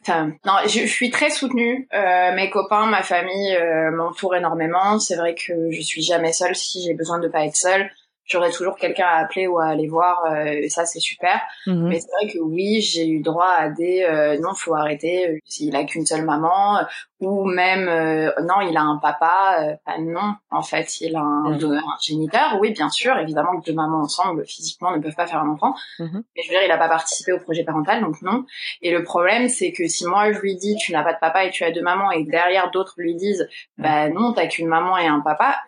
Non, 0.45 0.53
je, 0.65 0.85
suis 0.85 1.11
très 1.11 1.29
soutenue. 1.29 1.87
Euh, 1.93 2.35
mes 2.35 2.49
copains, 2.49 2.87
ma 2.87 3.03
famille 3.03 3.55
euh, 3.55 3.91
m'entourent 3.91 4.35
énormément. 4.35 4.99
C'est 4.99 5.15
vrai 5.15 5.35
que 5.35 5.71
je 5.71 5.81
suis 5.81 6.01
jamais 6.01 6.33
seule 6.33 6.55
si 6.55 6.83
j'ai 6.83 6.93
besoin 6.93 7.19
de 7.19 7.27
pas 7.27 7.45
être 7.45 7.55
seule 7.55 7.89
j'aurais 8.27 8.51
toujours 8.51 8.75
quelqu'un 8.75 9.05
à 9.05 9.19
appeler 9.19 9.47
ou 9.47 9.57
à 9.57 9.67
aller 9.67 9.87
voir 9.87 10.25
euh, 10.25 10.45
et 10.45 10.69
ça 10.69 10.85
c'est 10.85 10.99
super 10.99 11.41
mhm. 11.65 11.87
mais 11.87 11.99
c'est 11.99 12.11
vrai 12.11 12.31
que 12.31 12.39
oui 12.39 12.81
j'ai 12.81 13.07
eu 13.07 13.21
droit 13.21 13.49
à 13.49 13.69
des 13.69 14.03
euh, 14.03 14.37
non 14.39 14.53
faut 14.53 14.75
arrêter 14.75 15.29
euh, 15.29 15.37
s'il 15.45 15.75
a 15.75 15.85
qu'une 15.85 16.05
seule 16.05 16.25
maman 16.25 16.81
ou 17.19 17.45
même 17.45 17.87
euh, 17.87 18.29
non 18.43 18.61
il 18.61 18.75
a 18.77 18.81
un 18.81 18.97
papa 18.97 19.77
bah, 19.85 19.93
non 19.99 20.35
en 20.51 20.61
fait 20.61 21.01
il 21.01 21.15
a 21.15 21.21
un, 21.21 21.51
mhm. 21.51 21.73
un, 21.73 21.81
géniteur 22.05 22.57
oui 22.59 22.71
bien 22.71 22.89
sûr 22.89 23.17
évidemment 23.17 23.59
deux 23.65 23.73
mamans 23.73 24.01
ensemble 24.01 24.45
physiquement 24.45 24.95
ne 24.95 25.01
peuvent 25.01 25.15
pas 25.15 25.25
faire 25.25 25.41
un 25.41 25.49
enfant 25.49 25.73
mhm. 25.99 26.23
mais 26.35 26.43
je 26.43 26.49
veux 26.49 26.53
dire 26.53 26.63
il 26.65 26.71
a 26.71 26.77
pas 26.77 26.89
participé 26.89 27.31
au 27.31 27.39
projet 27.39 27.63
parental 27.63 28.01
donc 28.01 28.21
non 28.21 28.45
et 28.81 28.91
le 28.91 29.03
problème 29.03 29.47
c'est 29.47 29.71
que 29.71 29.87
si 29.87 30.05
moi 30.05 30.31
je 30.33 30.39
lui 30.39 30.57
dis 30.57 30.75
tu 30.75 30.91
n'as 30.91 31.03
pas 31.03 31.13
de 31.13 31.19
papa 31.19 31.45
et 31.45 31.51
tu 31.51 31.63
as 31.63 31.71
deux 31.71 31.81
mamans 31.81 32.11
et 32.11 32.23
derrière 32.23 32.71
d'autres 32.71 32.93
lui 32.97 33.15
disent 33.15 33.47
bah 33.77 34.09
non 34.09 34.33
t'as 34.33 34.47
qu'une 34.47 34.67
maman 34.67 34.97
et 34.97 35.07
un 35.07 35.21
papa 35.21 35.61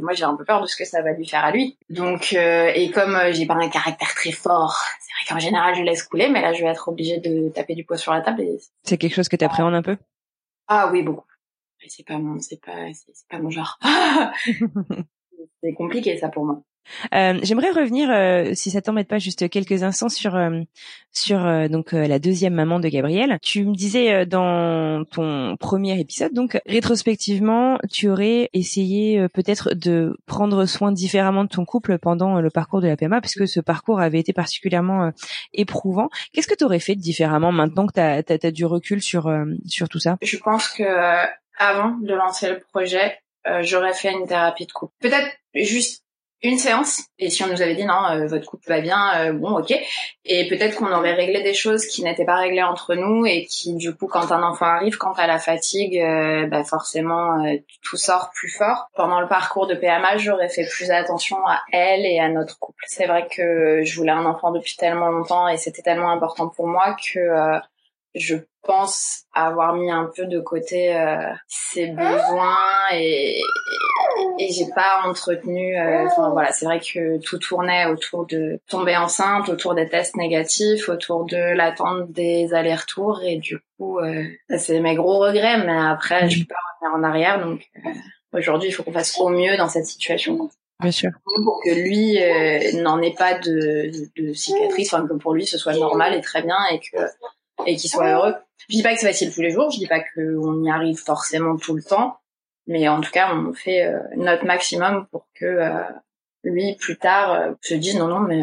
moi 0.00 0.14
j'ai 0.14 0.24
un 0.24 0.34
peu 0.34 0.44
peur 0.44 0.62
de 0.62 0.66
ce 0.66 0.76
que 0.76 0.84
ça 0.84 1.02
va 1.02 1.12
lui 1.12 1.28
faire 1.28 1.44
à 1.44 1.50
lui 1.50 1.76
donc, 1.90 2.32
euh, 2.34 2.70
et 2.72 2.92
comme 2.92 3.16
euh, 3.16 3.32
j'ai 3.32 3.46
pas 3.46 3.54
un 3.54 3.68
caractère 3.68 4.14
très 4.14 4.30
fort, 4.30 4.78
c'est 5.00 5.12
vrai 5.12 5.24
qu'en 5.28 5.44
général 5.44 5.74
je 5.74 5.82
laisse 5.82 6.04
couler, 6.04 6.28
mais 6.28 6.40
là 6.40 6.52
je 6.52 6.62
vais 6.62 6.68
être 6.68 6.88
obligée 6.88 7.18
de 7.18 7.48
taper 7.48 7.74
du 7.74 7.84
poids 7.84 7.96
sur 7.96 8.12
la 8.12 8.20
table. 8.20 8.44
C'est 8.84 8.96
quelque 8.96 9.14
chose 9.14 9.28
que 9.28 9.34
tu 9.34 9.44
appréhendes 9.44 9.74
un 9.74 9.82
peu? 9.82 9.96
Ah 10.68 10.88
oui, 10.92 11.02
beaucoup. 11.02 11.26
C'est 11.88 12.06
pas 12.06 12.18
mon, 12.18 12.38
c'est 12.38 12.60
pas, 12.64 12.92
c'est 12.92 13.28
pas 13.28 13.40
mon 13.40 13.50
genre. 13.50 13.76
c'est 15.62 15.72
compliqué 15.74 16.16
ça 16.16 16.28
pour 16.28 16.44
moi. 16.44 16.62
Euh, 17.14 17.38
J'aimerais 17.42 17.70
revenir, 17.70 18.10
euh, 18.10 18.52
si 18.54 18.70
ça 18.70 18.80
t'embête 18.80 19.08
pas, 19.08 19.18
juste 19.18 19.48
quelques 19.48 19.82
instants 19.82 20.08
sur 20.08 20.34
euh, 20.34 20.60
sur 21.12 21.44
euh, 21.44 21.68
donc 21.68 21.92
la 21.92 22.18
deuxième 22.18 22.54
maman 22.54 22.80
de 22.80 22.88
Gabriel. 22.88 23.38
Tu 23.42 23.64
me 23.64 23.74
disais 23.74 24.26
dans 24.26 25.04
ton 25.04 25.56
premier 25.56 25.98
épisode, 25.98 26.32
donc 26.32 26.60
rétrospectivement, 26.66 27.78
tu 27.90 28.08
aurais 28.08 28.50
essayé 28.52 29.26
peut-être 29.34 29.74
de 29.74 30.16
prendre 30.26 30.66
soin 30.66 30.92
différemment 30.92 31.44
de 31.44 31.48
ton 31.48 31.64
couple 31.64 31.98
pendant 31.98 32.40
le 32.40 32.50
parcours 32.50 32.80
de 32.80 32.88
la 32.88 32.96
PMA, 32.96 33.20
puisque 33.20 33.48
ce 33.48 33.60
parcours 33.60 34.00
avait 34.00 34.20
été 34.20 34.32
particulièrement 34.32 35.12
éprouvant. 35.52 36.08
Qu'est-ce 36.32 36.46
que 36.46 36.54
tu 36.54 36.64
aurais 36.64 36.80
fait 36.80 36.94
différemment 36.94 37.52
maintenant 37.52 37.86
que 37.86 37.92
tu 37.92 38.00
as, 38.00 38.46
as, 38.46 38.50
du 38.50 38.64
recul 38.64 39.02
sur 39.02 39.32
sur 39.66 39.88
tout 39.88 39.98
ça? 39.98 40.16
Je 40.22 40.36
pense 40.36 40.68
que 40.68 40.84
avant 41.58 41.96
de 42.00 42.14
lancer 42.14 42.48
le 42.48 42.60
projet, 42.72 43.18
j'aurais 43.62 43.94
fait 43.94 44.12
une 44.12 44.26
thérapie 44.26 44.66
de 44.66 44.72
couple. 44.72 44.94
Peut-être 45.00 45.28
juste 45.54 46.04
une 46.42 46.58
séance 46.58 47.02
et 47.18 47.28
si 47.28 47.42
on 47.44 47.48
nous 47.48 47.60
avait 47.60 47.74
dit 47.74 47.84
non 47.84 48.02
euh, 48.10 48.26
votre 48.26 48.46
couple 48.46 48.68
va 48.68 48.80
bien 48.80 49.14
euh, 49.20 49.32
bon 49.32 49.58
ok. 49.58 49.74
Et 50.24 50.48
peut-être 50.48 50.76
qu'on 50.76 50.92
aurait 50.92 51.14
réglé 51.14 51.42
des 51.42 51.54
choses 51.54 51.86
qui 51.86 52.02
n'étaient 52.02 52.24
pas 52.24 52.36
réglées 52.36 52.62
entre 52.62 52.94
nous 52.94 53.26
et 53.26 53.46
qui 53.46 53.74
du 53.74 53.94
coup 53.94 54.06
quand 54.06 54.32
un 54.32 54.42
enfant 54.42 54.66
arrive 54.66 54.96
quand 54.96 55.12
à 55.18 55.26
la 55.26 55.38
fatigue 55.38 55.98
euh, 55.98 56.46
bah 56.46 56.64
forcément 56.64 57.44
tout 57.82 57.96
sort 57.96 58.30
plus 58.34 58.50
fort. 58.50 58.88
Pendant 58.94 59.20
le 59.20 59.28
parcours 59.28 59.66
de 59.66 59.74
PMA 59.74 60.16
j'aurais 60.16 60.48
fait 60.48 60.66
plus 60.66 60.90
attention 60.90 61.36
à 61.46 61.60
elle 61.72 62.06
et 62.06 62.18
à 62.18 62.28
notre 62.28 62.58
couple. 62.58 62.84
C'est 62.86 63.06
vrai 63.06 63.26
que 63.30 63.82
je 63.84 63.96
voulais 63.96 64.12
un 64.12 64.24
enfant 64.24 64.50
depuis 64.50 64.76
tellement 64.76 65.08
longtemps 65.08 65.48
et 65.48 65.56
c'était 65.58 65.82
tellement 65.82 66.10
important 66.10 66.48
pour 66.48 66.66
moi 66.66 66.96
que 67.12 67.60
je 68.14 68.36
pense 68.62 69.24
avoir 69.32 69.74
mis 69.74 69.90
un 69.90 70.10
peu 70.14 70.26
de 70.26 70.40
côté 70.40 70.94
ses 71.48 71.86
besoins 71.88 72.56
et, 72.92 73.40
et 74.38 74.52
j'ai 74.52 74.66
pas 74.74 75.02
entretenu. 75.04 75.78
Euh, 75.78 76.06
voilà, 76.32 76.52
c'est 76.52 76.64
vrai 76.64 76.80
que 76.80 77.18
tout 77.20 77.38
tournait 77.38 77.86
autour 77.86 78.26
de 78.26 78.60
tomber 78.68 78.96
enceinte, 78.96 79.48
autour 79.48 79.74
des 79.74 79.88
tests 79.88 80.16
négatifs, 80.16 80.88
autour 80.88 81.24
de 81.24 81.54
l'attente 81.54 82.10
des 82.12 82.52
allers-retours 82.54 83.20
et 83.22 83.36
du 83.36 83.58
coup, 83.76 83.98
euh, 83.98 84.24
c'est 84.56 84.80
mes 84.80 84.94
gros 84.94 85.18
regrets. 85.18 85.64
Mais 85.64 85.76
après, 85.76 86.28
je 86.28 86.40
peux 86.40 86.46
pas 86.46 86.88
revenir 86.88 86.98
en 86.98 87.08
arrière, 87.08 87.44
donc 87.44 87.62
euh, 87.86 87.90
aujourd'hui, 88.38 88.68
il 88.68 88.72
faut 88.72 88.82
qu'on 88.82 88.92
fasse 88.92 89.18
au 89.18 89.28
mieux 89.28 89.56
dans 89.56 89.68
cette 89.68 89.86
situation. 89.86 90.50
Bien 90.80 90.90
sûr. 90.90 91.10
Pour 91.44 91.60
que 91.62 91.70
lui 91.70 92.18
n'en 92.80 93.02
ait 93.02 93.14
pas 93.14 93.38
de, 93.38 93.90
de 94.16 94.32
cicatrices, 94.32 94.94
enfin 94.94 95.06
que 95.06 95.12
pour 95.12 95.34
lui 95.34 95.44
ce 95.44 95.58
soit 95.58 95.74
normal 95.74 96.14
et 96.14 96.22
très 96.22 96.42
bien 96.42 96.56
et 96.72 96.78
que 96.78 96.96
et 97.66 97.76
qu'il 97.76 97.90
soit 97.90 98.10
heureux. 98.10 98.34
Je 98.68 98.76
dis 98.76 98.82
pas 98.82 98.94
que 98.94 99.00
c'est 99.00 99.06
facile 99.06 99.32
tous 99.32 99.40
les 99.40 99.50
jours, 99.50 99.70
je 99.70 99.78
dis 99.78 99.86
pas 99.86 100.00
qu'on 100.00 100.62
y 100.62 100.70
arrive 100.70 100.98
forcément 100.98 101.56
tout 101.56 101.74
le 101.74 101.82
temps, 101.82 102.18
mais 102.66 102.88
en 102.88 103.00
tout 103.00 103.10
cas, 103.10 103.34
on 103.34 103.52
fait 103.52 103.84
euh, 103.84 103.98
notre 104.16 104.44
maximum 104.44 105.06
pour 105.10 105.26
que 105.34 105.44
euh, 105.44 105.82
lui, 106.44 106.76
plus 106.76 106.96
tard, 106.96 107.32
euh, 107.32 107.52
se 107.62 107.74
dise 107.74 107.96
non, 107.96 108.08
non, 108.08 108.20
mais 108.20 108.42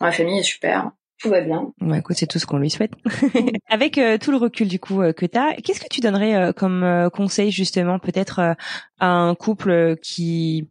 ma 0.00 0.12
famille 0.12 0.38
est 0.38 0.44
super, 0.44 0.90
tout 1.20 1.30
va 1.30 1.40
bien. 1.40 1.72
Bah, 1.80 1.98
écoute, 1.98 2.16
c'est 2.16 2.26
tout 2.26 2.38
ce 2.38 2.46
qu'on 2.46 2.58
lui 2.58 2.70
souhaite. 2.70 2.92
Avec 3.68 3.94
tout 4.20 4.30
le 4.30 4.36
recul 4.36 4.68
du 4.68 4.78
coup 4.78 5.00
que 5.12 5.26
tu 5.26 5.38
as, 5.38 5.54
qu'est-ce 5.56 5.80
que 5.80 5.88
tu 5.88 6.00
donnerais 6.00 6.52
comme 6.54 7.10
conseil 7.12 7.50
justement 7.50 7.98
peut-être 7.98 8.56
à 9.00 9.06
un 9.06 9.34
couple 9.34 9.96
qui 10.02 10.68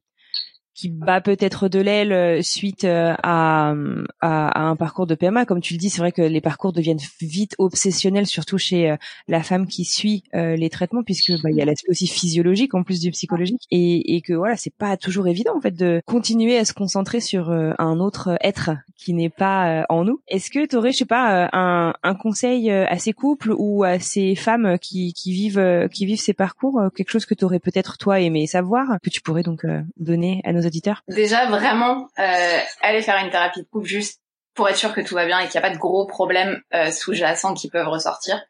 qui 0.76 0.90
bat 0.90 1.22
peut-être 1.22 1.70
de 1.70 1.80
l'aile 1.80 2.12
euh, 2.12 2.42
suite 2.42 2.84
euh, 2.84 3.16
à, 3.24 3.74
un 4.22 4.76
parcours 4.76 5.08
de 5.08 5.16
PMA. 5.16 5.46
Comme 5.46 5.62
tu 5.62 5.74
le 5.74 5.80
dis, 5.80 5.90
c'est 5.90 6.00
vrai 6.00 6.12
que 6.12 6.22
les 6.22 6.42
parcours 6.42 6.74
deviennent 6.74 7.00
vite 7.22 7.56
obsessionnels, 7.58 8.28
surtout 8.28 8.58
chez 8.58 8.92
euh, 8.92 8.98
la 9.28 9.42
femme 9.42 9.68
qui 9.68 9.86
suit 9.86 10.24
les 10.34 10.70
traitements, 10.70 11.04
puisque 11.04 11.32
bah, 11.42 11.50
il 11.50 11.56
y 11.56 11.62
a 11.62 11.66
l'aspect 11.66 11.90
aussi 11.90 12.08
physiologique 12.08 12.74
en 12.74 12.84
plus 12.84 13.00
du 13.00 13.12
psychologique, 13.12 13.64
et, 13.72 14.16
et 14.16 14.22
que 14.22 14.34
voilà, 14.34 14.58
c'est 14.58 14.76
pas 14.76 14.98
toujours 14.98 15.28
évident 15.28 15.56
en 15.56 15.62
fait 15.62 15.72
de 15.72 16.02
continuer 16.06 16.58
à 16.58 16.66
se 16.66 16.74
concentrer 16.74 17.22
sur 17.22 17.50
un 17.52 18.00
autre 18.00 18.38
être 18.42 18.72
qui 18.98 19.14
n'est 19.14 19.30
pas 19.30 19.86
en 19.90 20.04
nous. 20.04 20.22
Est-ce 20.28 20.50
que 20.50 20.66
tu 20.66 20.76
aurais, 20.76 20.92
je 20.92 20.98
sais 20.98 21.06
pas, 21.06 21.50
un, 21.54 21.94
un 22.02 22.16
conseil 22.16 22.72
à 22.72 22.98
ces 22.98 23.14
couples 23.14 23.54
ou 23.58 23.84
à 23.84 24.00
ces 24.00 24.36
femmes 24.36 24.78
qui, 24.80 25.14
qui 25.14 25.32
vivent 25.32 25.88
qui 25.92 26.06
vivent 26.06 26.20
ces 26.20 26.34
parcours, 26.34 26.82
quelque 26.96 27.10
chose 27.10 27.26
que 27.26 27.34
tu 27.34 27.46
aurais 27.46 27.60
peut-être 27.60 27.98
toi 27.98 28.20
aimé 28.20 28.48
savoir, 28.48 28.88
que 29.04 29.10
tu 29.10 29.22
pourrais 29.22 29.44
donc 29.44 29.66
donner 29.98 30.42
à 30.46 30.54
nos 30.54 30.62
auditeurs? 30.62 31.04
Déjà, 31.08 31.50
vraiment, 31.50 32.08
euh, 32.20 32.60
aller 32.82 33.02
faire 33.02 33.24
une 33.24 33.32
thérapie 33.32 33.62
de 33.62 33.68
couple 33.68 33.88
juste 33.88 34.22
pour 34.54 34.70
être 34.70 34.78
sûr 34.78 34.94
que 34.94 35.02
tout 35.02 35.16
va 35.16 35.26
bien 35.26 35.40
et 35.40 35.48
qu'il 35.48 35.60
n'y 35.60 35.66
a 35.66 35.70
pas 35.70 35.76
de 35.76 35.80
gros 35.80 36.06
problèmes 36.06 36.62
euh, 36.74 36.92
sous-jacents 36.92 37.54
qui 37.54 37.70
peuvent 37.70 37.88
ressortir. 37.88 38.42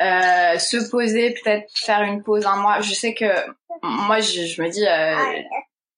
Euh, 0.00 0.58
se 0.58 0.90
poser, 0.90 1.34
peut-être 1.34 1.70
faire 1.74 2.02
une 2.02 2.22
pause 2.22 2.46
un 2.46 2.56
mois. 2.56 2.80
Je 2.80 2.92
sais 2.94 3.14
que 3.14 3.26
moi, 3.82 4.20
je, 4.20 4.60
me 4.60 4.68
dis, 4.68 4.86
euh, 4.86 5.42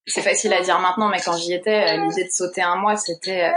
c'est 0.06 0.22
facile 0.22 0.52
à 0.52 0.60
dire 0.60 0.78
maintenant, 0.80 1.08
mais 1.08 1.20
quand 1.24 1.36
j'y 1.36 1.54
étais, 1.54 1.96
l'idée 1.96 2.24
de 2.24 2.30
sauter 2.30 2.62
un 2.62 2.76
mois, 2.76 2.96
c'était 2.96 3.52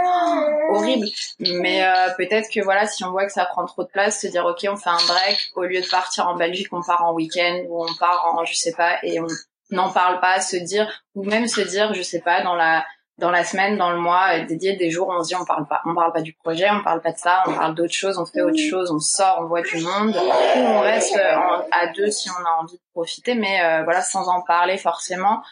horrible. 0.70 1.06
Mais 1.40 1.82
peut-être 2.16 2.48
que 2.52 2.62
voilà, 2.62 2.86
si 2.86 3.04
on 3.04 3.10
voit 3.10 3.26
que 3.26 3.32
ça 3.32 3.44
prend 3.44 3.66
trop 3.66 3.84
de 3.84 3.88
place, 3.88 4.20
se 4.20 4.26
dire 4.28 4.46
ok, 4.46 4.66
on 4.70 4.76
fait 4.76 4.90
un 4.90 5.06
break. 5.06 5.38
Au 5.56 5.64
lieu 5.64 5.80
de 5.80 5.88
partir 5.88 6.26
en 6.26 6.36
Belgique, 6.36 6.68
on 6.72 6.82
part 6.82 7.04
en 7.04 7.12
week-end 7.12 7.64
ou 7.68 7.84
on 7.84 7.94
part 7.98 8.32
en, 8.34 8.44
je 8.44 8.54
sais 8.54 8.72
pas, 8.72 8.98
et 9.02 9.20
on 9.20 9.26
n'en 9.70 9.90
parle 9.90 10.20
pas, 10.20 10.40
se 10.40 10.56
dire 10.56 11.02
ou 11.14 11.24
même 11.24 11.46
se 11.46 11.60
dire, 11.60 11.92
je 11.94 12.02
sais 12.02 12.20
pas, 12.20 12.42
dans 12.42 12.54
la 12.54 12.84
dans 13.18 13.32
la 13.32 13.42
semaine, 13.42 13.76
dans 13.76 13.90
le 13.90 13.98
mois, 13.98 14.28
euh, 14.34 14.46
dédié 14.46 14.76
des 14.76 14.90
jours, 14.90 15.08
on 15.08 15.22
se 15.22 15.28
dit 15.28 15.34
on 15.34 15.44
parle 15.44 15.66
pas, 15.66 15.82
on 15.84 15.94
parle 15.94 16.12
pas 16.12 16.22
du 16.22 16.32
projet, 16.32 16.70
on 16.70 16.82
parle 16.82 17.00
pas 17.00 17.10
de 17.10 17.18
ça, 17.18 17.42
on 17.46 17.54
parle 17.54 17.74
d'autre 17.74 17.92
chose, 17.92 18.16
on 18.16 18.24
fait 18.24 18.42
autre 18.42 18.60
chose, 18.70 18.92
on 18.92 19.00
sort, 19.00 19.38
on 19.40 19.46
voit 19.46 19.62
du 19.62 19.80
monde, 19.80 20.14
ou 20.14 20.60
on 20.60 20.80
reste 20.80 21.16
euh, 21.16 21.36
à 21.72 21.88
deux 21.88 22.10
si 22.12 22.30
on 22.30 22.44
a 22.44 22.62
envie 22.62 22.76
de 22.76 22.82
profiter, 22.92 23.34
mais 23.34 23.60
euh, 23.60 23.82
voilà, 23.82 24.02
sans 24.02 24.28
en 24.28 24.42
parler 24.42 24.78
forcément. 24.78 25.42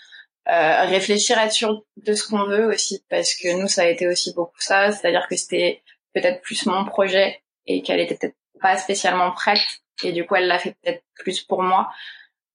Euh, 0.48 0.84
réfléchir 0.84 1.38
à 1.38 1.50
sûr 1.50 1.82
de 1.96 2.14
ce 2.14 2.28
qu'on 2.28 2.44
veut 2.44 2.66
aussi, 2.66 3.02
parce 3.10 3.34
que 3.34 3.52
nous, 3.60 3.66
ça 3.66 3.82
a 3.82 3.86
été 3.86 4.06
aussi 4.06 4.32
beaucoup 4.32 4.60
ça, 4.60 4.92
c'est-à-dire 4.92 5.26
que 5.28 5.36
c'était 5.36 5.82
peut-être 6.14 6.40
plus 6.40 6.66
mon 6.66 6.84
projet 6.84 7.42
et 7.66 7.82
qu'elle 7.82 7.98
était 7.98 8.14
peut-être 8.14 8.36
pas 8.60 8.76
spécialement 8.76 9.32
prête, 9.32 9.58
et 10.04 10.12
du 10.12 10.24
coup, 10.24 10.36
elle 10.36 10.46
l'a 10.46 10.60
fait 10.60 10.76
peut-être 10.82 11.02
plus 11.16 11.42
pour 11.42 11.62
moi. 11.62 11.88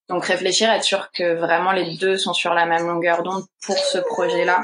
Donc 0.07 0.25
réfléchir, 0.25 0.69
être 0.71 0.83
sûr 0.83 1.11
que 1.11 1.35
vraiment 1.35 1.73
les 1.73 1.97
deux 1.97 2.17
sont 2.17 2.33
sur 2.33 2.53
la 2.53 2.65
même 2.65 2.87
longueur 2.87 3.23
d'onde 3.23 3.45
pour 3.63 3.77
ce 3.77 3.97
projet-là. 3.97 4.63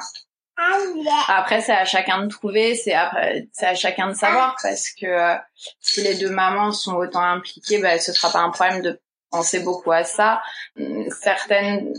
Après, 1.27 1.61
c'est 1.61 1.73
à 1.73 1.85
chacun 1.85 2.23
de 2.23 2.29
trouver, 2.29 2.75
c'est 2.75 2.95
c'est 3.51 3.67
à 3.67 3.75
chacun 3.75 4.07
de 4.07 4.13
savoir 4.13 4.55
parce 4.61 4.89
que 4.89 5.05
euh, 5.05 5.35
si 5.79 6.01
les 6.01 6.15
deux 6.15 6.31
mamans 6.31 6.71
sont 6.71 6.95
autant 6.95 7.21
impliquées, 7.21 7.79
bah, 7.79 7.99
ce 7.99 8.11
sera 8.11 8.31
pas 8.31 8.39
un 8.39 8.49
problème 8.49 8.81
de 8.81 8.99
penser 9.31 9.59
beaucoup 9.59 9.91
à 9.91 10.03
ça. 10.03 10.41
Certaines 11.21 11.93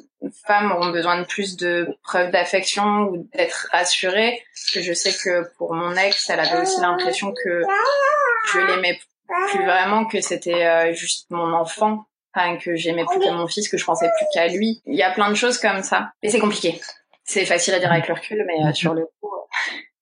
femmes 0.46 0.72
auront 0.72 0.90
besoin 0.90 1.20
de 1.20 1.24
plus 1.24 1.56
de 1.56 1.88
preuves 2.02 2.30
d'affection 2.30 3.08
ou 3.10 3.28
d'être 3.34 3.68
rassurées. 3.72 4.42
que 4.72 4.80
je 4.80 4.92
sais 4.92 5.12
que 5.12 5.48
pour 5.56 5.74
mon 5.74 5.94
ex, 5.96 6.28
elle 6.30 6.40
avait 6.40 6.60
aussi 6.62 6.80
l'impression 6.80 7.32
que 7.32 7.62
je 8.52 8.58
l'aimais 8.58 8.98
plus 9.48 9.64
vraiment, 9.64 10.06
que 10.06 10.20
c'était 10.20 10.66
euh, 10.66 10.92
juste 10.94 11.26
mon 11.30 11.52
enfant 11.52 12.08
que 12.62 12.76
j'aimais 12.76 13.04
plus 13.04 13.18
que 13.18 13.30
mon 13.30 13.46
fils, 13.46 13.68
que 13.68 13.76
je 13.76 13.84
pensais 13.84 14.08
plus 14.16 14.26
qu'à 14.32 14.48
lui. 14.48 14.82
Il 14.86 14.96
y 14.96 15.02
a 15.02 15.10
plein 15.10 15.30
de 15.30 15.34
choses 15.34 15.58
comme 15.58 15.82
ça. 15.82 16.12
Mais 16.22 16.28
c'est 16.28 16.38
compliqué. 16.38 16.80
C'est 17.24 17.44
facile 17.44 17.74
à 17.74 17.78
dire 17.78 17.92
avec 17.92 18.08
le 18.08 18.14
recul, 18.14 18.44
mais 18.46 18.66
euh, 18.66 18.72
sur 18.72 18.94
le 18.94 19.06
coup. 19.20 19.30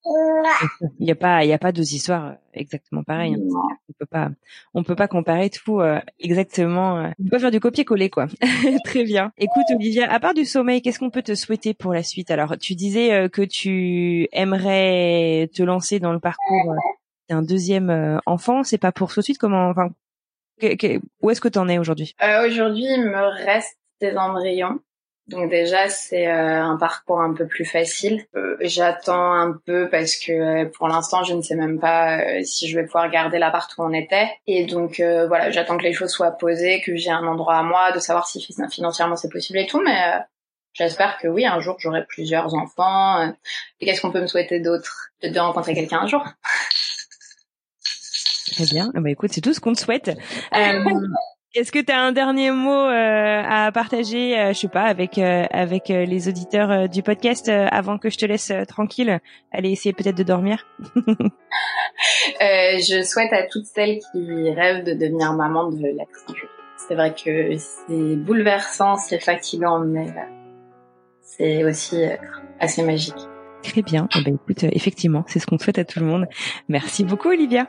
Euh, 0.07 0.89
il 0.99 1.07
n'y 1.07 1.11
a 1.11 1.17
pas, 1.17 1.45
il 1.45 1.49
y 1.49 1.53
a 1.53 1.59
pas 1.59 1.73
deux 1.73 1.95
histoires 1.95 2.27
euh, 2.27 2.35
exactement 2.55 3.03
pareilles. 3.03 3.35
Hein. 3.35 3.77
On 3.89 3.93
peut 3.99 4.07
pas, 4.07 4.31
on 4.75 4.83
peut 4.85 4.95
pas 4.95 5.09
comparer 5.09 5.51
tout 5.51 5.81
exactement. 6.21 7.11
On 7.19 7.29
peut 7.29 7.39
faire 7.39 7.51
du 7.51 7.61
copier-coller 7.61 8.11
quoi. 8.11 8.27
Très 8.85 9.05
bien. 9.05 9.33
Écoute 9.39 9.65
Olivia, 9.75 10.11
à 10.11 10.21
part 10.21 10.35
du 10.35 10.45
sommeil, 10.45 10.83
qu'est-ce 10.83 10.99
qu'on 10.99 11.11
peut 11.11 11.23
te 11.23 11.35
souhaiter 11.35 11.75
pour 11.75 11.93
la 11.93 12.03
suite? 12.03 12.31
Alors, 12.31 12.57
tu 12.59 12.75
disais 12.75 13.29
que 13.31 13.43
tu 13.43 14.29
aimerais 14.33 15.51
te 15.55 15.63
lancer 15.63 15.99
dans 15.99 16.13
le 16.13 16.21
parcours 16.21 16.75
d'un 17.29 17.43
deuxième 17.43 18.21
enfant. 18.27 18.63
C'est 18.63 18.79
pas 18.79 18.93
pour 18.93 19.13
tout 19.13 19.21
de 19.21 19.25
suite. 19.25 19.39
Comment, 19.39 19.69
enfin, 19.69 19.91
où 21.23 21.31
est-ce 21.31 21.41
que 21.41 21.49
tu 21.49 21.59
en 21.59 21.69
es 21.69 21.79
aujourd'hui? 21.79 22.15
Euh, 22.23 22.47
Aujourd'hui, 22.47 22.85
il 22.85 23.05
me 23.05 23.45
reste 23.45 23.79
des 24.01 24.17
embryons. 24.17 24.81
Donc 25.29 25.51
déjà, 25.51 25.89
c'est 25.89 26.29
euh, 26.29 26.63
un 26.63 26.77
parcours 26.77 27.21
un 27.21 27.35
peu 27.35 27.47
plus 27.49 27.65
facile. 27.65 28.25
Euh, 28.37 28.57
j'attends 28.61 29.33
un 29.33 29.61
peu 29.67 29.89
parce 29.91 30.17
que 30.17 30.33
euh, 30.33 30.65
pour 30.67 30.87
l'instant, 30.87 31.25
je 31.25 31.35
ne 31.35 31.43
sais 31.43 31.57
même 31.57 31.81
pas 31.81 32.21
si 32.45 32.69
je 32.69 32.79
vais 32.79 32.85
pouvoir 32.85 33.11
garder 33.11 33.39
l'appart 33.39 33.71
où 33.77 33.83
on 33.83 33.93
était. 33.93 34.31
Et 34.47 34.67
donc 34.67 35.01
voilà, 35.01 35.51
j'attends 35.51 35.79
que 35.79 35.83
les 35.83 35.93
choses 35.93 36.11
soient 36.11 36.31
posées, 36.31 36.81
que 36.81 36.95
j'ai 36.95 37.11
un 37.11 37.27
endroit 37.27 37.57
à 37.57 37.63
moi, 37.63 37.91
de 37.91 37.99
savoir 37.99 38.29
si 38.29 38.41
financièrement 38.71 39.17
c'est 39.17 39.31
possible 39.31 39.59
et 39.59 39.67
tout. 39.67 39.83
Mais 39.83 40.01
j'espère 40.75 41.19
que 41.19 41.27
oui, 41.27 41.45
un 41.45 41.59
jour 41.59 41.75
j'aurai 41.81 42.05
plusieurs 42.07 42.55
enfants. 42.55 43.35
Et 43.81 43.87
qu'est-ce 43.87 44.03
qu'on 44.03 44.13
peut 44.13 44.23
me 44.23 44.29
souhaiter 44.29 44.61
d'autre 44.61 45.09
De 45.25 45.39
rencontrer 45.41 45.75
quelqu'un 45.75 46.03
un 46.03 46.07
jour? 46.07 46.25
Très 48.53 48.65
bien. 48.65 48.91
Ah 48.95 49.01
bah 49.01 49.11
écoute, 49.11 49.33
c'est 49.33 49.41
tout 49.41 49.53
ce 49.53 49.61
qu'on 49.61 49.73
te 49.73 49.81
souhaite. 49.81 50.11
Euh, 50.55 50.85
Est-ce 51.57 51.73
que 51.73 51.79
tu 51.79 51.91
as 51.91 51.99
un 51.99 52.13
dernier 52.13 52.51
mot 52.51 52.71
euh, 52.71 53.43
à 53.43 53.73
partager, 53.73 54.39
euh, 54.39 54.49
je 54.53 54.59
sais 54.59 54.69
pas, 54.69 54.83
avec 54.83 55.17
euh, 55.17 55.47
avec 55.51 55.89
euh, 55.89 56.05
les 56.05 56.29
auditeurs 56.29 56.87
du 56.87 57.03
podcast 57.03 57.49
avant 57.49 57.97
que 57.97 58.11
je 58.11 58.19
te 58.19 58.27
laisse 58.27 58.53
tranquille, 58.69 59.21
aller 59.53 59.71
essayer 59.71 59.95
peut-être 59.95 60.19
de 60.19 60.23
dormir 60.23 60.67
Je 62.41 63.03
souhaite 63.03 63.33
à 63.33 63.45
toutes 63.45 63.65
celles 63.65 64.01
qui 64.13 64.51
rêvent 64.51 64.85
de 64.85 64.93
devenir 64.93 65.33
maman 65.33 65.71
de 65.71 65.83
l'être 65.83 66.27
C'est 66.77 66.95
vrai 66.95 67.15
que 67.15 67.57
c'est 67.57 68.17
bouleversant, 68.17 68.97
c'est 68.97 69.19
fatigant, 69.19 69.79
mais 69.79 70.09
c'est 71.23 71.65
aussi 71.65 72.05
assez 72.61 72.83
magique. 72.83 73.15
Très 73.63 73.81
bien. 73.81 74.09
Eh 74.15 74.23
ben, 74.23 74.35
écoute, 74.35 74.63
effectivement, 74.65 75.25
c'est 75.27 75.39
ce 75.39 75.47
qu'on 75.47 75.59
souhaite 75.59 75.79
à 75.79 75.87
tout 75.87 76.01
le 76.01 76.07
monde. 76.07 76.27
Merci 76.69 77.03
beaucoup, 77.03 77.31
Olivia. 77.31 77.67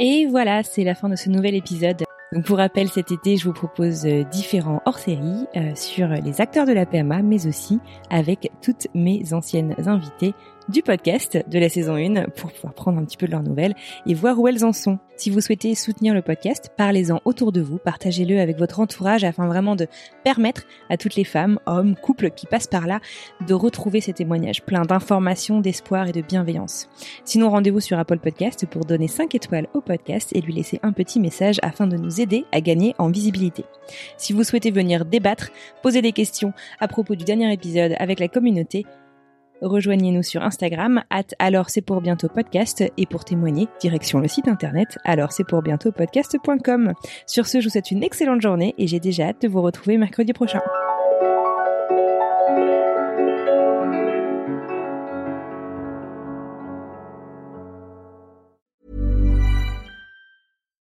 Et 0.00 0.26
voilà, 0.26 0.62
c'est 0.62 0.84
la 0.84 0.94
fin 0.94 1.08
de 1.08 1.16
ce 1.16 1.28
nouvel 1.28 1.56
épisode. 1.56 2.04
Donc 2.32 2.44
pour 2.44 2.58
rappel, 2.58 2.88
cet 2.88 3.10
été, 3.10 3.36
je 3.36 3.44
vous 3.46 3.52
propose 3.52 4.06
euh, 4.06 4.22
différents 4.22 4.80
hors-séries 4.86 5.46
euh, 5.56 5.74
sur 5.74 6.06
les 6.06 6.40
acteurs 6.40 6.66
de 6.66 6.72
la 6.72 6.86
PMA, 6.86 7.22
mais 7.22 7.48
aussi 7.48 7.80
avec 8.08 8.52
toutes 8.62 8.86
mes 8.94 9.32
anciennes 9.32 9.74
invitées 9.86 10.34
du 10.68 10.82
podcast 10.82 11.38
de 11.48 11.58
la 11.58 11.68
saison 11.68 11.94
1 11.94 12.26
pour 12.36 12.52
pouvoir 12.52 12.74
prendre 12.74 12.98
un 12.98 13.04
petit 13.04 13.16
peu 13.16 13.26
de 13.26 13.32
leurs 13.32 13.42
nouvelles 13.42 13.74
et 14.06 14.14
voir 14.14 14.38
où 14.38 14.48
elles 14.48 14.64
en 14.64 14.72
sont. 14.72 14.98
Si 15.16 15.30
vous 15.30 15.40
souhaitez 15.40 15.74
soutenir 15.74 16.14
le 16.14 16.22
podcast, 16.22 16.70
parlez-en 16.76 17.20
autour 17.24 17.50
de 17.50 17.60
vous, 17.60 17.78
partagez-le 17.78 18.38
avec 18.38 18.56
votre 18.58 18.78
entourage 18.78 19.24
afin 19.24 19.48
vraiment 19.48 19.74
de 19.74 19.86
permettre 20.22 20.62
à 20.90 20.96
toutes 20.96 21.16
les 21.16 21.24
femmes, 21.24 21.58
hommes, 21.66 21.96
couples 21.96 22.30
qui 22.30 22.46
passent 22.46 22.68
par 22.68 22.86
là 22.86 23.00
de 23.46 23.54
retrouver 23.54 24.00
ces 24.00 24.12
témoignages 24.12 24.62
pleins 24.62 24.84
d'informations, 24.84 25.60
d'espoir 25.60 26.06
et 26.08 26.12
de 26.12 26.20
bienveillance. 26.20 26.88
Sinon, 27.24 27.50
rendez-vous 27.50 27.80
sur 27.80 27.98
Apple 27.98 28.18
Podcast 28.18 28.66
pour 28.66 28.84
donner 28.84 29.08
5 29.08 29.34
étoiles 29.34 29.68
au 29.74 29.80
podcast 29.80 30.30
et 30.34 30.40
lui 30.40 30.52
laisser 30.52 30.78
un 30.82 30.92
petit 30.92 31.18
message 31.18 31.58
afin 31.62 31.86
de 31.86 31.96
nous 31.96 32.20
aider 32.20 32.44
à 32.52 32.60
gagner 32.60 32.94
en 32.98 33.10
visibilité. 33.10 33.64
Si 34.18 34.32
vous 34.32 34.44
souhaitez 34.44 34.70
venir 34.70 35.04
débattre, 35.04 35.50
poser 35.82 36.02
des 36.02 36.12
questions 36.12 36.52
à 36.78 36.88
propos 36.88 37.16
du 37.16 37.24
dernier 37.24 37.52
épisode 37.52 37.94
avec 37.98 38.20
la 38.20 38.28
communauté, 38.28 38.86
Rejoignez-nous 39.60 40.22
sur 40.22 40.42
Instagram, 40.42 41.02
at 41.10 41.24
alors 41.38 41.68
c'est 41.68 41.80
pour 41.80 42.00
bientôt 42.00 42.28
podcast, 42.28 42.84
et 42.96 43.06
pour 43.06 43.24
témoigner, 43.24 43.66
direction 43.80 44.20
le 44.20 44.28
site 44.28 44.46
internet, 44.46 44.98
alors 45.04 45.32
c'est 45.32 45.44
pour 45.44 45.62
bientôt 45.62 45.90
podcast.com. 45.90 46.92
Sur 47.26 47.46
ce, 47.46 47.60
je 47.60 47.64
vous 47.64 47.70
souhaite 47.70 47.90
une 47.90 48.04
excellente 48.04 48.40
journée 48.40 48.74
et 48.78 48.86
j'ai 48.86 49.00
déjà 49.00 49.24
hâte 49.24 49.42
de 49.42 49.48
vous 49.48 49.62
retrouver 49.62 49.98
mercredi 49.98 50.32
prochain. 50.32 50.60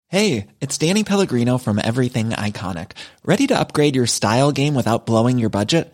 Hey, 0.09 0.47
it's 0.61 0.77
Danny 0.77 1.03
Pellegrino 1.03 1.57
from 1.57 1.79
Everything 1.83 2.29
Iconic. 2.29 2.91
Ready 3.23 3.45
to 3.47 3.59
upgrade 3.59 3.95
your 3.95 4.07
style 4.07 4.51
game 4.51 4.73
without 4.73 5.05
blowing 5.05 5.37
your 5.37 5.49
budget? 5.49 5.93